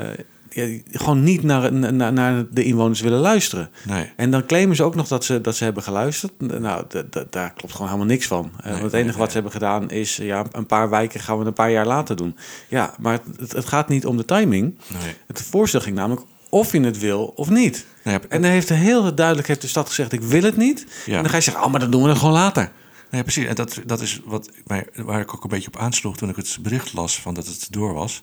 ja, 0.49 0.79
gewoon 0.91 1.23
niet 1.23 1.43
naar, 1.43 1.73
naar, 1.73 2.13
naar 2.13 2.45
de 2.51 2.63
inwoners 2.63 3.01
willen 3.01 3.19
luisteren. 3.19 3.69
Nee. 3.83 4.11
En 4.15 4.31
dan 4.31 4.45
claimen 4.45 4.75
ze 4.75 4.83
ook 4.83 4.95
nog 4.95 5.07
dat 5.07 5.23
ze, 5.23 5.41
dat 5.41 5.55
ze 5.55 5.63
hebben 5.63 5.83
geluisterd. 5.83 6.31
Nou, 6.59 6.85
daar 7.29 7.53
klopt 7.53 7.73
gewoon 7.73 7.87
helemaal 7.87 8.09
niks 8.09 8.27
van. 8.27 8.51
Want 8.63 8.81
het 8.81 8.91
nee, 8.91 9.01
enige 9.01 9.17
wat 9.17 9.27
ze 9.27 9.33
hebben 9.33 9.51
gedaan 9.51 9.89
is... 9.89 10.15
ja, 10.15 10.45
een 10.51 10.65
paar 10.65 10.89
wijken 10.89 11.19
gaan 11.19 11.39
we 11.39 11.45
een 11.45 11.53
paar 11.53 11.71
jaar 11.71 11.87
later 11.87 12.15
doen. 12.15 12.35
Ja, 12.67 12.93
maar 12.99 13.19
het, 13.37 13.51
het 13.51 13.65
gaat 13.65 13.89
niet 13.89 14.05
om 14.05 14.17
de 14.17 14.25
timing. 14.25 14.77
nee. 14.87 15.13
Het 15.27 15.41
voorstel 15.41 15.81
ging 15.81 15.95
namelijk 15.95 16.25
of 16.49 16.71
je 16.71 16.81
het 16.81 16.99
wil 16.99 17.33
of 17.35 17.49
niet. 17.49 17.85
Nou 18.05 18.19
ja, 18.21 18.29
En 18.29 18.41
dan 18.41 18.51
heeft 18.51 18.67
de 18.67 18.73
heel 18.73 19.15
duidelijk 19.15 19.47
heeft 19.47 19.61
de 19.61 19.67
stad 19.67 19.87
gezegd... 19.87 20.11
ik 20.11 20.21
wil 20.21 20.43
het 20.43 20.57
niet. 20.57 20.85
Ja. 21.05 21.15
En 21.15 21.21
dan 21.21 21.29
ga 21.29 21.35
je 21.35 21.43
zeggen... 21.43 21.63
oh, 21.63 21.71
maar 21.71 21.79
dan 21.79 21.91
doen 21.91 22.03
we 22.03 22.09
het 22.09 22.17
gewoon 22.17 22.33
later. 22.33 22.71
Nee, 23.09 23.23
precies. 23.23 23.45
En 23.45 23.55
dat, 23.55 23.81
dat 23.85 24.01
is 24.01 24.21
wat 24.25 24.49
waar 24.95 25.19
ik 25.19 25.33
ook 25.33 25.43
een 25.43 25.49
beetje 25.49 25.67
op 25.67 25.77
aansloeg 25.77 26.17
toen 26.17 26.29
ik 26.29 26.35
het 26.35 26.57
bericht 26.61 26.93
las 26.93 27.21
van 27.21 27.33
dat 27.33 27.45
het 27.45 27.67
door 27.69 27.93
was. 27.93 28.21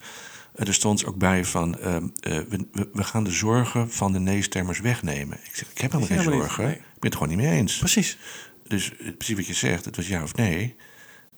Eh, 0.55 0.67
Er 0.67 0.75
stond 0.75 1.05
ook 1.05 1.17
bij 1.17 1.45
van, 1.45 1.79
ehm, 1.79 2.07
eh, 2.21 2.39
we, 2.49 2.67
we, 2.93 3.05
gaan 3.05 3.25
de 3.25 3.31
zorgen 3.31 3.91
van 3.91 4.13
de 4.13 4.19
nee-stemmers 4.19 4.81
wegnemen. 4.81 5.39
Ik 5.45 5.57
zeg, 5.57 5.71
ik 5.71 5.79
heb 5.79 5.93
helemaal 5.93 6.17
geen 6.17 6.33
zorgen. 6.33 6.65
nee. 6.65 6.75
Ik 6.75 6.81
ben 6.81 7.11
het 7.11 7.15
gewoon 7.15 7.29
niet 7.29 7.47
mee 7.47 7.59
eens. 7.59 7.79
Precies. 7.79 8.19
Dus 8.67 8.97
eh, 8.97 9.17
precies 9.17 9.37
wat 9.37 9.47
je 9.47 9.55
zegt, 9.55 9.85
het 9.85 9.97
was 9.97 10.09
ja 10.09 10.23
of 10.23 10.35
nee. 10.35 10.77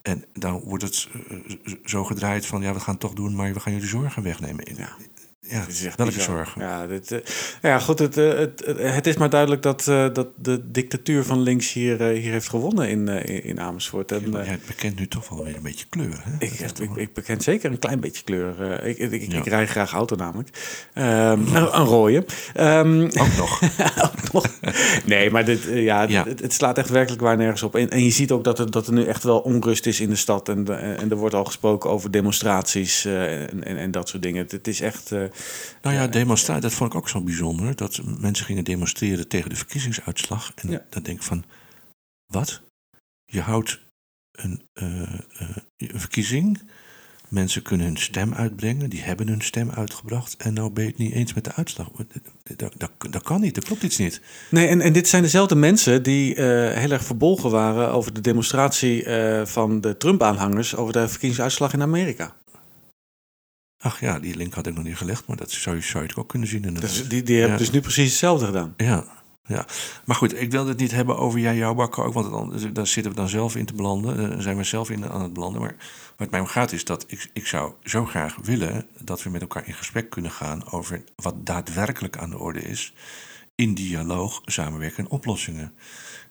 En 0.03 0.25
dan 0.33 0.61
wordt 0.61 0.85
het 0.85 1.09
zo 1.85 2.05
gedraaid 2.05 2.47
van, 2.47 2.63
ja, 2.63 2.73
we 2.73 2.81
gaan 2.81 2.93
het 2.93 3.01
toch 3.01 3.13
doen, 3.13 3.35
maar 3.35 3.53
we 3.53 3.61
gaan 3.61 3.73
jullie 3.73 3.89
zorgen 3.89 4.23
wegnemen. 4.23 4.65
Ja. 4.77 4.97
Ja, 5.49 5.65
is 5.69 5.85
echt 5.85 5.97
welke 5.97 6.13
bizar. 6.13 6.35
zorgen? 6.37 6.61
Ja, 6.63 6.87
dit, 6.87 7.11
eh, 7.13 7.19
ja 7.63 7.79
goed. 7.79 7.99
Het, 7.99 8.17
eh, 8.17 8.29
het, 8.39 8.63
het, 8.67 8.79
het 8.79 9.07
is 9.07 9.17
maar 9.17 9.31
duidelijk 9.31 9.63
dat, 9.63 9.89
eh, 9.89 10.07
dat 10.13 10.29
de 10.37 10.71
dictatuur 10.71 11.25
van 11.25 11.41
links 11.41 11.73
hier, 11.73 12.01
eh, 12.11 12.21
hier 12.21 12.33
heeft 12.33 12.49
gewonnen 12.49 12.89
in, 12.89 13.09
eh, 13.09 13.45
in- 13.45 13.61
Amersfoort. 13.61 14.13
En, 14.13 14.31
Ja, 14.33 14.39
eh, 14.39 14.49
het 14.51 14.67
bekent 14.67 14.99
nu 14.99 15.09
toch 15.09 15.29
wel 15.29 15.45
weer 15.45 15.57
een 15.57 15.63
beetje 15.63 15.85
kleur. 15.89 16.21
Hè? 16.25 16.31
Ik, 16.39 16.53
ik, 16.53 16.79
ik, 16.79 16.97
ik 16.97 17.15
beken 17.15 17.41
zeker 17.41 17.71
een 17.71 17.79
klein 17.79 18.01
beetje 18.01 18.25
kleur. 18.25 18.73
Eh, 18.73 18.89
ik, 18.89 18.99
ik, 18.99 19.13
ik, 19.13 19.33
Ja. 19.33 19.39
ik 19.39 19.47
rij 19.47 19.67
graag 19.67 19.93
auto 19.93 20.17
namelijk. 20.17 20.49
Ehm, 20.95 21.41
een, 21.57 21.79
een 21.79 21.85
rode. 21.87 22.25
Ehm, 22.55 23.03
Ook 23.05 23.37
nog. 23.37 23.63
ook 24.05 24.33
nog. 24.33 24.47
nee, 25.07 25.31
maar 25.31 25.45
dit, 25.45 25.69
eh, 25.69 25.83
ja, 25.85 26.03
Ja. 26.03 26.25
Het, 26.25 26.41
het 26.41 26.53
slaat 26.53 26.79
echt 26.79 26.89
werkelijk 26.91 27.23
waar 27.23 27.37
nergens 27.37 27.63
op. 27.63 27.75
En, 27.77 27.91
en 27.91 28.05
je 28.05 28.11
ziet 28.11 28.31
ook 28.31 28.45
dat 28.45 28.59
er, 28.59 28.71
dat 28.71 28.87
er 28.87 28.93
nu 28.93 29.05
echt 29.05 29.23
wel 29.23 29.39
onrust 29.39 29.87
is 29.87 30.01
in 30.01 30.09
de 30.09 30.17
stad. 30.17 30.49
En, 30.49 30.79
en 30.99 31.11
er 31.11 31.17
wordt 31.17 31.35
al 31.35 31.45
gesproken 31.45 31.91
over 31.91 32.11
demonstraties 32.11 33.05
eh, 33.05 33.43
en, 33.43 33.65
en, 33.65 33.77
en 33.77 33.91
dat 33.91 34.09
soort 34.09 34.23
dingen. 34.23 34.43
Het, 34.43 34.53
het 34.53 34.67
is 34.69 34.81
echt... 34.81 35.13
Nou 35.83 35.95
ja, 35.97 36.07
demonstratie, 36.07 36.63
dat 36.63 36.73
vond 36.73 36.93
ik 36.93 36.99
ook 36.99 37.09
zo 37.09 37.21
bijzonder. 37.21 37.77
Dat 37.77 38.01
mensen 38.19 38.47
gingen 38.47 38.65
demonstreren 38.65 39.29
tegen 39.29 39.51
de 39.51 39.57
verkiezingsuitslag. 39.57 40.53
En 40.55 40.69
dan 40.91 41.03
denk 41.03 41.19
ik 41.19 41.23
van, 41.23 41.45
wat? 42.27 42.63
Je 43.25 43.41
houdt 43.41 43.81
een, 44.33 44.63
eh, 44.73 45.03
eh, 45.03 45.57
een 45.77 46.01
verkiezing. 46.01 46.71
Mensen 47.29 47.63
kunnen 47.63 47.87
hun 47.87 47.97
stem 47.97 48.35
uitbrengen. 48.35 48.91
Die 48.91 49.03
hebben 49.03 49.29
hun 49.29 49.41
stem 49.41 49.71
uitgebracht. 49.71 50.37
En 50.37 50.55
nou 50.55 50.71
ben 50.71 50.85
je 50.85 50.91
het 50.91 50.99
niet 50.99 51.13
eens 51.13 51.35
met 51.35 51.45
de 51.45 51.55
uitslag. 51.55 51.89
Dat, 52.43 52.73
dat, 52.77 52.93
dat 53.11 53.23
kan 53.23 53.41
niet, 53.41 53.55
dat 53.55 53.65
klopt 53.65 53.83
iets 53.83 53.99
niet. 53.99 54.21
Nee, 54.51 54.67
en, 54.67 54.81
en 54.81 54.93
dit 54.93 55.09
zijn 55.09 55.23
dezelfde 55.23 55.55
mensen 55.55 56.03
die 56.03 56.35
eh, 56.35 56.45
heel 56.79 56.91
erg 56.91 57.05
verbolgen 57.05 57.51
waren 57.51 57.93
over 57.93 58.15
de 58.15 58.21
demonstratie 58.21 59.05
van 59.45 59.81
de 59.81 59.97
Trump-aanhangers 59.97 60.77
over 60.77 60.93
de 60.93 61.09
verkiezingsuitslag 61.09 61.73
in 61.73 61.83
Amerika. 61.83 62.35
Ach 63.85 64.01
ja, 64.01 64.19
die 64.19 64.37
link 64.37 64.55
had 64.55 64.67
ik 64.67 64.75
nog 64.75 64.85
niet 64.85 64.97
gelegd. 64.97 65.27
Maar 65.27 65.37
dat 65.37 65.51
zou 65.51 65.77
je, 65.77 65.83
zou 65.83 66.03
je 66.03 66.09
het 66.09 66.19
ook 66.19 66.29
kunnen 66.29 66.49
zien. 66.49 66.75
Dus 66.75 67.09
die, 67.09 67.23
die 67.23 67.41
hebben 67.41 67.59
dus 67.59 67.71
nu 67.71 67.81
precies 67.81 68.09
hetzelfde 68.09 68.47
gedaan. 68.47 68.75
Ja, 68.77 69.05
ja. 69.47 69.67
Maar 70.05 70.17
goed, 70.17 70.41
ik 70.41 70.51
wilde 70.51 70.69
het 70.69 70.79
niet 70.79 70.91
hebben 70.91 71.19
over 71.19 71.39
jij, 71.41 71.57
jouw 71.57 71.75
bakken 71.75 72.05
ook, 72.05 72.13
want 72.13 72.31
dan, 72.31 72.73
daar 72.73 72.87
zitten 72.87 73.13
we 73.13 73.19
dan 73.19 73.29
zelf 73.29 73.57
in 73.57 73.67
te 73.67 73.75
belanden. 73.75 74.19
eh, 74.23 74.29
Daar 74.31 74.43
zijn 74.43 74.57
we 74.57 74.65
zelf 74.65 74.91
in 74.91 75.09
aan 75.09 75.23
het 75.23 75.33
belanden. 75.33 75.61
Maar 75.61 75.75
waar 75.79 76.17
het 76.17 76.31
mij 76.31 76.41
om 76.41 76.47
gaat 76.47 76.73
is 76.73 76.85
dat 76.85 77.05
ik, 77.07 77.31
ik 77.33 77.47
zou 77.47 77.73
zo 77.83 78.05
graag 78.05 78.37
willen 78.43 78.87
dat 78.99 79.23
we 79.23 79.31
met 79.31 79.41
elkaar 79.41 79.67
in 79.67 79.75
gesprek 79.75 80.11
kunnen 80.11 80.31
gaan 80.31 80.71
over 80.71 81.03
wat 81.17 81.47
daadwerkelijk 81.47 82.17
aan 82.17 82.31
de 82.31 82.39
orde 82.39 82.61
is. 82.63 82.95
In 83.55 83.75
dialoog, 83.75 84.41
samenwerken 84.45 85.05
en 85.05 85.11
oplossingen. 85.11 85.73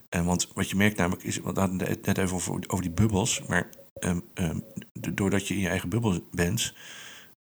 En 0.10 0.26
want 0.26 0.48
wat 0.54 0.70
je 0.70 0.76
merkt 0.76 0.98
namelijk 0.98 1.24
is, 1.24 1.38
want 1.38 1.56
we 1.56 1.62
hadden 1.62 1.88
het 1.88 2.06
net 2.06 2.18
even 2.18 2.36
over, 2.36 2.54
over 2.54 2.82
die 2.82 2.94
bubbels, 2.94 3.42
maar 3.48 3.70
ehm, 4.00 4.20
ehm, 4.34 4.60
doordat 5.14 5.48
je 5.48 5.54
in 5.54 5.60
je 5.60 5.68
eigen 5.70 5.90
bubbel 5.90 6.28
bent, 6.32 6.74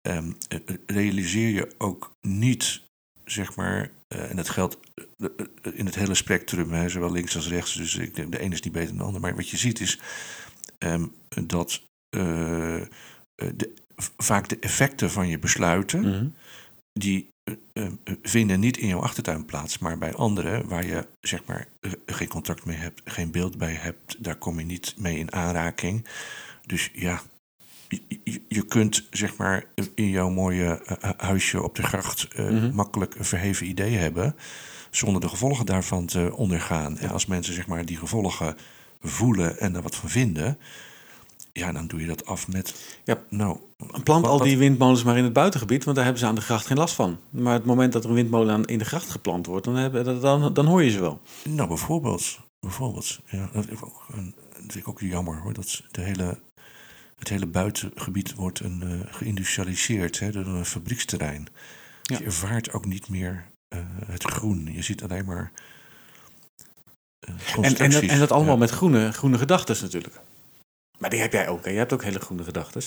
ehm, 0.05 0.31
eh, 0.47 0.59
realiseer 0.85 1.49
je 1.49 1.71
ook 1.77 2.11
niet, 2.21 2.81
zeg 3.25 3.55
maar, 3.55 3.91
eh, 4.07 4.29
en 4.29 4.35
dat 4.35 4.49
geldt 4.49 4.77
eh, 5.17 5.27
eh, 5.61 5.71
in 5.73 5.85
het 5.85 5.95
hele 5.95 6.15
spectrum, 6.15 6.71
hè, 6.71 6.89
zowel 6.89 7.11
links 7.11 7.35
als 7.35 7.47
rechts, 7.47 7.73
dus 7.73 7.95
ik 7.95 8.15
denk 8.15 8.31
de 8.31 8.39
ene 8.39 8.53
is 8.53 8.61
niet 8.61 8.73
beter 8.73 8.87
dan 8.87 8.97
de 8.97 9.03
ander, 9.03 9.21
maar 9.21 9.35
wat 9.35 9.49
je 9.49 9.57
ziet 9.57 9.79
is 9.79 9.99
ehm, 10.77 11.05
dat 11.45 11.81
eh, 12.09 12.81
eh, 12.81 12.87
de, 13.35 13.73
vaak 14.17 14.49
de 14.49 14.59
effecten 14.59 15.11
van 15.11 15.27
je 15.27 15.39
besluiten, 15.39 15.99
Mhm. 16.01 16.27
die 16.93 17.27
eh, 17.43 17.85
eh, 17.85 17.91
vinden 18.21 18.59
niet 18.59 18.77
in 18.77 18.87
jouw 18.87 18.99
achtertuin 19.01 19.45
plaats, 19.45 19.77
maar 19.77 19.97
bij 19.97 20.13
anderen 20.13 20.67
waar 20.67 20.85
je 20.85 21.07
zeg 21.21 21.45
maar 21.45 21.67
eh, 21.79 21.91
geen 22.05 22.27
contact 22.27 22.65
mee 22.65 22.77
hebt, 22.77 23.01
geen 23.05 23.31
beeld 23.31 23.57
bij 23.57 23.73
hebt, 23.73 24.23
daar 24.23 24.35
kom 24.35 24.59
je 24.59 24.65
niet 24.65 24.93
mee 24.97 25.17
in 25.17 25.31
aanraking. 25.33 26.05
Dus 26.65 26.89
ja, 26.93 27.21
je, 28.47 28.65
kunt 28.67 29.07
zeg 29.11 29.35
maar 29.37 29.65
in 29.95 30.09
jouw 30.09 30.29
mooie 30.29 30.81
eh, 30.85 31.09
huisje 31.17 31.61
op 31.63 31.75
de 31.75 31.83
gracht 31.83 32.27
eh, 32.35 32.45
Mhm. 32.49 32.75
makkelijk 32.75 33.15
een 33.15 33.25
verheven 33.25 33.67
idee 33.67 33.95
hebben, 33.95 34.35
zonder 34.89 35.21
de 35.21 35.29
gevolgen 35.29 35.65
daarvan 35.65 36.05
te 36.05 36.31
ondergaan. 36.35 36.97
En 36.97 37.09
als 37.09 37.25
mensen 37.25 37.53
zeg 37.53 37.67
maar 37.67 37.85
die 37.85 37.97
gevolgen 37.97 38.55
voelen 39.01 39.59
en 39.59 39.75
er 39.75 39.81
wat 39.81 39.95
van 39.95 40.09
vinden, 40.09 40.57
ja, 41.53 41.71
dan 41.71 41.87
doe 41.87 41.99
je 42.01 42.07
dat 42.07 42.25
af 42.25 42.47
met, 42.47 42.75
Ja. 43.03 43.21
nou, 43.29 43.57
Plant 44.03 44.25
al 44.27 44.37
die 44.37 44.57
windmolens 44.57 45.03
maar 45.03 45.17
in 45.17 45.23
het 45.23 45.33
buitengebied, 45.33 45.83
want 45.83 45.95
daar 45.95 46.05
hebben 46.05 46.23
ze 46.23 46.29
aan 46.29 46.35
de 46.35 46.41
gracht 46.41 46.65
geen 46.65 46.77
last 46.77 46.95
van. 46.95 47.19
Maar 47.29 47.53
het 47.53 47.65
moment 47.65 47.93
dat 47.93 48.03
er 48.03 48.09
een 48.09 48.15
windmolen 48.15 48.53
aan, 48.53 48.65
in 48.65 48.77
de 48.77 48.85
gracht 48.85 49.09
geplant 49.09 49.45
wordt, 49.45 49.65
dan, 49.65 49.75
hebben, 49.75 50.21
dan, 50.21 50.53
dan 50.53 50.65
hoor 50.65 50.83
je 50.83 50.89
ze 50.89 50.99
wel. 50.99 51.21
Nou, 51.43 51.67
bijvoorbeeld. 51.67 52.39
bijvoorbeeld 52.59 53.19
ja, 53.29 53.49
dat 53.53 53.65
vind 53.65 54.75
ik 54.75 54.87
ook 54.87 54.99
jammer 54.99 55.41
hoor. 55.41 55.53
Dat 55.53 55.83
de 55.91 56.01
hele, 56.01 56.39
het 57.19 57.29
hele 57.29 57.45
buitengebied 57.45 58.33
wordt 58.33 58.59
een, 58.59 58.81
eh, 58.83 59.13
geïndustrialiseerd 59.13 60.19
hè, 60.19 60.31
door 60.31 60.45
een 60.45 60.65
fabrieksterrein. 60.65 61.47
Ja. 62.03 62.17
Je 62.17 62.23
ervaart 62.23 62.73
ook 62.73 62.85
niet 62.85 63.09
meer 63.09 63.45
eh, 63.67 63.79
het 64.05 64.23
groen. 64.23 64.69
Je 64.73 64.81
ziet 64.81 65.03
alleen 65.03 65.25
maar. 65.25 65.51
eh, 67.19 67.33
En, 67.61 67.77
en, 67.77 67.89
dat, 67.91 68.01
en 68.03 68.19
dat 68.19 68.31
allemaal 68.31 68.53
Ja. 68.53 68.59
met 68.59 68.69
groene, 68.69 69.11
groene 69.11 69.37
gedachten 69.37 69.77
natuurlijk. 69.81 70.19
Maar 70.97 71.09
die 71.09 71.19
heb 71.19 71.31
jij 71.31 71.47
ook. 71.47 71.65
Hè? 71.65 71.71
Je 71.71 71.77
hebt 71.77 71.93
ook 71.93 72.03
hele 72.03 72.19
groene 72.19 72.43
gedachten. 72.43 72.81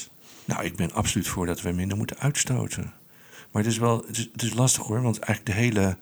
Nou, 0.45 0.65
ik 0.65 0.77
ben 0.77 0.93
absoluut 0.93 1.29
voor 1.29 1.47
dat 1.47 1.61
we 1.61 1.73
minder 1.73 1.97
moeten 1.97 2.19
uitstoten. 2.19 2.93
Maar 3.51 3.63
het 3.63 3.73
is 3.73 3.79
wel 3.79 4.05
het 4.07 4.17
is, 4.19 4.29
het 4.33 4.43
is 4.43 4.55
lastig 4.55 4.83
hoor, 4.87 5.03
want 5.03 5.19
eigenlijk 5.19 5.57
de 5.59 5.65
hele 5.65 5.81
uh, 5.81 5.95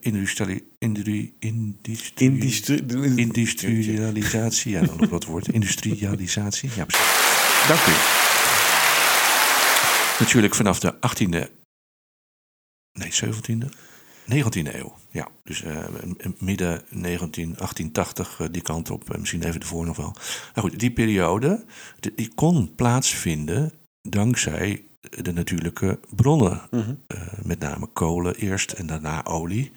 industriali- 0.00 0.64
industrie- 0.78 1.34
industrie- 1.38 2.28
Industrie- 2.28 3.16
industrialisatie, 3.16 4.72
ja, 4.72 4.82
dan 4.82 4.96
nog 4.96 5.10
wat 5.10 5.24
woord, 5.24 5.48
industrialisatie, 5.48 6.70
ja 6.76 6.84
precies. 6.84 7.66
Dank 7.68 7.80
u. 7.86 7.92
Natuurlijk 10.18 10.54
vanaf 10.54 10.80
de 10.80 10.94
18e, 11.00 11.48
nee 12.98 13.10
17e, 13.12 13.68
19e 14.32 14.74
eeuw. 14.74 14.98
Ja, 15.10 15.28
dus 15.44 15.62
eh, 15.62 15.84
midden 16.38 16.82
19, 16.88 17.54
1880 17.54 18.40
eh, 18.40 18.46
die 18.50 18.62
kant 18.62 18.90
op, 18.90 19.10
eh, 19.12 19.18
misschien 19.18 19.42
even 19.42 19.60
ervoor 19.60 19.86
nog 19.86 19.96
wel. 19.96 20.14
Nou 20.54 20.68
goed, 20.68 20.78
die 20.80 20.90
periode 20.92 21.64
de- 22.00 22.12
die 22.16 22.34
kon 22.34 22.74
plaatsvinden 22.74 23.72
dankzij 24.08 24.84
de 25.00 25.32
natuurlijke 25.32 25.98
bronnen. 26.14 26.60
Mhm. 26.70 26.94
Eh, 27.06 27.22
met 27.42 27.58
name 27.58 27.86
kolen 27.86 28.34
eerst 28.34 28.72
en 28.72 28.86
daarna 28.86 29.24
olie. 29.24 29.72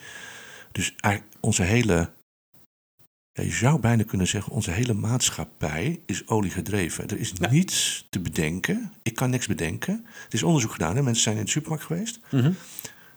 Dus 0.71 0.95
onze 1.39 1.63
hele, 1.63 2.09
ja, 3.31 3.43
je 3.43 3.51
zou 3.51 3.79
bijna 3.79 4.03
kunnen 4.03 4.27
zeggen, 4.27 4.53
onze 4.53 4.71
hele 4.71 4.93
maatschappij 4.93 5.99
is 6.05 6.27
oliegedreven. 6.27 7.07
Er 7.07 7.19
is 7.19 7.33
Ja. 7.35 7.49
niets 7.49 8.07
te 8.09 8.19
bedenken. 8.19 8.91
Ik 9.03 9.15
kan 9.15 9.29
niks 9.29 9.47
bedenken. 9.47 10.05
Er 10.27 10.33
is 10.33 10.43
onderzoek 10.43 10.71
gedaan. 10.71 10.95
Hè? 10.95 11.01
Mensen 11.01 11.23
zijn 11.23 11.37
in 11.37 11.43
de 11.45 11.49
supermarkt 11.51 11.85
geweest 11.85 12.19
Mhm. 12.31 12.51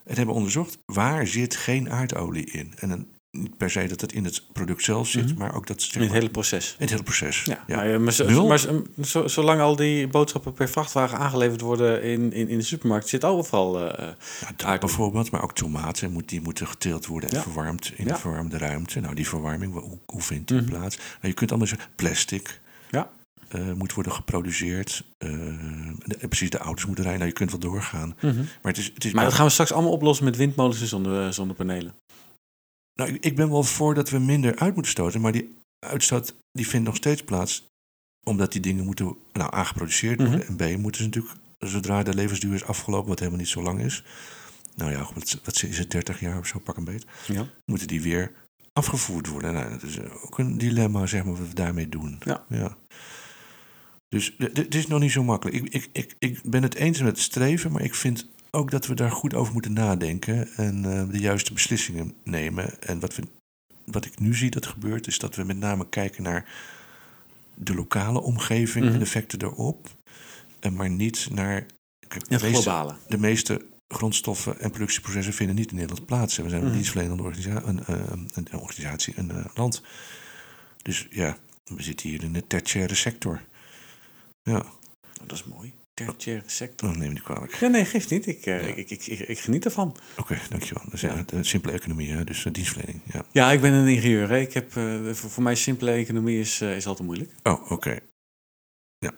en 0.05 0.17
hebben 0.17 0.35
onderzocht 0.35 0.79
waar 0.87 1.27
zit 1.27 1.57
geen 1.57 1.91
aardolie 1.91 2.45
in. 2.51 2.73
En 2.79 2.89
dan 2.89 3.07
niet 3.37 3.57
per 3.57 3.71
se 3.71 3.87
dat 3.87 4.01
het 4.01 4.13
in 4.13 4.25
het 4.25 4.43
product 4.53 4.83
zelf 4.85 5.09
zit, 5.09 5.27
Mhm. 5.29 5.39
maar 5.39 5.55
ook 5.55 5.67
dat 5.67 5.83
zeg 5.83 5.95
In 5.95 6.01
het 6.03 6.13
hele 6.13 6.29
proces. 6.29 6.69
in 6.71 6.77
het 6.79 6.91
hele 6.91 7.03
proces. 7.03 7.43
Ja, 7.45 7.65
Ja. 7.67 7.77
Maar, 7.77 7.93
eh, 7.93 7.99
maar, 7.99 8.13
zo- 8.13 8.47
maar 8.47 8.59
zo- 8.59 8.85
zo- 9.05 9.29
zolang 9.29 9.61
al 9.61 9.77
die 9.77 10.09
boodschappen 10.09 10.53
per 10.53 10.69
vrachtwagen 10.69 11.19
aangeleverd 11.19 11.61
worden 11.61 12.03
in, 12.03 12.33
in, 12.33 12.49
in 12.49 12.59
de 12.59 12.65
supermarkt, 12.65 13.09
zit 13.09 13.25
overal. 13.25 13.91
eh, 13.91 14.09
Ja, 14.57 14.79
bijvoorbeeld, 14.79 15.31
maar 15.31 15.43
ook 15.43 15.55
tomaten 15.55 16.13
moet, 16.13 16.29
die 16.29 16.41
moeten 16.41 16.67
geteeld 16.67 17.07
worden 17.07 17.31
en 17.31 17.37
Ja. 17.37 17.43
verwarmd 17.43 17.93
in 17.97 18.05
Ja. 18.07 18.13
een 18.13 18.19
verwarmde 18.19 18.59
ruimte. 18.59 19.01
Nou, 19.01 19.15
die 19.15 19.29
verwarming, 19.29 19.73
hoe, 19.73 19.99
hoe 20.07 20.23
vindt 20.23 20.49
die 20.49 20.57
Mhm. 20.61 20.67
plaats? 20.71 20.97
Nou, 20.97 21.07
je 21.21 21.33
kunt 21.33 21.51
allemaal 21.51 21.69
zeggen, 21.69 21.89
plastic 21.97 22.61
Ja. 22.91 23.11
eh, 23.49 23.61
moet 23.77 23.93
worden 23.95 24.13
geproduceerd. 24.13 25.05
eh, 25.19 25.31
de- 26.05 26.29
precies, 26.29 26.51
de 26.51 26.59
auto's 26.59 26.85
moeten 26.87 27.05
rijden. 27.05 27.23
Nou, 27.23 27.33
je 27.33 27.39
kunt 27.47 27.51
wel 27.63 27.71
doorgaan. 27.73 28.15
Maar 28.21 28.73
het 28.73 28.79
is, 28.79 28.91
het 28.95 29.05
is 29.05 29.13
Maar 29.13 29.25
dat 29.25 29.33
gaan 29.35 29.47
we 29.47 29.53
straks 29.53 29.73
allemaal 29.73 29.91
oplossen 29.93 30.25
met 30.25 30.37
windmolens 30.37 30.81
en 30.81 30.87
zonne, 30.87 31.33
zonnepanelen. 31.33 31.93
Nou, 32.97 33.11
ik- 33.15 33.25
ik 33.25 33.37
ben 33.37 33.51
wel 33.51 33.63
voor 33.63 33.95
dat 33.95 34.11
we 34.11 34.19
minder 34.19 34.57
uit 34.59 34.75
moeten 34.75 34.93
stoten, 34.93 35.21
maar 35.21 35.33
die 35.33 35.55
uitstoot 35.87 36.35
die 36.53 36.69
vindt 36.69 36.87
nog 36.87 36.97
steeds 36.97 37.23
plaats 37.23 37.67
omdat 38.27 38.53
die 38.53 38.61
dingen 38.61 38.85
moeten 38.85 39.17
nou, 39.33 39.55
A 39.55 39.65
geproduceerd 39.65 40.21
worden 40.21 40.39
Mhm. 40.49 40.63
en 40.63 40.77
B 40.77 40.79
moeten 40.81 41.01
ze 41.01 41.07
natuurlijk, 41.07 41.35
zodra 41.59 42.03
de 42.03 42.15
levensduur 42.15 42.55
is 42.55 42.65
afgelopen, 42.65 43.09
wat 43.09 43.19
helemaal 43.19 43.41
niet 43.41 43.49
zo 43.49 43.63
lang 43.63 43.81
is, 43.81 44.05
nou 44.75 44.91
ja, 44.91 45.09
wat, 45.15 45.41
wat 45.45 45.63
is 45.63 45.79
het, 45.79 45.91
30 45.91 46.21
jaar 46.21 46.39
of 46.39 46.47
zo, 46.47 46.59
pak 46.59 46.77
een 46.77 46.85
beet, 46.85 47.05
Ja. 47.27 47.47
moeten 47.65 47.87
die 47.87 48.03
weer 48.03 48.33
afgevoerd 48.73 49.27
worden. 49.29 49.53
Nou, 49.53 49.71
dat 49.71 49.83
is 49.83 49.99
ook 50.01 50.39
een 50.39 50.59
dilemma, 50.59 51.07
zeg 51.07 51.25
maar, 51.25 51.37
wat 51.37 51.49
we 51.49 51.55
daarmee 51.55 51.89
doen. 51.89 52.19
Ja. 52.49 52.77
Dus 54.09 54.31
d- 54.39 54.55
d- 54.55 54.57
het 54.57 54.75
is 54.75 54.87
nog 54.87 55.01
niet 55.01 55.11
zo 55.13 55.25
makkelijk. 55.25 55.57
Ik, 55.57 55.73
ik, 55.75 55.89
ik, 55.93 56.15
ik 56.19 56.41
ben 56.51 56.63
het 56.63 56.75
eens 56.75 56.99
met 56.99 57.09
het 57.09 57.19
streven, 57.21 57.73
maar 57.73 57.83
ik 57.83 57.95
vind 57.95 58.29
ook 58.57 58.71
dat 58.71 58.87
we 58.87 58.95
daar 58.95 59.11
goed 59.11 59.35
over 59.35 59.53
moeten 59.53 59.73
nadenken 59.73 60.49
en 60.57 60.85
eh, 60.85 61.09
de 61.11 61.19
juiste 61.19 61.53
beslissingen 61.53 62.15
nemen. 62.25 62.83
En 62.83 63.01
wat, 63.01 63.15
we, 63.17 63.23
wat 63.85 64.05
ik 64.05 64.19
nu 64.21 64.35
zie 64.35 64.51
dat 64.51 64.67
gebeurt, 64.67 65.07
is 65.07 65.19
dat 65.19 65.35
we 65.35 65.45
met 65.45 65.57
name 65.57 65.89
kijken 65.89 66.23
naar 66.23 66.49
de 67.55 67.75
lokale 67.75 68.21
omgeving 68.21 68.85
Mhm. 68.85 68.95
en 68.95 69.01
effecten 69.01 69.39
daarop. 69.39 69.89
En 70.61 70.75
maar 70.75 70.91
niet 70.91 71.29
naar. 71.33 71.67
Kijk, 72.09 72.29
de, 72.29 72.35
Het 72.35 72.43
meeste, 72.43 72.63
globale. 72.63 72.95
de 73.09 73.19
meeste 73.19 73.67
grondstoffen 73.89 74.61
en 74.61 74.71
productieprocessen 74.71 75.33
vinden 75.35 75.57
niet 75.57 75.71
in 75.71 75.77
Nederland 75.77 76.07
plaats. 76.07 76.37
We 76.37 76.49
zijn 76.49 76.61
een 76.61 76.67
Mhm. 76.67 76.75
dienstverlenende 76.77 77.23
organisa 77.23 77.63
een, 77.65 77.85
eh, 77.85 78.01
een, 78.11 78.29
een 78.35 78.59
organisatie, 78.59 79.15
een 79.17 79.31
eh, 79.31 79.45
land. 79.55 79.83
Dus 80.83 81.07
ja, 81.11 81.37
we 81.65 81.83
zitten 81.83 82.09
hier 82.09 82.23
in 82.23 82.33
de 82.33 82.47
tertiaire 82.47 82.95
sector. 82.95 83.43
Ja, 84.43 84.65
dat 85.27 85.33
is 85.33 85.45
mooi. 85.45 85.75
Tertiaire 86.05 86.43
sector. 86.47 86.89
dan 86.89 86.99
neem 86.99 87.13
niet 87.13 87.23
kwalijk. 87.23 87.55
Ja, 87.55 87.69
nee, 87.69 87.85
geeft 87.85 88.11
niet. 88.11 88.27
Ik, 88.27 88.47
eh, 88.47 88.61
Ja. 88.69 88.75
ik, 88.75 88.91
ik, 88.91 89.07
ik, 89.07 89.19
ik 89.19 89.39
geniet 89.39 89.65
ervan. 89.65 89.97
Oké, 90.19 90.39
dankjewel. 90.51 90.83
Is 90.93 91.01
Ja. 91.01 91.23
de 91.27 91.45
simpele 91.45 91.73
economie, 91.73 92.11
hè? 92.13 92.25
dus 92.25 92.45
eh, 92.45 92.53
dienstverlening. 92.53 93.01
Ja. 93.13 93.25
Ja, 93.33 93.53
ik 93.53 93.61
ben 93.61 93.73
een 93.73 93.89
ingenieur. 93.89 94.29
Hè. 94.29 94.39
Ik 94.39 94.53
heb, 94.55 94.73
voor, 95.13 95.31
voor 95.31 95.43
mij 95.43 95.55
simpele 95.55 95.91
economie 95.91 96.41
is, 96.41 96.61
is 96.61 96.87
altijd 96.87 97.07
moeilijk. 97.09 97.31
Oh, 97.43 97.71
oké. 97.71 97.99
Ja, 98.99 99.11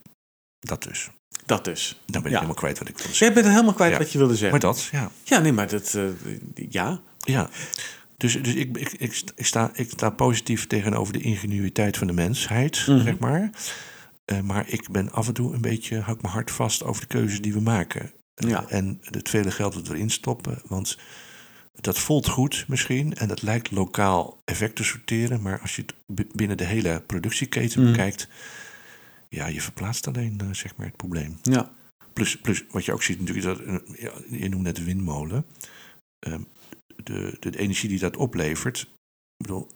dat 0.59 0.83
dus. 0.83 1.11
Dat 1.47 1.65
dus. 1.65 2.01
Dan 2.07 2.23
ben 2.23 2.31
ik 2.31 2.37
helemaal 2.37 2.57
kwijt 2.57 2.79
wat 2.79 2.89
ik 2.89 2.97
wilde 2.99 3.13
zeggen. 3.15 3.27
Jij 3.27 3.35
bent 3.43 3.55
helemaal 3.55 3.75
kwijt 3.75 3.99
wat 3.99 4.13
je 4.13 4.19
wilde 4.19 4.37
zeggen. 4.37 4.51
Maar 4.51 4.73
dat, 4.75 4.89
ja. 4.93 5.11
Ja, 5.25 5.39
nee, 5.39 5.53
maar 5.53 5.69
dat... 5.69 5.99
ja. 6.55 7.01
Ja, 7.19 7.51
dus, 8.17 8.43
dus 8.43 8.55
ik, 8.55 8.77
ik, 8.77 8.93
ik, 8.93 9.15
sta- 9.15 9.33
ik, 9.37 9.47
sta, 9.47 9.71
ik 9.75 9.91
sta 9.91 10.11
positief 10.11 10.67
tegenover 10.67 11.13
de 11.13 11.21
ingenuïteit 11.21 11.97
van 11.97 12.07
de 12.07 12.13
mensheid, 12.13 12.87
Mhm. 12.87 13.03
zeg 13.03 13.19
maar. 13.19 13.51
Eh, 14.29 14.41
maar 14.41 14.69
ik 14.69 14.89
ben 14.91 15.11
af 15.13 15.27
en 15.29 15.35
toe 15.35 15.55
een 15.55 15.61
beetje, 15.61 16.01
hou 16.01 16.17
ik 16.17 16.23
mijn 16.23 16.35
hart 16.35 16.51
vast 16.51 16.83
over 16.85 17.01
de 17.01 17.07
keuzes 17.09 17.41
die 17.41 17.53
we 17.53 17.61
maken. 17.61 18.13
Eh, 18.35 18.49
Ja. 18.49 18.69
En 18.69 18.99
het 19.03 19.29
vele 19.29 19.51
geld 19.51 19.73
dat 19.75 19.89
we 19.89 19.95
erin 19.95 20.11
stoppen. 20.11 20.61
Want 20.67 20.99
dat 21.81 21.99
voelt 21.99 22.29
goed 22.29 22.65
misschien 22.69 23.15
en 23.15 23.29
dat 23.29 23.43
lijkt 23.43 23.71
lokaal 23.71 24.39
effect 24.45 24.77
te 24.77 24.85
sorteren. 24.85 25.43
Maar 25.43 25.61
als 25.61 25.77
je 25.77 25.83
het 25.83 26.33
binnen 26.33 26.57
de 26.57 26.65
hele 26.65 27.03
productieketen 27.07 27.81
Mhm. 27.83 27.91
bekijkt, 27.91 28.29
ja, 29.29 29.47
je 29.47 29.61
verplaatst 29.63 30.07
alleen 30.07 30.41
eh, 30.41 30.53
zeg 30.53 30.77
maar 30.77 30.87
het 30.87 30.97
probleem. 30.97 31.39
Ja. 31.43 31.73
Plus, 32.13 32.37
plus 32.39 32.65
wat 32.71 32.85
je 32.85 32.93
ook 32.93 33.03
ziet 33.03 33.21
natuurlijk, 33.21 33.47
dat, 33.47 33.83
ja, 33.99 34.13
je 34.31 34.49
noemt 34.49 34.63
net 34.63 34.77
de 34.77 34.85
windmolen. 34.85 35.45
Ehm, 36.19 36.43
de, 37.03 37.37
de, 37.41 37.51
de 37.51 37.59
energie 37.59 37.89
die 37.89 37.99
dat 37.99 38.17
oplevert, 38.17 38.81
ik 38.81 39.47
bedoel, 39.47 39.69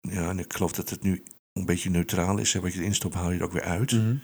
ja, 0.00 0.28
en 0.28 0.38
ik 0.38 0.52
geloof 0.52 0.72
dat 0.72 0.90
het 0.90 1.02
nu 1.02 1.22
een 1.56 1.64
beetje 1.66 1.90
neutraal 1.90 2.38
is. 2.38 2.52
Hè, 2.52 2.60
wat 2.60 2.72
je 2.72 2.78
erin 2.80 2.94
stopt, 2.94 3.14
haal 3.14 3.30
je 3.30 3.38
er 3.38 3.44
ook 3.44 3.52
weer 3.52 3.62
uit. 3.62 3.92
Mhm. 3.92 4.16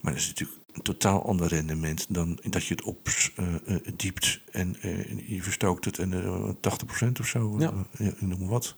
Maar 0.00 0.12
dat 0.12 0.22
is 0.22 0.28
natuurlijk 0.28 0.58
een 0.72 0.82
totaal 0.82 1.26
ander 1.26 1.48
rendement 1.48 2.06
dan 2.08 2.38
dat 2.42 2.66
je 2.66 2.74
het 2.74 2.82
opdiept 2.82 4.40
en 4.52 4.76
eh, 4.80 5.28
je 5.28 5.42
verstookt 5.42 5.84
het 5.84 5.98
en 5.98 6.12
eh 6.12 6.48
80% 6.60 7.20
of 7.20 7.26
zo, 7.26 7.56
Ja. 7.58 7.72
eh, 7.98 8.06
noem 8.18 8.38
maar 8.38 8.48
wat. 8.48 8.76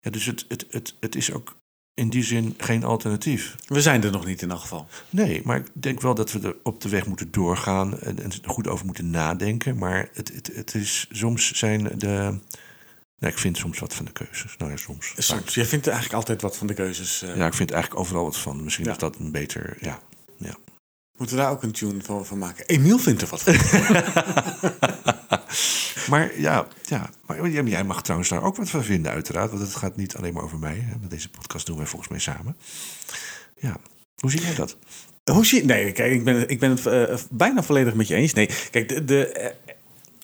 Ja, 0.00 0.10
dus 0.10 0.26
het, 0.26 0.44
het, 0.48 0.66
het, 0.70 0.96
het 1.00 1.14
is 1.14 1.32
ook 1.32 1.56
in 1.94 2.08
die 2.10 2.22
zin 2.24 2.54
geen 2.58 2.84
alternatief. 2.84 3.54
We 3.66 3.80
zijn 3.80 4.04
er 4.04 4.10
nog 4.10 4.26
niet 4.26 4.42
in 4.42 4.50
elk 4.50 4.60
geval. 4.60 4.86
Nee, 5.10 5.40
maar 5.44 5.56
ik 5.56 5.66
denk 5.72 6.00
wel 6.00 6.14
dat 6.14 6.32
we 6.32 6.40
er 6.40 6.56
op 6.62 6.80
de 6.80 6.88
weg 6.88 7.06
moeten 7.06 7.30
doorgaan 7.30 7.98
en, 8.00 8.22
en 8.22 8.30
goed 8.44 8.68
over 8.68 8.86
moeten 8.86 9.10
nadenken. 9.10 9.78
Maar 9.78 10.08
het, 10.12 10.32
het, 10.34 10.50
het 10.54 10.74
is 10.74 11.08
soms 11.10 11.52
zijn 11.52 11.98
de. 11.98 12.38
Nou, 13.18 13.32
ik 13.32 13.38
vind 13.38 13.56
soms 13.56 13.78
wat 13.78 13.94
van 13.94 14.04
de 14.04 14.12
keuzes. 14.12 14.54
Nou 14.58 14.70
ja, 14.70 14.76
soms. 14.76 15.12
Soms. 15.16 15.54
Jij 15.54 15.64
vindt 15.64 15.86
eigenlijk 15.86 16.16
altijd 16.16 16.42
wat 16.42 16.56
van 16.56 16.66
de 16.66 16.74
keuzes. 16.74 17.22
eh. 17.22 17.36
Ja, 17.36 17.46
ik 17.46 17.54
vind 17.54 17.70
eigenlijk 17.70 18.00
overal 18.02 18.24
wat 18.24 18.36
van. 18.36 18.64
Misschien 18.64 18.84
Ja. 18.84 18.90
is 18.92 18.98
dat 18.98 19.16
een 19.18 19.32
beter. 19.32 19.76
Ja. 19.80 19.98
Moeten 21.16 21.36
we 21.36 21.42
daar 21.42 21.50
ook 21.50 21.62
een 21.62 21.72
tune 21.72 22.02
van, 22.02 22.26
van 22.26 22.38
maken? 22.38 22.66
Emiel 22.66 22.98
vindt 22.98 23.22
er 23.22 23.28
wat 23.28 23.42
van. 23.42 23.54
maar 26.10 26.40
ja, 26.40 26.66
ja. 26.86 27.10
Maar 27.26 27.48
jij 27.50 27.84
mag 27.84 28.02
trouwens 28.02 28.30
daar 28.30 28.42
ook 28.42 28.56
wat 28.56 28.70
van 28.70 28.84
vinden, 28.84 29.12
uiteraard. 29.12 29.50
Want 29.50 29.62
het 29.62 29.74
gaat 29.74 29.96
niet 29.96 30.16
alleen 30.16 30.34
maar 30.34 30.42
over 30.42 30.58
mij. 30.58 30.76
Hè. 30.78 31.08
Deze 31.08 31.30
podcast 31.30 31.66
doen 31.66 31.76
wij 31.76 31.86
volgens 31.86 32.10
mij 32.10 32.18
samen. 32.20 32.56
Ja. 33.56 33.76
Hoe 34.16 34.30
zie 34.30 34.40
jij 34.40 34.54
dat? 34.54 34.76
Hoe 35.32 35.46
zie 35.46 35.60
je... 35.60 35.66
Nee, 35.66 35.92
kijk, 35.92 36.12
ik 36.12 36.24
ben, 36.24 36.48
ik 36.48 36.58
ben 36.58 36.70
het 36.70 36.86
eh, 36.86 37.16
bijna 37.30 37.62
volledig 37.62 37.94
met 37.94 38.08
je 38.08 38.14
eens. 38.14 38.32
Nee, 38.32 38.48
kijk, 38.70 38.88
de, 38.88 39.04
de, 39.04 39.26
eh, 39.28 39.54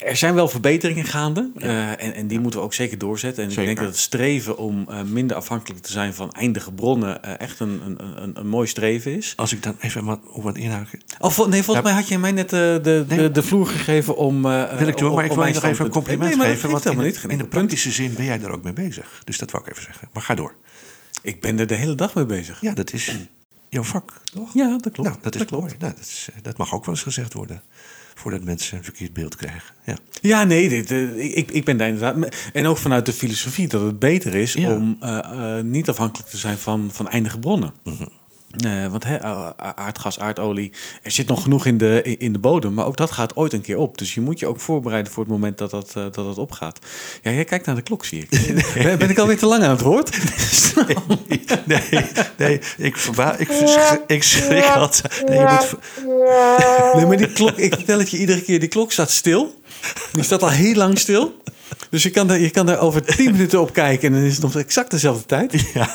er 0.04 0.16
zijn 0.16 0.34
wel 0.34 0.48
verbeteringen 0.48 1.04
gaande. 1.04 1.50
eh, 1.58 1.88
en, 1.90 2.14
en 2.14 2.26
die 2.26 2.40
moeten 2.40 2.60
we 2.60 2.66
ook 2.66 2.74
zeker 2.74 2.98
doorzetten. 2.98 3.44
En 3.44 3.50
ik 3.50 3.56
denk 3.56 3.76
dat 3.76 3.86
het 3.86 3.96
streven 3.98 4.56
om 4.56 4.84
eh, 4.88 5.02
minder 5.02 5.36
afhankelijk 5.36 5.82
te 5.82 5.92
zijn 5.92 6.14
van 6.14 6.30
eindige 6.32 6.72
bronnen... 6.72 7.22
eh, 7.22 7.40
echt 7.40 7.60
een, 7.60 7.80
een, 7.84 8.22
een, 8.22 8.38
een 8.38 8.46
mooi 8.48 8.66
streven 8.66 9.16
is. 9.16 9.32
Als 9.36 9.52
ik 9.52 9.62
dan 9.62 9.76
even 9.80 10.04
wat, 10.04 10.20
op 10.30 10.42
wat 10.42 10.56
inhaken. 10.56 11.00
Oh, 11.18 11.30
vol- 11.30 11.48
nee, 11.48 11.62
volgens 11.62 11.86
Ja. 11.86 11.92
mij 11.92 12.00
had 12.00 12.08
je 12.10 12.18
mij 12.18 12.32
net 12.32 12.50
de, 12.50 12.80
Nee. 13.08 13.18
de, 13.18 13.30
de 13.30 13.42
vloer 13.42 13.66
gegeven 13.66 14.16
om... 14.16 14.42
Wil 14.42 14.88
ik 14.88 14.96
doen, 14.96 15.14
maar 15.14 15.24
ik 15.24 15.32
wil 15.32 15.44
je 15.46 15.54
nog 15.54 15.62
even 15.64 15.84
een 15.84 15.90
compliment 15.90 16.36
Nee, 16.36 16.46
geven. 16.48 16.70
Want 16.70 16.84
in, 16.84 16.90
helemaal 16.90 17.12
de- 17.12 17.20
niet. 17.22 17.32
In 17.32 17.38
de 17.38 17.46
praktische 17.46 17.90
zin 17.90 18.14
ben 18.14 18.24
jij 18.24 18.38
daar 18.38 18.50
ook 18.50 18.62
mee 18.62 18.72
bezig. 18.72 19.22
Dus 19.24 19.38
dat 19.38 19.50
wou 19.50 19.64
ik 19.64 19.70
even 19.70 19.82
zeggen. 19.82 20.08
Maar 20.12 20.22
ga 20.22 20.34
door. 20.34 20.54
Ik 21.22 21.40
ben 21.40 21.58
er 21.58 21.66
de 21.66 21.74
hele 21.74 21.94
dag 21.94 22.14
mee 22.14 22.26
bezig. 22.26 22.60
Ja, 22.60 22.72
dat 22.74 22.92
is 22.92 23.16
jouw 23.68 23.82
vak, 23.82 24.20
toch? 24.34 24.54
Ja, 24.54 24.78
dat 24.78 24.92
klopt. 24.92 25.08
Nou, 25.08 25.20
dat 25.22 25.34
is 25.34 25.44
klopt. 25.44 25.62
mooi. 25.64 25.74
Nou, 25.78 25.92
dat, 25.94 26.02
is, 26.04 26.28
dat 26.42 26.56
mag 26.56 26.74
ook 26.74 26.84
wel 26.84 26.94
eens 26.94 27.02
gezegd 27.04 27.32
worden. 27.32 27.62
Voordat 28.20 28.44
mensen 28.44 28.76
een 28.78 28.84
verkeerd 28.84 29.12
beeld 29.12 29.36
krijgen. 29.36 29.74
Ja. 29.84 29.96
Ja, 30.20 30.44
nee, 30.44 30.68
dit, 30.68 30.90
eh, 30.90 31.36
ik, 31.36 31.50
ik 31.50 31.64
ben 31.64 31.76
daar 31.76 31.88
inderdaad. 31.88 32.36
En 32.52 32.66
ook 32.66 32.76
vanuit 32.76 33.06
de 33.06 33.12
filosofie 33.12 33.68
dat 33.68 33.82
het 33.82 33.98
beter 33.98 34.34
is 34.34 34.52
Ja. 34.52 34.74
om 34.74 34.96
eh, 35.00 35.18
eh, 35.58 35.64
niet 35.64 35.88
afhankelijk 35.88 36.30
te 36.30 36.36
zijn 36.36 36.58
van, 36.58 36.88
van 36.92 37.08
eindige 37.08 37.38
bronnen. 37.38 37.72
Eh, 38.50 38.86
want 38.86 39.04
hè, 39.04 39.20
aardgas, 39.56 40.18
aardolie, 40.18 40.72
er 41.02 41.10
zit 41.10 41.26
nog 41.26 41.42
genoeg 41.42 41.66
in 41.66 41.78
de, 41.78 42.16
in 42.18 42.32
de 42.32 42.38
bodem, 42.38 42.74
maar 42.74 42.86
ook 42.86 42.96
dat 42.96 43.10
gaat 43.10 43.36
ooit 43.36 43.52
een 43.52 43.60
keer 43.60 43.76
op. 43.76 43.98
Dus 43.98 44.14
je 44.14 44.20
moet 44.20 44.38
je 44.38 44.46
ook 44.46 44.60
voorbereiden 44.60 45.12
voor 45.12 45.22
het 45.22 45.32
moment 45.32 45.58
dat 45.58 45.70
dat, 45.70 45.88
eh, 45.88 45.94
dat, 45.94 46.14
dat 46.14 46.38
opgaat. 46.38 46.78
Ja, 47.22 47.30
jij 47.30 47.44
kijkt 47.44 47.66
naar 47.66 47.74
de 47.74 47.82
klok, 47.82 48.04
zie 48.04 48.26
ik. 48.28 48.54
ben, 48.74 48.98
ben 48.98 49.10
ik 49.10 49.18
alweer 49.18 49.38
te 49.38 49.46
lang 49.46 49.62
aan 49.62 49.70
het 49.70 49.80
woord? 49.80 50.18
Nee, 51.66 51.82
nee, 52.38 52.60
ik, 52.76 52.96
verba 52.96 53.36
ik, 53.36 53.52
verschrik- 53.52 54.02
ik 54.06 54.22
schrik 54.22 54.64
altijd. 54.64 55.22
Nee, 55.28 55.38
je 55.38 55.44
moet, 55.44 56.94
Nee, 56.94 57.06
maar 57.06 57.16
die 57.16 57.32
klok, 57.32 57.56
ik 57.56 57.74
vertel 57.74 57.98
het 57.98 58.10
je 58.10 58.18
iedere 58.18 58.42
keer, 58.42 58.60
die 58.60 58.68
klok 58.68 58.92
staat 58.92 59.10
stil. 59.10 59.60
Die 60.12 60.22
staat 60.22 60.42
al 60.42 60.48
heel 60.50 60.74
lang 60.74 60.98
stil. 60.98 61.42
Dus 61.90 62.02
je 62.02 62.10
kan, 62.10 62.26
daar, 62.26 62.38
je 62.40 62.50
kan 62.50 62.66
daar 62.66 62.78
over 62.80 63.02
tien 63.16 63.30
minuten 63.32 63.60
op 63.60 63.72
kijken 63.72 64.08
en 64.08 64.14
dan 64.14 64.22
is 64.24 64.32
het 64.32 64.42
nog 64.42 64.56
exact 64.56 64.90
dezelfde 64.90 65.26
tijd. 65.26 65.70
ja. 65.74 65.88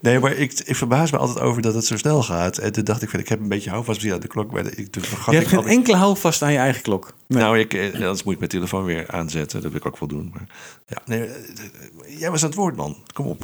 Nee, 0.00 0.18
maar 0.18 0.32
ik, 0.32 0.52
ik 0.64 0.76
verbaas 0.76 1.10
me 1.10 1.18
altijd 1.18 1.40
over 1.40 1.62
dat 1.62 1.74
het 1.74 1.84
zo 1.86 1.96
snel 1.96 2.22
gaat. 2.22 2.58
En 2.58 2.72
toen 2.72 2.84
dacht 2.84 3.02
ik, 3.02 3.08
van, 3.10 3.20
ik 3.20 3.28
heb 3.28 3.40
een 3.40 3.48
beetje 3.48 3.70
houvast 3.70 4.00
via 4.00 4.18
de 4.18 4.26
klok. 4.28 4.52
Maar 4.52 4.64
ik, 4.76 4.90
toen 4.92 5.02
vergat 5.02 5.24
Je 5.26 5.30
ik 5.32 5.36
hebt 5.38 5.48
geen 5.48 5.58
altijd- 5.58 5.76
enkele 5.76 5.96
houvast 5.96 6.42
aan 6.42 6.52
je 6.52 6.58
eigen 6.58 6.82
klok. 6.82 7.12
Nou, 7.26 7.58
ik, 7.58 7.74
eh, 7.74 7.92
anders 7.94 8.22
moet 8.22 8.32
ik 8.32 8.38
mijn 8.38 8.50
telefoon 8.50 8.84
weer 8.84 9.10
aanzetten. 9.10 9.60
Dat 9.62 9.70
wil 9.70 9.80
ik 9.80 9.86
ook 9.86 9.98
wel 9.98 10.08
doen. 10.08 10.30
Maar, 10.34 10.46
ja, 10.86 10.98
nee, 11.04 11.20
eh, 11.24 11.30
eh, 11.34 12.18
jij 12.20 12.30
was 12.30 12.42
aan 12.42 12.48
het 12.48 12.58
woord, 12.58 12.76
man. 12.76 12.96
Kom 13.12 13.26
op. 13.26 13.42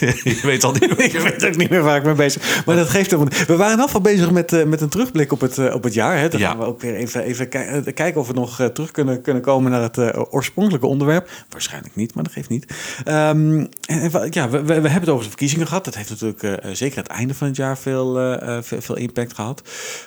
je 0.24 0.40
weet 0.42 0.64
al 0.64 0.72
niet. 0.72 0.98
Ik 0.98 1.12
weet 1.12 1.44
ook 1.46 1.56
niet 1.56 1.70
meer 1.70 1.82
waar 1.82 1.96
ik 1.96 2.04
mee 2.04 2.14
bezig 2.14 2.42
ben. 2.42 2.62
Maar 2.66 2.76
dat 2.76 2.88
geeft 2.88 3.10
helemaal 3.10 3.32
niet. 3.32 3.46
We 3.46 3.56
waren 3.56 3.88
al 3.92 4.00
bezig 4.00 4.30
met, 4.30 4.52
eh, 4.52 4.64
met 4.64 4.80
een 4.80 4.88
terugblik 4.88 5.32
op 5.32 5.40
het, 5.40 5.58
eh, 5.58 5.74
op 5.74 5.82
het 5.82 5.94
jaar. 5.94 6.18
Hè. 6.18 6.28
Dan 6.28 6.40
Ja. 6.40 6.48
gaan 6.48 6.58
we 6.58 6.64
ook 6.64 6.80
weer 6.80 6.94
even, 6.94 7.22
even 7.22 7.50
eh, 7.50 7.94
kijken 7.94 8.20
of 8.20 8.26
we 8.26 8.32
nog 8.32 8.70
terug 8.72 8.90
kunnen, 8.90 9.22
kunnen 9.22 9.42
komen 9.42 9.70
naar 9.70 9.82
het 9.82 9.98
oorspronkelijke 10.32 10.86
onderwerp. 10.86 11.30
Waarschijnlijk 11.48 11.96
niet, 11.96 12.14
maar 12.14 12.24
dat 12.24 12.32
geeft 12.32 12.48
niet. 12.48 12.66
Ehm, 13.04 13.66
en, 13.86 14.10
ja, 14.30 14.48
we, 14.48 14.58
we, 14.58 14.64
we 14.64 14.72
hebben 14.72 15.00
het 15.00 15.08
over 15.08 15.22
de 15.22 15.28
verkiezingen 15.28 15.66
gehad. 15.66 15.84
Dat 15.84 15.94
heeft 15.94 16.10
natuurlijk 16.20 16.66
zeker 16.76 16.98
het 16.98 17.06
einde 17.06 17.34
van 17.34 17.46
het 17.46 17.56
jaar 17.56 17.78
veel, 17.78 18.38
veel, 18.62 18.80
veel 18.80 18.96
impact 18.96 19.34
gehad. 19.34 19.62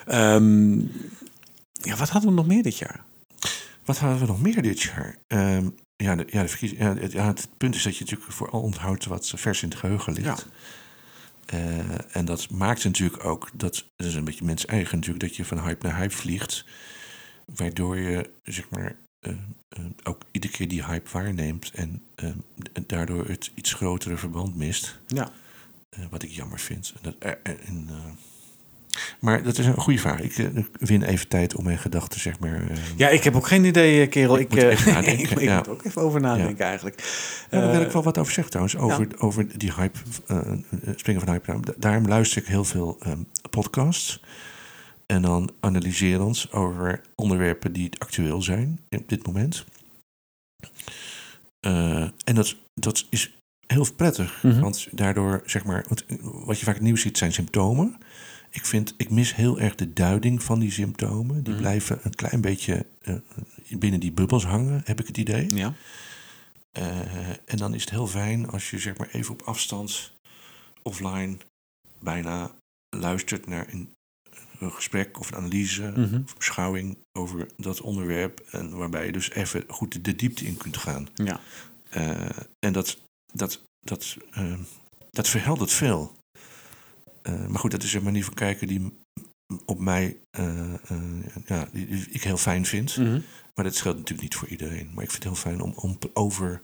Ehm, 0.06 0.78
ja, 1.82 1.96
wat 1.98 2.10
hadden 2.10 2.30
we 2.30 2.36
nog 2.36 2.48
meer 2.48 2.64
dit 2.64 2.78
jaar? 2.78 3.04
Wat 3.86 3.98
hadden 3.98 4.20
we 4.20 4.26
nog 4.26 4.42
meer 4.42 4.62
dit 4.62 4.82
jaar? 4.82 5.18
Ehm, 5.28 5.68
ja, 5.98 6.16
de, 6.16 6.26
ja, 6.30 6.42
de 6.42 6.48
verkiezing, 6.48 6.82
ja, 6.82 6.96
het, 6.96 7.12
ja, 7.12 7.28
het 7.28 7.48
punt 7.58 7.76
is 7.76 7.84
dat 7.84 7.98
je 7.98 8.04
natuurlijk 8.04 8.32
vooral 8.32 8.62
onthoudt 8.62 9.06
wat 9.06 9.34
vers 9.36 9.64
in 9.64 9.70
het 9.70 9.78
geheugen 9.78 10.14
ligt. 10.14 10.48
Eh, 11.46 12.16
en 12.16 12.26
dat 12.26 12.50
maakt 12.50 12.84
natuurlijk 12.84 13.26
ook, 13.26 13.50
dat, 13.54 13.86
dat 13.96 14.08
is 14.08 14.16
een 14.16 14.24
beetje 14.24 14.46
mens 14.46 14.66
eigen 14.66 14.96
natuurlijk, 14.96 15.26
dat 15.26 15.36
je 15.36 15.46
van 15.46 15.64
hype 15.64 15.88
naar 15.88 15.98
hype 15.98 16.16
vliegt. 16.16 16.66
Waardoor 17.56 17.98
je, 17.98 18.30
zeg 18.44 18.70
maar, 18.70 18.96
eh, 19.20 19.32
eh, 19.70 19.86
ook 20.04 20.22
iedere 20.32 20.54
keer 20.54 20.68
die 20.68 20.86
hype 20.86 21.10
waarneemt 21.12 21.72
en 21.72 22.04
daardoor 22.88 23.28
het 23.28 23.52
iets 23.56 23.74
grotere 23.74 24.18
verband 24.18 24.56
mist. 24.56 25.00
Ja. 25.08 25.32
Wat 26.10 26.24
ik 26.24 26.30
jammer 26.30 26.60
vind. 26.60 26.94
En 26.96 27.00
dat, 27.02 27.38
en, 27.44 27.90
maar 29.20 29.44
dat 29.44 29.58
is 29.58 29.66
een 29.66 29.78
goede 29.78 30.00
vraag. 30.00 30.20
Ik 30.22 30.38
eh, 30.38 30.46
ik 30.56 30.68
win 30.80 31.04
even 31.04 31.28
tijd 31.28 31.56
om 31.56 31.64
mijn 31.64 31.78
gedachten, 31.78 32.20
zeg 32.20 32.40
maar. 32.40 32.70
eh, 32.70 32.78
Ja, 32.96 33.10
ik 33.10 33.24
heb 33.24 33.36
ook 33.36 33.48
geen 33.48 33.66
idee, 33.66 34.02
eh, 34.02 34.10
kerel. 34.10 34.40
Ik, 34.40 34.50
moet 34.50 34.62
even 34.64 34.94
nadenken, 34.94 35.24
ik, 35.24 35.30
ik 35.32 35.40
ja. 35.40 35.58
moet 35.58 35.68
ook 35.70 35.84
even 35.84 36.02
over 36.02 36.22
nadenken 36.22 36.66
eigenlijk. 36.66 37.04
Ja, 37.52 37.60
daar 37.60 37.72
wil 37.72 37.82
ik 37.82 37.92
wel 37.92 38.04
wat 38.04 38.18
over 38.18 38.34
zeggen 38.34 38.52
trouwens. 38.52 38.78
Over, 38.78 39.08
over 39.18 39.58
die 39.58 39.74
hype, 39.74 40.00
springen 40.96 41.22
van 41.22 41.34
hype. 41.34 41.52
Nou, 41.52 41.62
da- 41.64 41.74
Daarom 41.78 42.08
luister 42.08 42.42
ik 42.42 42.48
heel 42.48 42.64
veel 42.64 42.98
ehm, 43.00 43.20
podcasts. 43.50 44.24
En 45.06 45.22
dan 45.22 45.52
analyserend 45.60 46.52
over 46.52 47.02
onderwerpen 47.16 47.74
die 47.74 47.90
actueel 47.98 48.42
zijn 48.42 48.80
op 48.90 49.10
dit 49.10 49.26
moment. 49.26 49.66
En 51.60 52.36
dat, 52.36 52.56
dat 52.74 53.06
is 53.10 53.36
heel 53.68 53.86
prettig. 53.96 54.44
Mhm. 54.44 54.60
Want 54.60 54.88
daardoor, 54.92 55.42
zeg 55.46 55.66
maar, 55.66 55.86
wat 56.22 56.60
je 56.60 56.66
vaak 56.66 56.80
nieuws 56.80 57.02
ziet 57.02 57.18
zijn 57.18 57.34
symptomen. 57.34 57.98
Ik 58.56 58.66
vind, 58.66 58.94
ik 58.98 59.10
mis 59.10 59.36
heel 59.36 59.60
erg 59.60 59.76
de 59.76 59.94
duiding 59.94 60.44
van 60.44 60.60
die 60.60 60.72
symptomen. 60.72 61.44
Die 61.44 61.54
Mhm. 61.54 61.62
blijven 61.62 62.00
een 62.04 62.16
klein 62.16 62.42
beetje 62.42 62.86
eh, 63.02 63.16
binnen 63.70 64.00
die 64.00 64.12
bubbels 64.12 64.46
hangen, 64.46 64.82
heb 64.86 65.00
ik 65.00 65.08
het 65.08 65.18
idee. 65.18 65.56
Ja. 65.56 65.74
Eh, 66.72 67.30
en 67.46 67.58
dan 67.58 67.74
is 67.74 67.82
het 67.82 67.90
heel 67.90 68.08
fijn 68.08 68.50
als 68.50 68.70
je 68.70 68.80
zeg 68.80 68.98
maar 68.98 69.10
even 69.12 69.34
op 69.34 69.42
afstand, 69.42 70.12
offline, 70.82 71.38
bijna 72.00 72.52
luistert 72.90 73.48
naar 73.48 73.68
een, 73.74 73.90
een 74.60 74.72
gesprek 74.72 75.20
of 75.20 75.32
een 75.32 75.38
analyse 75.38 75.94
Mhm. 75.96 76.22
of 76.26 76.38
beschouwing 76.38 76.98
over 77.18 77.48
dat 77.58 77.82
onderwerp. 77.82 78.40
En 78.52 78.78
waarbij 78.78 79.06
je 79.06 79.12
dus 79.12 79.30
even 79.32 79.64
goed 79.68 80.06
de 80.06 80.16
diepte 80.16 80.46
in 80.46 80.58
kunt 80.58 80.78
gaan. 80.78 81.08
Ja. 81.16 81.40
Eh, 81.90 82.30
en 82.60 82.74
dat, 82.74 82.98
dat, 83.34 83.62
dat, 83.80 84.18
dat 85.12 85.28
verheldert 85.28 85.72
veel. 85.72 86.16
Eh, 87.26 87.46
maar 87.48 87.60
goed, 87.60 87.72
dat 87.72 87.84
is 87.84 87.94
een 87.94 88.04
manier 88.04 88.24
van 88.24 88.34
kijken 88.34 88.68
die 88.68 88.98
op 89.66 89.80
mij, 89.80 90.18
eh, 90.32 90.74
eh, 90.74 90.98
ja, 91.46 91.68
die, 91.72 91.88
die 91.88 92.08
ik 92.10 92.24
heel 92.24 92.38
fijn 92.38 92.66
vind. 92.66 92.98
Mhm. 92.98 93.20
Maar 93.56 93.66
dat 93.66 93.78
geldt 93.78 93.98
natuurlijk 93.98 94.22
niet 94.22 94.36
voor 94.36 94.48
iedereen. 94.48 94.90
Maar 94.94 95.04
ik 95.04 95.12
vind 95.12 95.24
het 95.24 95.34
heel 95.34 95.42
fijn 95.42 95.62
om, 95.62 95.74
om 95.76 95.98
over 96.14 96.62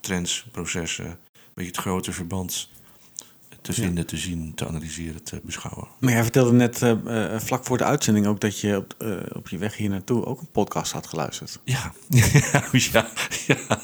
trends, 0.00 0.46
processen, 0.52 1.06
een 1.06 1.18
beetje 1.54 1.70
het 1.70 1.80
grote 1.80 2.12
verband 2.12 2.70
te 3.62 3.72
Ja. 3.74 3.82
vinden, 3.82 4.06
te 4.06 4.16
zien, 4.16 4.54
te 4.54 4.66
analyseren, 4.66 5.22
te 5.22 5.40
beschouwen. 5.44 5.88
Maar 6.00 6.12
jij 6.12 6.22
vertelde 6.22 6.52
net 6.52 6.78
vlak 7.42 7.64
voor 7.64 7.78
de 7.78 7.84
uitzending 7.84 8.26
ook 8.26 8.40
dat 8.40 8.60
je 8.60 8.76
op, 8.76 8.96
op 9.32 9.48
je 9.48 9.58
weg 9.58 9.76
hier 9.76 9.88
naartoe 9.88 10.24
ook 10.24 10.40
een 10.40 10.50
podcast 10.50 10.92
had 10.92 11.06
geluisterd. 11.06 11.60
Ja, 11.64 11.92
ja, 12.72 13.10
ja. 13.46 13.82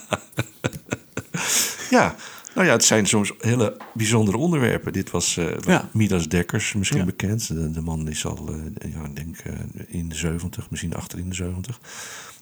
ja. 1.91 2.17
Nou 2.55 2.67
ja, 2.67 2.73
het 2.73 2.85
zijn 2.85 3.07
soms 3.07 3.33
hele 3.39 3.77
bijzondere 3.95 4.37
onderwerpen. 4.37 4.93
Dit 4.93 5.11
was, 5.11 5.37
eh 5.37 5.55
was 5.55 5.65
Ja. 5.65 5.89
Midas 5.93 6.29
Dekkers, 6.29 6.73
misschien 6.73 6.99
Ja. 6.99 7.05
bekend. 7.05 7.49
De, 7.49 7.71
de 7.71 7.81
man 7.81 8.09
is 8.09 8.27
al, 8.27 8.49
eh, 8.49 8.93
ja, 8.93 9.05
ik 9.05 9.17
denk 9.17 9.39
eh, 9.39 9.53
in 9.87 10.09
de 10.09 10.15
70, 10.15 10.71
misschien 10.71 10.95
achter 10.95 11.19
in 11.19 11.29
de 11.29 11.35
70. 11.35 11.81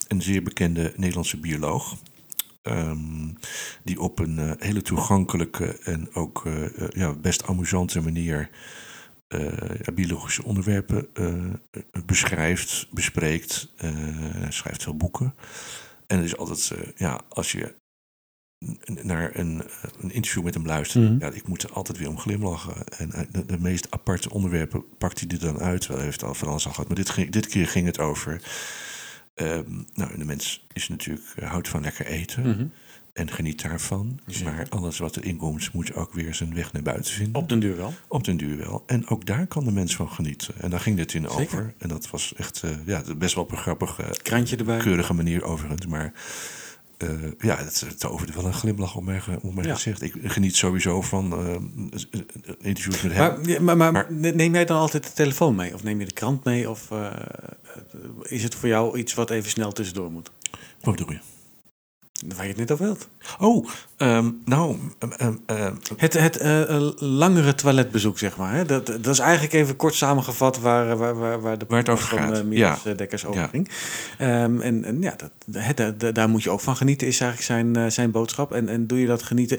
Een 0.08 0.22
zeer 0.22 0.42
bekende 0.42 0.92
Nederlandse 0.96 1.36
bioloog. 1.40 1.96
Ehm, 2.62 3.28
die 3.84 4.00
op 4.00 4.18
een 4.18 4.54
hele 4.58 4.82
toegankelijke 4.82 5.78
en 5.82 6.14
ook 6.14 6.42
ja, 6.88 7.12
best 7.14 7.46
amusante 7.46 8.00
manier 8.00 8.50
biologische 9.94 10.44
onderwerpen 10.44 11.08
beschrijft, 12.06 12.86
bespreekt. 12.90 13.72
hij 13.76 14.50
schrijft 14.52 14.82
veel 14.82 14.96
boeken. 14.96 15.34
En 16.06 16.16
het 16.16 16.26
is 16.26 16.36
altijd, 16.36 16.72
ja, 16.96 17.20
als 17.28 17.52
je 17.52 17.74
naar 19.02 19.30
een, 19.38 19.62
eh, 19.62 19.90
een 20.00 20.12
interview 20.12 20.44
met 20.44 20.54
hem 20.54 20.66
luistert, 20.66 21.04
Mhm. 21.10 21.18
ja, 21.24 21.30
ik 21.32 21.48
moet 21.48 21.62
er 21.62 21.72
altijd 21.72 21.98
weer 21.98 22.08
om 22.08 22.18
glimlachen. 22.18 22.88
En 22.98 23.12
eh, 23.12 23.20
de, 23.30 23.46
de 23.46 23.58
meest 23.58 23.86
aparte 23.90 24.30
onderwerpen 24.30 24.84
pakt 24.98 25.20
hij 25.20 25.28
er 25.28 25.38
dan 25.40 25.58
uit. 25.58 25.86
Wel, 25.86 25.96
hij 25.96 26.06
heeft 26.06 26.24
al 26.24 26.34
van 26.34 26.48
alles 26.48 26.66
al 26.66 26.70
gehad, 26.72 26.86
maar 26.88 26.96
dit, 26.96 27.10
ging, 27.10 27.30
dit 27.30 27.46
keer 27.46 27.68
ging 27.68 27.86
het 27.86 27.98
over. 27.98 28.42
ehm, 29.34 29.70
nou, 29.94 30.18
de 30.18 30.24
mens 30.24 30.66
is 30.72 30.88
natuurlijk, 30.88 31.26
eh, 31.36 31.50
houdt 31.50 31.68
van 31.68 31.82
lekker 31.82 32.06
eten 32.06 32.42
Mhm. 32.48 32.66
en 33.12 33.30
geniet 33.30 33.62
daarvan. 33.62 34.18
Maar 34.44 34.66
alles 34.68 34.98
wat 34.98 35.16
erin 35.16 35.36
komt, 35.36 35.72
moet 35.72 35.94
ook 35.94 36.12
weer 36.12 36.34
zijn 36.34 36.54
weg 36.54 36.72
naar 36.72 36.82
buiten 36.82 37.12
vinden. 37.14 37.42
Op 37.42 37.48
den 37.48 37.58
duur 37.58 37.76
wel. 37.76 37.94
Op 38.08 38.24
den 38.24 38.36
duur 38.36 38.56
wel. 38.56 38.82
En 38.86 39.08
ook 39.08 39.26
daar 39.26 39.46
kan 39.46 39.64
de 39.64 39.72
mens 39.72 39.96
van 39.96 40.10
genieten. 40.10 40.54
En 40.60 40.70
daar 40.70 40.80
ging 40.80 40.96
dit 40.96 41.14
in 41.14 41.22
Zeker. 41.22 41.40
over. 41.42 41.74
En 41.78 41.88
dat 41.88 42.10
was 42.10 42.34
echt 42.36 42.62
ja, 42.86 43.02
best 43.16 43.34
wel 43.34 43.44
op 43.44 43.50
een 43.52 43.56
grappige, 43.58 44.02
Krantje 44.22 44.56
erbij. 44.56 44.78
keurige 44.78 45.12
manier 45.14 45.42
overigens. 45.44 45.86
Maar 45.86 46.12
eh, 46.96 47.08
ja, 47.38 47.56
het, 47.56 47.94
toverde 47.98 48.32
wel 48.32 48.44
een 48.46 48.52
glimlach 48.52 48.96
op 48.96 49.04
mijn, 49.04 49.22
op 49.42 49.54
mijn 49.54 49.66
Ja. 49.66 49.74
gezicht. 49.74 50.02
Ik 50.02 50.14
geniet 50.24 50.56
sowieso 50.56 51.02
van 51.02 51.32
eh, 51.32 51.54
eh, 51.54 52.20
interviews 52.60 53.02
met 53.02 53.12
hem. 53.12 53.40
Maar, 53.40 53.62
maar, 53.62 53.76
maar, 53.76 53.92
Maar- 53.92 54.34
neem 54.34 54.54
jij 54.54 54.64
dan 54.64 54.78
altijd 54.78 55.04
de 55.04 55.12
telefoon 55.12 55.54
mee? 55.54 55.74
Of 55.74 55.82
neem 55.82 56.00
je 56.00 56.06
de 56.06 56.12
krant 56.12 56.44
mee? 56.44 56.70
Of 56.70 56.88
is 58.22 58.42
het 58.42 58.54
voor 58.54 58.68
jou 58.68 58.98
iets 58.98 59.14
wat 59.14 59.30
even 59.30 59.50
snel 59.50 59.72
tussendoor 59.72 60.10
moet? 60.10 60.30
Wat 60.80 60.96
bedoel 60.96 61.12
je? 61.12 61.18
Waar 62.36 62.42
je 62.42 62.48
het 62.48 62.56
net 62.58 62.70
over 62.70 62.84
wilt. 62.84 63.08
Oh, 63.38 63.68
ehm, 63.96 64.30
nou, 64.44 64.76
ehm, 64.98 65.34
ehm, 65.46 65.74
Het, 65.96 66.12
het 66.12 66.36
eh, 66.36 66.62
eh, 66.76 66.90
langere 66.98 67.54
toiletbezoek, 67.54 68.18
zeg 68.18 68.36
maar. 68.36 68.54
Hè? 68.54 68.64
Dat, 68.64 68.86
dat 68.86 69.06
is 69.06 69.18
eigenlijk 69.18 69.52
even 69.52 69.76
kort 69.76 69.94
samengevat 69.94 70.58
waar, 70.60 70.96
waar, 70.96 71.18
waar, 71.18 71.40
waar 71.40 71.58
de 71.58 71.64
Waar 71.68 71.78
het 71.78 71.88
over 71.88 72.08
van 72.08 72.18
gaat, 72.18 72.32
eh, 72.38 72.42
Midas 72.42 72.82
ja. 72.82 72.90
eh, 72.90 72.96
Dekkers 72.96 73.24
over 73.26 73.40
Ja. 73.40 73.46
ging. 73.46 73.70
En, 74.18 74.84
en 74.84 75.02
ja, 75.02 75.14
dat, 75.16 75.30
da- 75.98 76.12
daar 76.12 76.28
moet 76.28 76.42
je 76.42 76.50
ook 76.50 76.60
van 76.60 76.76
genieten, 76.76 77.06
is 77.06 77.20
eigenlijk 77.20 77.52
zijn, 77.52 77.76
eh, 77.84 77.90
zijn 77.90 78.10
boodschap. 78.10 78.52
En, 78.52 78.68
en 78.68 78.86
doe 78.86 79.00
je 79.00 79.06
dat 79.06 79.22
genieten... 79.22 79.58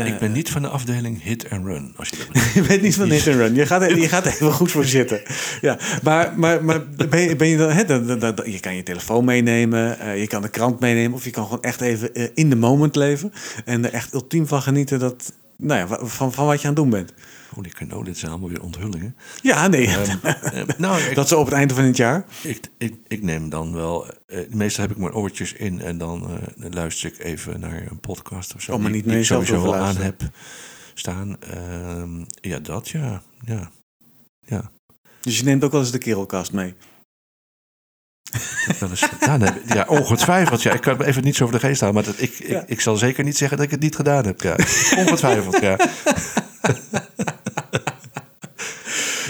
eh, 0.00 0.06
ik 0.06 0.18
ben 0.18 0.32
niet 0.32 0.50
van 0.50 0.62
de 0.62 0.68
afdeling 0.68 1.22
hit 1.22 1.50
and 1.50 1.66
run. 1.66 1.92
Als 1.96 2.08
je 2.08 2.16
dat. 2.16 2.42
Je 2.54 2.62
bent 2.62 2.82
niet 2.82 2.94
van 2.94 3.10
hit 3.10 3.26
and 3.26 3.36
run. 3.36 3.54
Je 3.54 3.66
gaat, 3.66 3.90
je 4.02 4.08
gaat 4.08 4.26
even 4.26 4.52
goed 4.52 4.70
voor 4.70 4.84
zitten. 4.84 5.20
Ja, 5.60 5.78
maar, 6.02 6.32
maar, 6.38 6.64
maar 6.64 6.82
ben, 7.08 7.20
je, 7.20 7.36
ben 7.36 7.48
je 7.48 7.56
dan, 7.56 7.70
hè, 7.70 7.84
dan, 7.84 8.06
dan- 8.06 8.18
dan- 8.18 8.50
je 8.50 8.60
kan 8.60 8.74
je 8.76 8.82
telefoon 8.82 9.24
meenemen, 9.24 9.98
eh, 9.98 10.20
je 10.20 10.26
kan 10.26 10.42
de 10.42 10.48
krant 10.48 10.80
meenemen, 10.80 11.12
of 11.16 11.24
je 11.24 11.30
kan 11.30 11.44
gewoon 11.44 11.62
echt 11.62 11.80
even 11.80 12.14
eh, 12.14 12.24
in 12.34 12.50
de 12.50 12.56
moment 12.56 12.96
leven 12.96 13.32
en 13.64 13.84
er 13.84 13.92
echt 13.92 14.14
ultiem 14.14 14.46
van 14.46 14.62
genieten 14.62 14.98
dat, 14.98 15.32
nou 15.56 15.80
ja, 15.88 15.98
van, 16.06 16.32
van 16.32 16.46
wat 16.46 16.60
je 16.60 16.68
aan 16.68 16.74
het 16.74 16.82
doen 16.82 16.90
bent. 16.90 17.12
Holy 17.56 17.68
canoe, 17.68 18.04
dit 18.04 18.18
zijn 18.18 18.30
allemaal 18.30 18.48
weer 18.48 18.62
onthullingen. 18.62 19.16
Ja, 19.42 19.66
nee, 19.68 19.86
Eh, 19.86 20.62
nou, 20.78 21.00
ik, 21.02 21.14
dat 21.14 21.28
zo 21.28 21.38
op 21.38 21.44
het 21.44 21.54
einde 21.54 21.74
van 21.74 21.84
het 21.84 21.96
jaar. 21.96 22.24
Ik, 22.42 22.60
ik, 22.78 22.94
ik 23.06 23.22
neem 23.22 23.48
dan 23.48 23.72
wel. 23.74 24.06
eh, 24.26 24.48
meestal 24.50 24.82
heb 24.86 24.92
ik 24.92 24.98
mijn 25.02 25.14
oortjes 25.14 25.52
in 25.52 25.80
en 25.80 25.98
dan 25.98 26.30
eh, 26.30 26.46
dan 26.56 26.74
luister 26.74 27.12
ik 27.12 27.18
even 27.18 27.60
naar 27.60 27.86
een 27.90 28.00
podcast 28.00 28.54
of 28.54 28.62
zo. 28.62 28.72
Oh, 28.72 28.80
maar 28.80 28.90
niet 28.90 29.02
die 29.04 29.12
naar 29.12 29.20
ik 29.20 29.26
jezelf 29.28 29.46
sowieso 29.46 29.72
al 29.72 29.74
aan 29.80 29.96
heb. 29.96 30.20
staan. 30.94 31.40
Ehm, 31.42 32.24
ja, 32.40 32.58
dat 32.58 32.88
ja. 32.88 33.22
ja. 33.44 33.70
Ja. 34.46 34.70
Dus 35.20 35.38
je 35.38 35.44
neemt 35.44 35.64
ook 35.64 35.72
wel 35.72 35.80
eens 35.80 35.90
de 35.90 35.98
kerelkast 35.98 36.52
mee. 36.52 36.74
Wel 38.80 38.90
eens 38.90 39.02
gedaan 39.18 39.40
heb. 39.40 39.62
Ja, 39.66 39.84
ongetwijfeld. 39.88 40.62
Ja, 40.62 40.72
ik 40.72 40.80
kan 40.80 40.96
me 40.96 41.04
even 41.04 41.24
niet 41.24 41.36
zo 41.36 41.44
over 41.44 41.60
de 41.60 41.66
geest 41.66 41.80
halen. 41.80 41.94
Maar 41.94 42.04
dat, 42.04 42.20
ik, 42.20 42.38
ik, 42.38 42.48
Ja. 42.48 42.64
ik 42.66 42.80
zal 42.80 42.96
zeker 42.96 43.24
niet 43.24 43.36
zeggen 43.36 43.56
dat 43.56 43.66
ik 43.66 43.72
het 43.72 43.80
niet 43.82 43.96
gedaan 43.96 44.24
heb. 44.26 44.40
Ja. 44.42 44.52
Ongetwijfeld, 44.96 45.60
ja. 45.60 45.76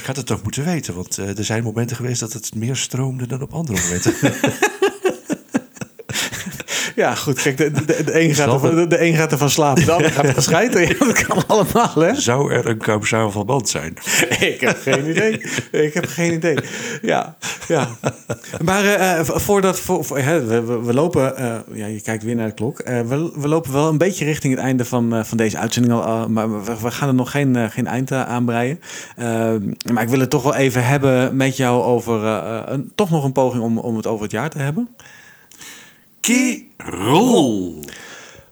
had 0.06 0.16
het 0.16 0.26
toch 0.26 0.42
moeten 0.42 0.64
weten. 0.64 0.94
Want 0.94 1.18
eh, 1.18 1.38
er 1.38 1.44
zijn 1.44 1.62
momenten 1.62 1.96
geweest 1.96 2.20
dat 2.20 2.32
het 2.32 2.54
meer 2.54 2.76
stroomde 2.76 3.26
dan 3.26 3.42
op 3.42 3.52
andere 3.52 3.78
momenten. 3.82 4.14
Ja, 6.96 7.14
goed. 7.14 7.42
Kijk, 7.42 7.56
de, 7.56 7.70
de, 7.70 7.84
de, 7.84 8.20
een, 8.20 8.34
gaat 8.34 8.52
ervan, 8.52 8.74
de, 8.74 8.86
de 8.86 9.02
een 9.02 9.14
gaat 9.14 9.32
ervan 9.32 9.50
slapen, 9.50 9.84
de 9.84 9.92
ander 9.92 10.10
gaat 10.10 10.26
gescheiden. 10.34 10.80
Ja, 10.86 10.94
dat 10.98 11.26
kan 11.26 11.46
allemaal, 11.46 11.94
hè? 11.94 12.14
Zou 12.14 12.52
er 12.52 12.66
een 12.66 12.78
kausaal 12.78 13.30
verband 13.30 13.68
zijn? 13.68 13.94
Ik 14.54 14.60
heb 14.60 14.78
geen 14.80 15.10
idee. 15.10 15.40
Ik 15.70 15.94
heb 15.94 16.06
geen 16.06 16.32
idee. 16.32 16.56
Ja, 17.02 17.36
ja. 17.68 17.88
Maar 18.64 18.84
eh, 18.84 19.18
eh, 19.18 19.24
voordat... 19.26 19.80
Voor, 19.80 20.04
voor- 20.04 20.18
hè, 20.18 20.44
we, 20.44 20.82
we, 20.82 20.94
lopen... 20.94 21.36
eh, 21.36 21.54
ja, 21.72 21.86
je 21.86 22.00
kijkt 22.00 22.22
weer 22.22 22.34
naar 22.34 22.46
de 22.46 22.54
klok. 22.54 22.82
We, 22.84 23.30
we 23.34 23.48
lopen 23.48 23.72
wel 23.72 23.88
een 23.88 23.98
beetje 23.98 24.24
richting 24.24 24.54
het 24.54 24.62
einde 24.62 24.84
van, 24.84 25.26
van 25.26 25.36
deze 25.36 25.58
uitzending 25.58 25.94
al. 25.94 26.28
maar 26.28 26.64
we, 26.64 26.80
we 26.82 26.90
gaan 26.90 27.08
er 27.08 27.14
nog 27.14 27.30
geen, 27.30 27.70
geen 27.70 27.86
eind 27.86 28.12
aan 28.12 28.26
aanbreien. 28.26 28.80
Eh, 29.16 29.52
maar 29.92 30.02
ik 30.02 30.08
wil 30.08 30.20
het 30.20 30.30
toch 30.30 30.42
wel 30.42 30.54
even 30.54 30.84
hebben 30.84 31.36
met 31.36 31.56
jou 31.56 31.82
over... 31.82 32.24
een, 32.24 32.92
toch 32.94 33.10
nog 33.10 33.24
een 33.24 33.32
poging 33.32 33.62
om, 33.62 33.78
om 33.78 33.96
het 33.96 34.06
over 34.06 34.22
het 34.22 34.32
jaar 34.32 34.50
te 34.50 34.58
hebben. 34.58 34.88
Kerel! 36.26 37.84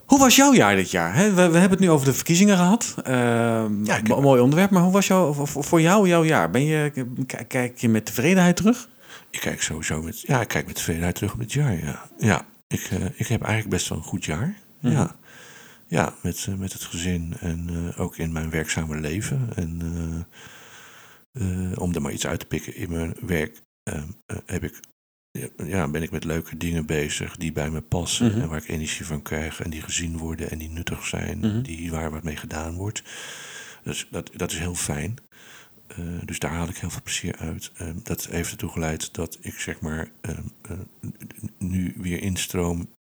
Hoe 0.05 0.19
was 0.19 0.35
jouw 0.35 0.53
jaar 0.53 0.75
dit 0.75 0.91
jaar? 0.91 1.13
We, 1.13 1.33
we 1.33 1.41
hebben 1.41 1.69
het 1.69 1.79
nu 1.79 1.89
over 1.89 2.05
de 2.05 2.13
verkiezingen 2.13 2.57
gehad. 2.57 2.95
Ehm, 3.03 3.85
Ja, 3.85 4.01
mooi 4.21 4.41
onderwerp. 4.41 4.69
Maar 4.69 4.81
hoe 4.81 4.91
was 4.91 5.07
jouw, 5.07 5.33
voor, 5.45 5.81
jou 5.81 6.07
jouw 6.07 6.23
jaar? 6.23 6.49
Ben 6.49 6.65
je, 6.65 7.05
kijk 7.47 7.77
je 7.77 7.89
met 7.89 8.05
tevredenheid 8.05 8.55
terug? 8.55 8.89
Ik 9.29 9.39
kijk 9.39 9.61
sowieso 9.61 10.01
met, 10.01 10.21
ja, 10.21 10.41
ik 10.41 10.47
kijk 10.47 10.65
met 10.65 10.75
tevredenheid 10.75 11.15
terug 11.15 11.33
op 11.33 11.39
het 11.39 11.53
jaar. 11.53 11.85
Ja, 11.85 12.09
ja 12.17 12.45
ik, 12.67 12.87
eh, 12.91 13.05
ik 13.13 13.27
heb 13.27 13.41
eigenlijk 13.41 13.69
best 13.75 13.89
wel 13.89 13.97
een 13.97 14.03
goed 14.03 14.25
jaar. 14.25 14.55
Ja, 14.79 15.15
ja 15.87 16.13
met, 16.21 16.45
eh, 16.49 16.55
met 16.55 16.73
het 16.73 16.83
gezin 16.83 17.33
en 17.39 17.69
eh, 17.69 17.99
ook 17.99 18.17
in 18.17 18.31
mijn 18.31 18.49
werkzame 18.49 18.99
leven. 18.99 19.49
En 19.55 19.81
om 21.77 21.93
er 21.93 22.01
maar 22.01 22.11
iets 22.11 22.27
uit 22.27 22.39
te 22.39 22.45
pikken 22.45 22.75
in 22.75 22.91
mijn 22.91 23.15
werk 23.21 23.61
eh, 23.85 24.01
eh, 24.25 24.37
heb 24.45 24.63
ik, 24.63 24.79
ja, 25.65 25.87
ben 25.87 26.01
ik 26.03 26.11
met 26.11 26.23
leuke 26.23 26.57
dingen 26.57 26.85
bezig 26.85 27.37
die 27.37 27.51
bij 27.51 27.69
me 27.69 27.81
passen 27.81 28.31
Mhm. 28.31 28.41
en 28.41 28.49
waar 28.49 28.57
ik 28.63 28.67
energie 28.69 29.05
van 29.05 29.21
krijg 29.21 29.61
en 29.61 29.69
die 29.69 29.81
gezien 29.81 30.17
worden 30.17 30.51
en 30.51 30.57
die 30.57 30.69
nuttig 30.69 31.05
zijn, 31.05 31.37
Mhm. 31.39 31.61
die, 31.61 31.91
waar 31.91 32.11
wat 32.11 32.23
mee 32.23 32.35
gedaan 32.35 32.75
wordt. 32.75 33.03
Dus 33.83 34.07
dat, 34.11 34.31
dat 34.35 34.51
is 34.51 34.57
heel 34.59 34.75
fijn. 34.75 35.15
Eh, 35.87 35.97
dus 36.25 36.39
daar 36.39 36.51
haal 36.51 36.67
ik 36.67 36.77
heel 36.77 36.89
veel 36.89 37.01
plezier 37.03 37.35
uit. 37.35 37.71
Eh, 37.77 37.87
dat 38.03 38.25
heeft 38.25 38.51
ertoe 38.51 38.69
geleid 38.69 39.13
dat 39.13 39.37
ik 39.41 39.59
zeg 39.59 39.79
maar 39.79 40.09
eh, 40.21 40.31
nu 41.57 41.93
weer 41.97 42.21
instroom 42.21 42.93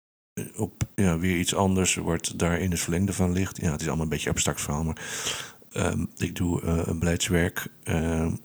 op 0.55 0.83
ja, 0.95 1.17
weer 1.19 1.37
iets 1.37 1.55
anders 1.55 1.95
wordt 1.95 2.39
daar 2.39 2.59
in 2.59 2.71
het 2.71 2.79
verlengde 2.79 3.13
van 3.13 3.31
ligt. 3.31 3.61
Ja, 3.61 3.71
het 3.71 3.81
is 3.81 3.87
allemaal 3.87 4.03
een 4.05 4.09
beetje 4.11 4.29
abstract 4.29 4.61
verhaal, 4.61 4.83
maar 4.83 5.01
ehm, 5.71 6.05
ik 6.17 6.35
doe 6.35 6.61
een 6.63 6.99
beleidswerk 6.99 7.67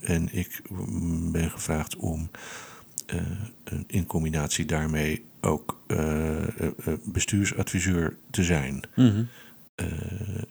en 0.00 0.28
ik 0.32 0.62
mm, 0.70 1.32
ben 1.32 1.50
gevraagd 1.50 1.96
om 1.96 2.30
in 3.86 4.06
combinatie 4.06 4.64
daarmee 4.64 5.24
ook 5.40 5.80
eh, 5.86 6.42
eh, 6.42 6.48
eh, 6.84 6.94
bestuursadviseur 7.04 8.16
te 8.30 8.42
zijn. 8.44 8.82
Eh, 8.94 9.86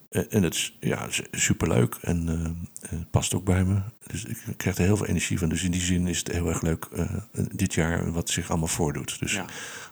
en- 0.09 0.29
en 0.31 0.43
het 0.43 0.53
is 0.53 0.77
ja, 0.79 1.07
superleuk 1.31 1.95
en 2.01 2.27
eh, 2.29 2.89
eh, 2.91 2.99
past 3.11 3.33
ook 3.33 3.43
bij 3.45 3.63
me. 3.63 3.79
Dus 4.07 4.25
ik 4.25 4.37
krijg 4.57 4.77
er 4.77 4.83
heel 4.83 4.97
veel 4.97 5.05
energie 5.05 5.39
van. 5.39 5.49
Dus 5.49 5.63
in 5.63 5.71
die 5.71 5.81
zin 5.81 6.07
is 6.07 6.17
het 6.17 6.31
heel 6.31 6.47
erg 6.47 6.61
leuk 6.61 6.85
eh, 6.95 7.05
dit 7.51 7.73
jaar 7.73 8.11
wat 8.11 8.29
zich 8.29 8.49
allemaal 8.49 8.67
voordoet. 8.67 9.19
Dus 9.19 9.31
Ja. 9.33 9.45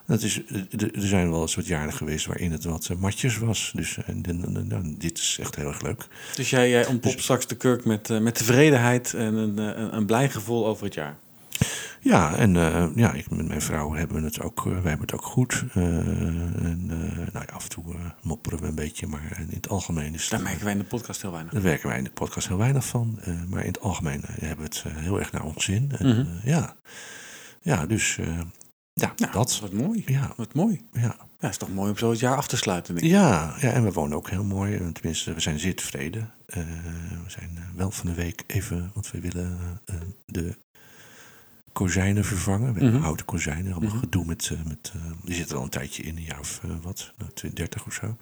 dat 0.08 0.22
is, 0.22 0.44
eh, 0.46 0.62
er 0.82 1.08
zijn 1.08 1.32
wel 1.32 1.42
eens 1.42 1.56
wat 1.56 1.68
jaren 1.68 1.94
geweest 1.94 2.26
waarin 2.26 2.52
het 2.52 2.64
wat 2.64 2.88
eh, 2.90 2.98
matjes 2.98 3.38
was. 3.38 3.72
Dus 3.76 3.98
eh, 3.98 4.10
en, 4.10 4.24
en- 4.26 4.56
en- 4.56 4.72
en 4.72 4.96
dit 4.98 5.18
is 5.18 5.38
echt 5.42 5.56
heel 5.56 5.68
erg 5.68 5.82
leuk. 5.82 6.08
Dus 6.36 6.50
jij, 6.50 6.70
jij 6.70 6.86
ontpopt 6.86 7.22
straks 7.22 7.48
de 7.48 7.56
kurk 7.56 7.86
met, 7.86 8.10
eh, 8.10 8.20
met 8.20 8.36
tevredenheid 8.36 9.14
en 9.14 9.34
een, 9.34 9.60
eh, 9.60 9.66
een, 9.82 9.96
een 9.96 10.06
blij 10.06 10.30
gevoel 10.30 10.66
over 10.68 10.86
het 10.86 10.94
jaar. 10.94 11.18
Ja, 12.06 12.36
en 12.36 12.56
eh, 12.56 12.88
ja, 12.96 13.14
ik 13.14 13.30
met 13.30 13.48
mijn 13.48 13.62
vrouw 13.62 13.94
hebben 13.94 14.24
het 14.24 14.42
ook, 14.42 14.58
eh, 14.60 14.64
wij 14.66 14.74
hebben 14.74 15.00
het 15.02 15.14
ook 15.14 15.26
goed. 15.26 15.64
Eh, 15.74 15.84
en 16.66 16.86
nou 17.34 17.46
ja, 17.46 17.54
af 17.54 17.64
en 17.64 17.70
toe 17.70 17.96
mopperen 18.22 18.60
we 18.60 18.68
een 18.68 18.76
beetje, 18.76 19.08
maar 19.08 19.38
in 19.40 19.48
het 19.56 19.70
algemeen 19.70 20.14
is 20.14 20.22
het, 20.22 20.30
Daar 20.32 20.42
merken 20.42 20.64
wij 20.64 20.74
in 20.74 20.80
de 20.80 20.86
podcast 20.86 21.22
heel 21.22 21.32
weinig. 21.32 21.54
Daar 21.54 21.62
werken 21.62 21.88
wij 21.88 21.98
in 21.98 22.04
de 22.04 22.10
podcast 22.12 22.48
heel 22.48 22.58
weinig 22.58 22.86
van. 22.86 23.20
maar 23.50 23.62
in 23.62 23.68
het 23.68 23.80
algemeen 23.80 24.22
hebben 24.26 24.58
we 24.58 24.64
het 24.64 24.84
heel 24.98 25.20
erg 25.20 25.32
naar 25.32 25.44
ons 25.44 25.64
zin. 25.64 25.92
En, 25.98 26.08
Mhm. 26.08 26.48
ja. 26.50 26.76
ja, 27.62 27.86
dus 27.86 28.20
ja, 28.94 29.14
dat. 29.32 29.60
Wat 29.60 29.74
mooi. 29.74 30.04
Ja, 30.06 30.34
Wat 30.38 30.54
mooi. 30.54 30.82
ja. 30.92 31.16
Ja, 31.40 31.50
is 31.50 31.58
toch 31.58 31.74
mooi 31.74 31.90
om 31.92 31.98
zo 31.98 32.10
het 32.10 32.20
jaar 32.20 32.38
af 32.38 32.48
te 32.48 32.58
sluiten, 32.58 32.94
denk 32.96 33.06
ik. 33.06 33.12
Ja, 33.14 33.56
ja, 33.60 33.72
en 33.72 33.84
we 33.84 33.92
wonen 33.92 34.18
ook 34.18 34.30
heel 34.30 34.44
mooi. 34.44 34.92
Tenminste, 34.92 35.34
we 35.34 35.40
zijn 35.40 35.60
zeer 35.60 35.76
tevreden. 35.76 36.34
We 36.46 36.64
zijn 37.28 37.60
wel 37.76 37.92
van 37.92 38.06
de 38.10 38.14
week 38.14 38.44
even, 38.48 38.92
want 38.94 39.12
we 39.12 39.20
willen 39.20 39.58
de 40.26 40.58
kozijnen 41.76 42.26
vervangen. 42.26 42.66
Hebben 42.74 42.94
Mhm. 42.94 43.02
houten 43.02 43.26
kozijnen, 43.26 43.72
allemaal 43.72 43.90
Mhm. 43.90 44.00
gedoe 44.00 44.26
met... 44.26 44.50
eh, 44.54 44.64
met 44.68 44.92
eh, 44.96 45.02
die 45.24 45.36
zitten 45.36 45.52
er 45.52 45.58
al 45.58 45.64
een 45.64 45.70
tijdje 45.70 46.04
in, 46.04 46.18
een 46.18 46.24
jaar 46.24 46.40
of 46.40 46.60
eh, 46.64 46.70
wat, 46.82 47.14
nou, 47.18 47.32
20, 47.34 47.54
30 47.60 47.86
of 47.86 47.94
zo. 47.94 48.18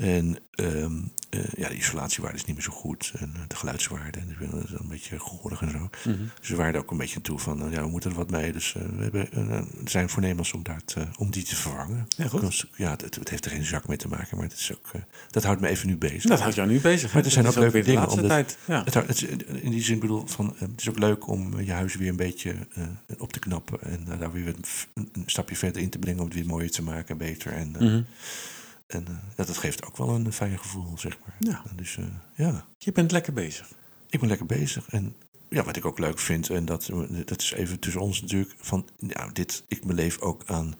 En 0.00 0.36
ehm, 0.50 0.92
eh, 1.30 1.40
ja, 1.56 1.68
de 1.68 1.76
isolatiewaarde 1.76 2.36
is 2.38 2.44
niet 2.44 2.56
meer 2.56 2.64
zo 2.64 2.72
goed. 2.72 3.12
En 3.18 3.32
eh, 3.34 3.40
de 3.48 3.56
geluidswaarde, 3.56 4.18
en 4.18 4.36
dat 4.50 4.64
is 4.64 4.70
een 4.70 4.88
beetje 4.88 5.18
gehoorig 5.20 5.60
en 5.60 5.70
zo. 5.70 5.90
Mhm. 6.10 6.22
Dus 6.40 6.48
we 6.48 6.56
waren 6.56 6.74
er 6.74 6.80
ook 6.80 6.90
een 6.90 6.96
beetje 6.96 7.16
aan 7.16 7.22
toe 7.22 7.38
van, 7.38 7.64
eh, 7.66 7.72
ja, 7.72 7.80
we 7.82 7.88
moeten 7.88 8.10
er 8.10 8.16
wat 8.16 8.30
mee. 8.30 8.52
Dus 8.52 8.72
we 8.72 9.02
hebben, 9.02 9.28
zijn 9.84 10.08
voornemens 10.08 10.52
om, 10.52 10.62
daar 10.62 10.84
te, 10.84 11.06
om 11.18 11.30
die 11.30 11.42
te 11.42 11.56
vervangen. 11.56 12.06
Ja, 12.16 12.28
goed. 12.28 12.40
Dus, 12.40 12.66
ja, 12.76 12.90
het, 12.90 13.14
het 13.14 13.28
heeft 13.28 13.44
er 13.44 13.50
geen 13.50 13.64
zak 13.64 13.88
mee 13.88 13.96
te 13.96 14.08
maken, 14.08 14.36
maar 14.36 14.46
het 14.46 14.58
is 14.58 14.72
ook, 14.72 14.90
dat 15.30 15.44
houdt 15.44 15.60
me 15.60 15.68
even 15.68 15.86
nu 15.88 15.96
bezig. 15.96 16.22
Dat 16.22 16.40
houdt 16.40 16.54
jou 16.54 16.68
nu 16.68 16.80
bezig. 16.80 17.12
Maar 17.14 17.24
er 17.24 17.30
zijn 17.30 17.46
ook 17.46 17.54
leuke 17.54 17.80
dingen, 17.82 18.08
omdat- 18.08 18.28
tijd. 18.28 18.58
Ja. 18.64 18.84
Het, 18.84 19.22
in 19.46 19.70
die 19.70 19.82
zin 19.82 19.98
bedoel 19.98 20.26
van, 20.26 20.54
het 20.58 20.80
is 20.80 20.88
ook 20.88 20.98
leuk 20.98 21.28
om 21.28 21.60
je 21.60 21.72
huis 21.72 21.94
weer 21.94 22.08
een 22.08 22.16
beetje 22.16 22.54
op 23.18 23.32
te 23.32 23.38
knappen. 23.38 23.80
En 23.82 24.18
daar 24.18 24.32
weer 24.32 24.46
een, 24.46 25.22
stapje 25.26 25.56
verder 25.56 25.82
in 25.82 25.90
te 25.90 25.98
brengen 25.98 26.20
om 26.20 26.26
het 26.26 26.34
weer 26.34 26.46
mooier 26.46 26.70
te 26.70 26.82
maken 26.82 27.08
en 27.08 27.18
beter. 27.18 27.52
En, 27.52 27.70
Mhm. 27.70 28.02
En 28.94 29.06
eh, 29.08 29.14
ja, 29.36 29.44
dat 29.44 29.56
geeft 29.56 29.86
ook 29.86 29.96
wel 29.96 30.08
een 30.08 30.32
fijn 30.32 30.58
gevoel, 30.58 30.98
zeg 30.98 31.18
maar. 31.24 31.34
Ja. 31.38 31.62
Dus 31.76 31.96
eh, 31.96 32.04
ja, 32.34 32.64
Je 32.78 32.92
bent 32.92 33.10
lekker 33.12 33.32
bezig. 33.32 33.68
ik 34.10 34.20
ben 34.20 34.28
lekker 34.28 34.46
bezig. 34.46 34.88
En 34.88 35.14
ja, 35.48 35.64
wat 35.64 35.76
ik 35.76 35.84
ook 35.84 35.98
leuk 35.98 36.18
vind, 36.18 36.50
en 36.50 36.64
dat, 36.64 36.90
dat 37.24 37.40
is 37.42 37.52
even 37.52 37.78
tussen 37.78 38.00
ons 38.00 38.20
natuurlijk, 38.20 38.54
van 38.60 38.88
nou, 38.98 39.32
dit, 39.32 39.64
ik 39.68 39.84
beleef 39.86 40.20
ook 40.20 40.42
aan 40.46 40.74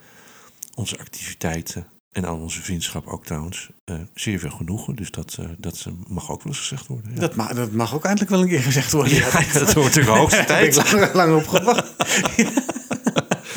onze 0.75 0.99
activiteiten 0.99 1.87
en 2.12 2.27
aan 2.27 2.41
onze 2.41 2.62
vriendschap 2.62 3.07
ook 3.07 3.25
trouwens 3.25 3.71
eh, 3.85 3.97
zeer 4.15 4.39
veel 4.39 4.51
genoegen. 4.51 4.95
Dus 4.95 5.11
dat, 5.11 5.37
eh, 5.41 5.47
dat 5.59 5.87
mag 6.09 6.31
ook 6.31 6.43
wel 6.43 6.53
eens 6.53 6.59
gezegd 6.61 6.87
worden. 6.87 7.11
Ja, 7.15 7.21
Dat, 7.21 7.35
mag, 7.35 7.53
dat 7.55 7.73
mag 7.73 7.95
ook 7.95 8.05
eindelijk 8.05 8.31
wel 8.31 8.43
een 8.43 8.49
keer 8.49 8.62
gezegd 8.62 8.93
worden. 8.93 9.15
ja, 9.15 9.31
dat 9.53 9.73
hoort 9.73 9.95
de 9.95 10.05
hoogste 10.05 10.45
Daar 10.49 10.59
heb 10.59 10.67
ik 10.67 10.73
tijd. 10.73 10.93
lang, 10.93 11.15
lang 11.15 11.37
op 11.37 11.47
gewacht. 11.49 11.93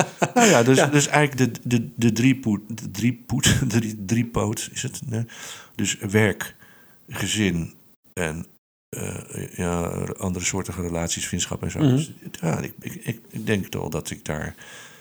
Nou 0.34 0.48
ja, 0.48 0.64
dus, 0.64 0.90
dus 0.92 1.08
eigenlijk 1.08 1.54
de, 1.54 1.60
de, 1.64 1.90
de 1.96 2.12
driepoot, 2.12 2.62
de 2.68 2.92
driepoot, 2.92 3.44
de 3.60 3.68
drie, 3.68 4.06
driepoot 4.06 4.70
is 4.74 4.82
het. 4.82 5.02
Nee? 5.06 5.26
Dus 5.76 5.98
werk, 5.98 6.56
gezin 7.08 7.74
en 8.14 8.46
eh, 8.90 9.56
ja, 9.56 9.82
andere 10.18 10.46
soorten 10.46 10.74
relaties, 10.74 11.28
vriendschap 11.28 11.64
en 11.64 11.72
zo. 11.72 11.80
Mhm. 11.80 11.96
Dus, 11.96 12.12
ja, 12.42 12.60
ik, 12.60 12.74
ik, 12.80 13.22
ik, 13.30 13.46
denk 13.46 13.74
wel 13.74 13.90
dat 13.90 14.10
ik 14.10 14.26
daar, 14.26 14.56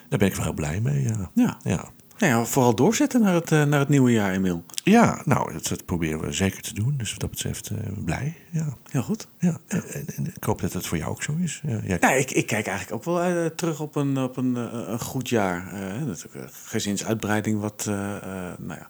daar 0.09 0.19
ben 0.19 0.27
ik 0.27 0.35
wel 0.35 0.45
heel 0.45 0.53
blij 0.53 0.81
mee. 0.81 1.01
Ja, 1.01 1.31
Ja. 1.33 1.57
ja. 1.63 1.91
Nou 2.19 2.33
ja, 2.33 2.45
vooral 2.45 2.75
doorzetten 2.75 3.21
naar 3.21 3.33
het, 3.33 3.51
eh, 3.51 3.63
naar 3.63 3.79
het 3.79 3.89
nieuwe 3.89 4.11
jaar, 4.11 4.33
Emiel. 4.33 4.63
ja 4.83 5.21
nou, 5.25 5.53
dat, 5.53 5.67
dat 5.67 5.85
proberen 5.85 6.19
we 6.19 6.31
zeker 6.31 6.61
te 6.61 6.73
doen. 6.73 6.93
Dus 6.97 7.11
wat 7.11 7.19
dat 7.19 7.29
betreft 7.29 7.69
eh, 7.69 7.77
blij. 8.05 8.35
Ja, 8.51 8.65
Heel 8.89 9.01
goed. 9.01 9.27
ja. 9.39 9.57
En, 9.67 9.83
en- 9.93 10.05
en 10.15 10.25
ik 10.35 10.43
hoop 10.43 10.61
dat 10.61 10.73
het 10.73 10.87
voor 10.87 10.97
jou 10.97 11.09
ook 11.11 11.23
zo 11.23 11.35
is. 11.41 11.61
Ja, 11.67 11.79
jij- 11.83 11.97
Ja, 12.01 12.11
ik, 12.11 12.31
ik 12.31 12.45
kijk 12.47 12.67
eigenlijk 12.67 12.97
ook 12.97 13.03
wel 13.15 13.21
eh, 13.23 13.45
terug 13.45 13.79
op 13.79 13.95
een, 13.95 14.17
op 14.17 14.37
een, 14.37 14.55
een 14.91 14.99
goed 14.99 15.29
jaar. 15.29 15.73
Natuurlijk 16.05 16.51
gezinsuitbreiding, 16.63 17.59
wat, 17.61 17.83
nou 18.59 18.79
ja. 18.79 18.87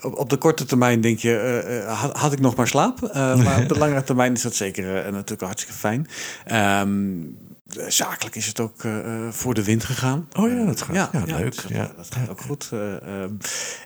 op, 0.00 0.14
op 0.18 0.30
de 0.30 0.36
korte 0.36 0.64
termijn 0.64 1.00
denk 1.00 1.18
je, 1.18 1.84
had, 1.86 2.16
had 2.16 2.32
ik 2.32 2.40
nog 2.40 2.56
maar 2.56 2.68
slaap. 2.68 3.00
Maar 3.14 3.60
op 3.62 3.68
de 3.68 3.78
langere 3.78 4.02
termijn 4.04 4.32
is 4.32 4.42
dat 4.42 4.54
zeker 4.54 4.84
natuurlijk 5.12 5.40
hartstikke 5.42 5.78
fijn. 5.78 6.06
Ehm, 6.44 7.16
zakelijk 7.88 8.36
is 8.36 8.46
het 8.46 8.60
ook 8.60 8.84
eh, 8.84 8.98
eh, 9.26 9.32
voor 9.32 9.54
de 9.54 9.64
wind 9.64 9.84
gegaan. 9.84 10.28
Oh 10.38 10.50
ja, 10.50 10.64
dat 10.64 10.82
gaat. 10.82 10.94
Ja, 10.94 11.10
leuk. 11.26 11.54
Dat, 11.54 11.64
ja. 11.68 11.92
dat 11.96 12.08
gaat 12.14 12.28
ook 12.28 12.40
goed. 12.40 12.68
eh, 12.72 13.22
ehm, 13.22 13.32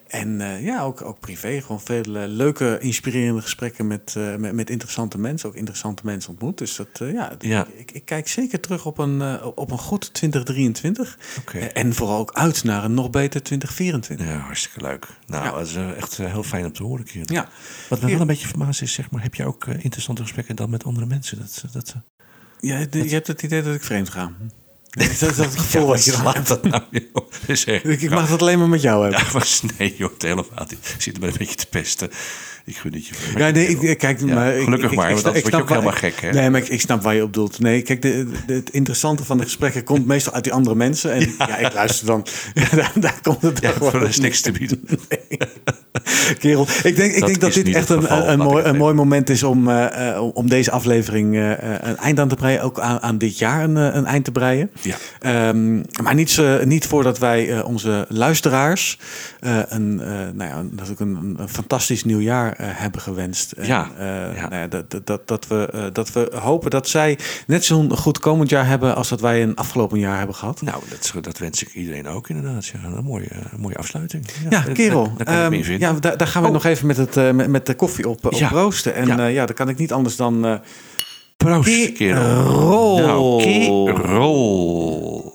en 0.07 0.41
eh, 0.41 0.65
ja, 0.65 0.83
ook, 0.83 1.03
ook 1.03 1.21
privé. 1.21 1.61
Gewoon 1.61 1.81
veel 1.81 2.03
eh, 2.17 2.23
leuke, 2.27 2.79
inspirerende 2.81 3.41
gesprekken 3.43 3.87
met, 3.87 4.15
eh, 4.17 4.37
met, 4.37 4.53
met 4.53 4.71
interessante 4.71 5.19
mensen. 5.19 5.49
Ook 5.49 5.55
interessante 5.55 6.03
mensen 6.05 6.31
ontmoet. 6.31 6.59
Dus 6.59 6.77
dat, 6.77 6.89
eh, 6.93 7.13
ja, 7.13 7.33
Ja. 7.39 7.67
Ik, 7.77 7.91
ik 7.91 8.05
kijk 8.05 8.29
zeker 8.29 8.61
terug 8.61 8.87
op 8.87 8.99
een, 8.99 9.21
eh, 9.23 9.47
op 9.55 9.71
een 9.71 9.79
goed 9.79 10.15
2023. 10.15 11.19
Oké. 11.39 11.59
Eh, 11.59 11.83
en 11.83 11.95
vooral 11.95 12.19
ook 12.19 12.33
uit 12.33 12.65
naar 12.65 12.85
een 12.85 12.95
nog 12.95 13.11
beter 13.11 13.43
2024. 13.43 14.27
Ja, 14.27 14.37
hartstikke 14.39 14.81
leuk. 14.81 15.07
Nou, 15.27 15.59
dat 15.59 15.67
is 15.67 15.75
eh, 15.75 15.97
echt 15.97 16.19
eh, 16.19 16.27
heel 16.27 16.43
fijn 16.43 16.65
om 16.65 16.73
te 16.73 16.83
horen, 16.83 17.05
Kieran. 17.05 17.35
Ja. 17.35 17.49
Wat 17.89 18.01
me 18.01 18.11
wel 18.11 18.21
een 18.21 18.27
beetje 18.27 18.49
verbaasd 18.49 18.83
is, 18.83 18.93
zeg 18.93 19.11
maar, 19.11 19.23
heb 19.23 19.35
je 19.35 19.47
ook 19.47 19.67
eh, 19.67 19.75
interessante 19.85 20.23
gesprekken 20.23 20.57
dan 20.57 20.71
met 20.71 20.85
andere 20.85 21.07
mensen? 21.07 21.39
Dat, 21.39 21.65
dat, 21.73 21.95
Ja, 22.63 22.85
de- 22.91 23.05
je 23.05 23.11
hebt 23.15 23.27
het 23.27 23.43
idee 23.43 23.63
dat 23.63 23.75
ik 23.75 23.83
vreemd 23.83 24.11
ga. 24.11 24.33
Dat 24.91 25.11
is 25.11 25.19
dat 25.19 25.37
het 25.37 25.57
gevoel 25.59 25.87
wat 25.87 26.05
je 26.05 26.11
hebt. 26.17 26.47
dat 26.49 26.63
nou, 26.65 26.83
joh? 26.91 27.31
Dat 27.47 27.67
Ik, 27.67 27.85
ik 27.85 28.11
mag 28.11 28.31
het 28.31 28.41
alleen 28.41 28.59
maar 28.59 28.69
met 28.69 28.83
jou 28.83 29.03
hebben. 29.03 29.21
Ja, 29.21 29.33
maar 29.33 29.49
nee, 29.79 29.95
joh, 29.97 30.13
het 30.13 30.23
helemaal 30.23 30.47
niet. 30.69 30.73
Ik 30.95 31.03
zit 31.03 31.15
er 31.15 31.21
maar 31.21 31.29
een 31.31 31.37
beetje 31.39 31.55
te 31.55 31.67
pesten. 31.67 32.11
Ik 32.65 32.77
gun 32.77 32.93
het 32.93 33.07
je. 33.07 33.15
Ja, 33.37 33.51
nee, 33.51 33.67
ik, 33.69 33.83
ik- 33.83 33.99
kijk, 33.99 34.21
Ja, 34.21 34.35
maar, 34.35 34.55
ik- 34.57 34.65
gelukkig 34.65 34.91
ik, 34.91 34.97
maar, 34.97 35.11
ik, 35.11 35.17
word 35.23 35.35
je 35.35 35.41
ook 35.41 35.51
waar- 35.53 35.69
helemaal 35.69 35.93
gek, 35.93 36.21
hè? 36.21 36.31
Nee, 36.31 36.51
maar 36.51 36.61
ik, 36.61 36.69
ik 36.69 36.81
snap 36.81 37.03
waar 37.03 37.15
je 37.15 37.23
op 37.23 37.33
doelt. 37.35 37.59
Nee, 37.59 37.83
kijk, 37.83 38.03
de, 38.03 38.27
de- 38.47 38.53
het 38.55 38.71
interessante 38.71 39.25
van 39.25 39.37
de 39.39 39.43
gesprekken 39.45 39.85
komt 39.85 40.07
meestal 40.07 40.33
uit 40.33 40.45
die 40.45 40.53
andere 40.53 40.77
mensen. 40.77 41.13
En 41.13 41.35
ja, 41.39 41.57
ik 41.59 41.73
luister 41.75 42.07
dan. 42.07 42.27
Daar, 42.75 42.93
daar 43.01 43.19
komt 43.23 43.43
het 43.43 43.61
Ja, 43.61 43.73
er 43.93 44.09
is 44.09 44.19
niks 44.21 44.41
te 44.41 44.53
bieden. 44.53 44.81
Kerel, 46.39 46.67
ik 46.83 46.97
denk, 46.97 47.13
ik 47.13 47.19
Dat 47.21 47.29
denk 47.29 47.41
dat 47.41 47.53
dit 47.53 47.75
echt 47.75 47.89
een, 47.89 48.01
geval, 48.03 48.27
een, 48.29 48.33
ik 48.41 48.47
mooi, 48.47 48.65
een 48.65 48.77
mooi 48.77 48.95
moment 48.95 49.31
is 49.31 49.43
om, 49.43 49.69
eh, 49.69 50.09
eh, 50.15 50.37
om 50.37 50.49
deze 50.49 50.71
aflevering 50.71 51.37
eh, 51.37 51.51
een 51.81 51.97
eind 51.97 52.19
aan 52.21 52.29
te 52.29 52.35
breien. 52.35 52.63
Ook 52.63 52.81
aan, 52.81 53.01
aan 53.03 53.19
dit 53.19 53.39
jaar 53.39 53.65
een, 53.65 53.77
een 53.77 54.07
eind 54.07 54.25
te 54.25 54.33
breien. 54.33 54.71
Ja. 54.83 54.97
Ehm, 55.21 55.75
maar 56.03 56.15
niet, 56.15 56.31
zo- 56.31 56.65
niet 56.65 56.87
voordat 56.87 57.19
wij 57.19 57.63
onze 57.63 58.07
luisteraars 58.09 58.99
een, 59.69 60.01
eh, 60.01 60.09
nou 60.35 60.51
ja, 60.51 60.63
natuurlijk 60.71 61.01
een, 61.01 61.15
een, 61.17 61.35
een 61.39 61.49
fantastisch 61.49 62.05
nieuwjaar 62.05 62.53
eh, 62.53 62.67
hebben 62.71 63.01
gewenst. 63.01 63.53
En, 63.53 63.67
Ja, 63.67 63.91
eh, 63.99 64.07
ja. 64.37 64.49
Nou 64.49 64.55
ja, 64.55 64.67
dat, 64.67 65.07
dat- 65.07 65.29
dat, 65.29 65.47
we, 65.47 65.69
eh, 65.73 65.85
dat 65.93 66.13
we 66.13 66.31
hopen 66.35 66.71
dat 66.71 66.89
zij 66.89 67.19
net 67.47 67.65
zo'n 67.65 67.97
goed 67.97 68.19
komend 68.19 68.51
jaar 68.51 68.67
hebben 68.67 68.95
als 68.97 69.09
dat 69.09 69.21
wij 69.21 69.43
een 69.43 69.57
afgelopen 69.57 69.99
jaar 69.99 70.19
hebben 70.19 70.35
gehad. 70.37 70.63
Nou, 70.63 70.83
dat, 70.91 71.25
dat 71.25 71.39
wens 71.39 71.63
ik 71.63 71.75
iedereen 71.75 72.09
ook 72.09 72.29
inderdaad. 72.29 72.67
Ja, 72.67 72.79
een 72.85 73.05
mooie, 73.05 73.29
een 73.53 73.61
mooie 73.61 73.77
afsluiting. 73.77 74.27
Ja, 74.51 74.61
kerel. 74.73 75.13
Daar, 75.17 75.51
ehm, 75.53 75.55
ja, 75.79 75.93
daar, 75.93 76.17
daar 76.17 76.27
gaan 76.29 76.43
we 76.43 76.49
Oh. 76.49 76.55
nog 76.55 76.65
even 76.65 76.87
met, 76.87 76.97
het, 76.97 77.17
eh, 77.17 77.31
met, 77.31 77.49
met 77.49 77.67
de 77.67 77.75
koffie 77.75 78.09
op, 78.09 78.25
op 78.27 78.33
Ja. 78.33 78.49
roosten. 78.49 78.95
En 78.95 79.07
Ja. 79.33 79.47
dan 79.47 79.55
kan 79.55 79.69
ik 79.69 79.79
niet 79.79 79.93
anders 79.93 80.17
dan... 80.17 80.47
eh, 80.47 80.55
Proost, 81.37 81.93
kerel. 81.93 81.95
Kerel. 81.95 82.97
Nou, 83.07 83.43
kerel. 83.43 85.32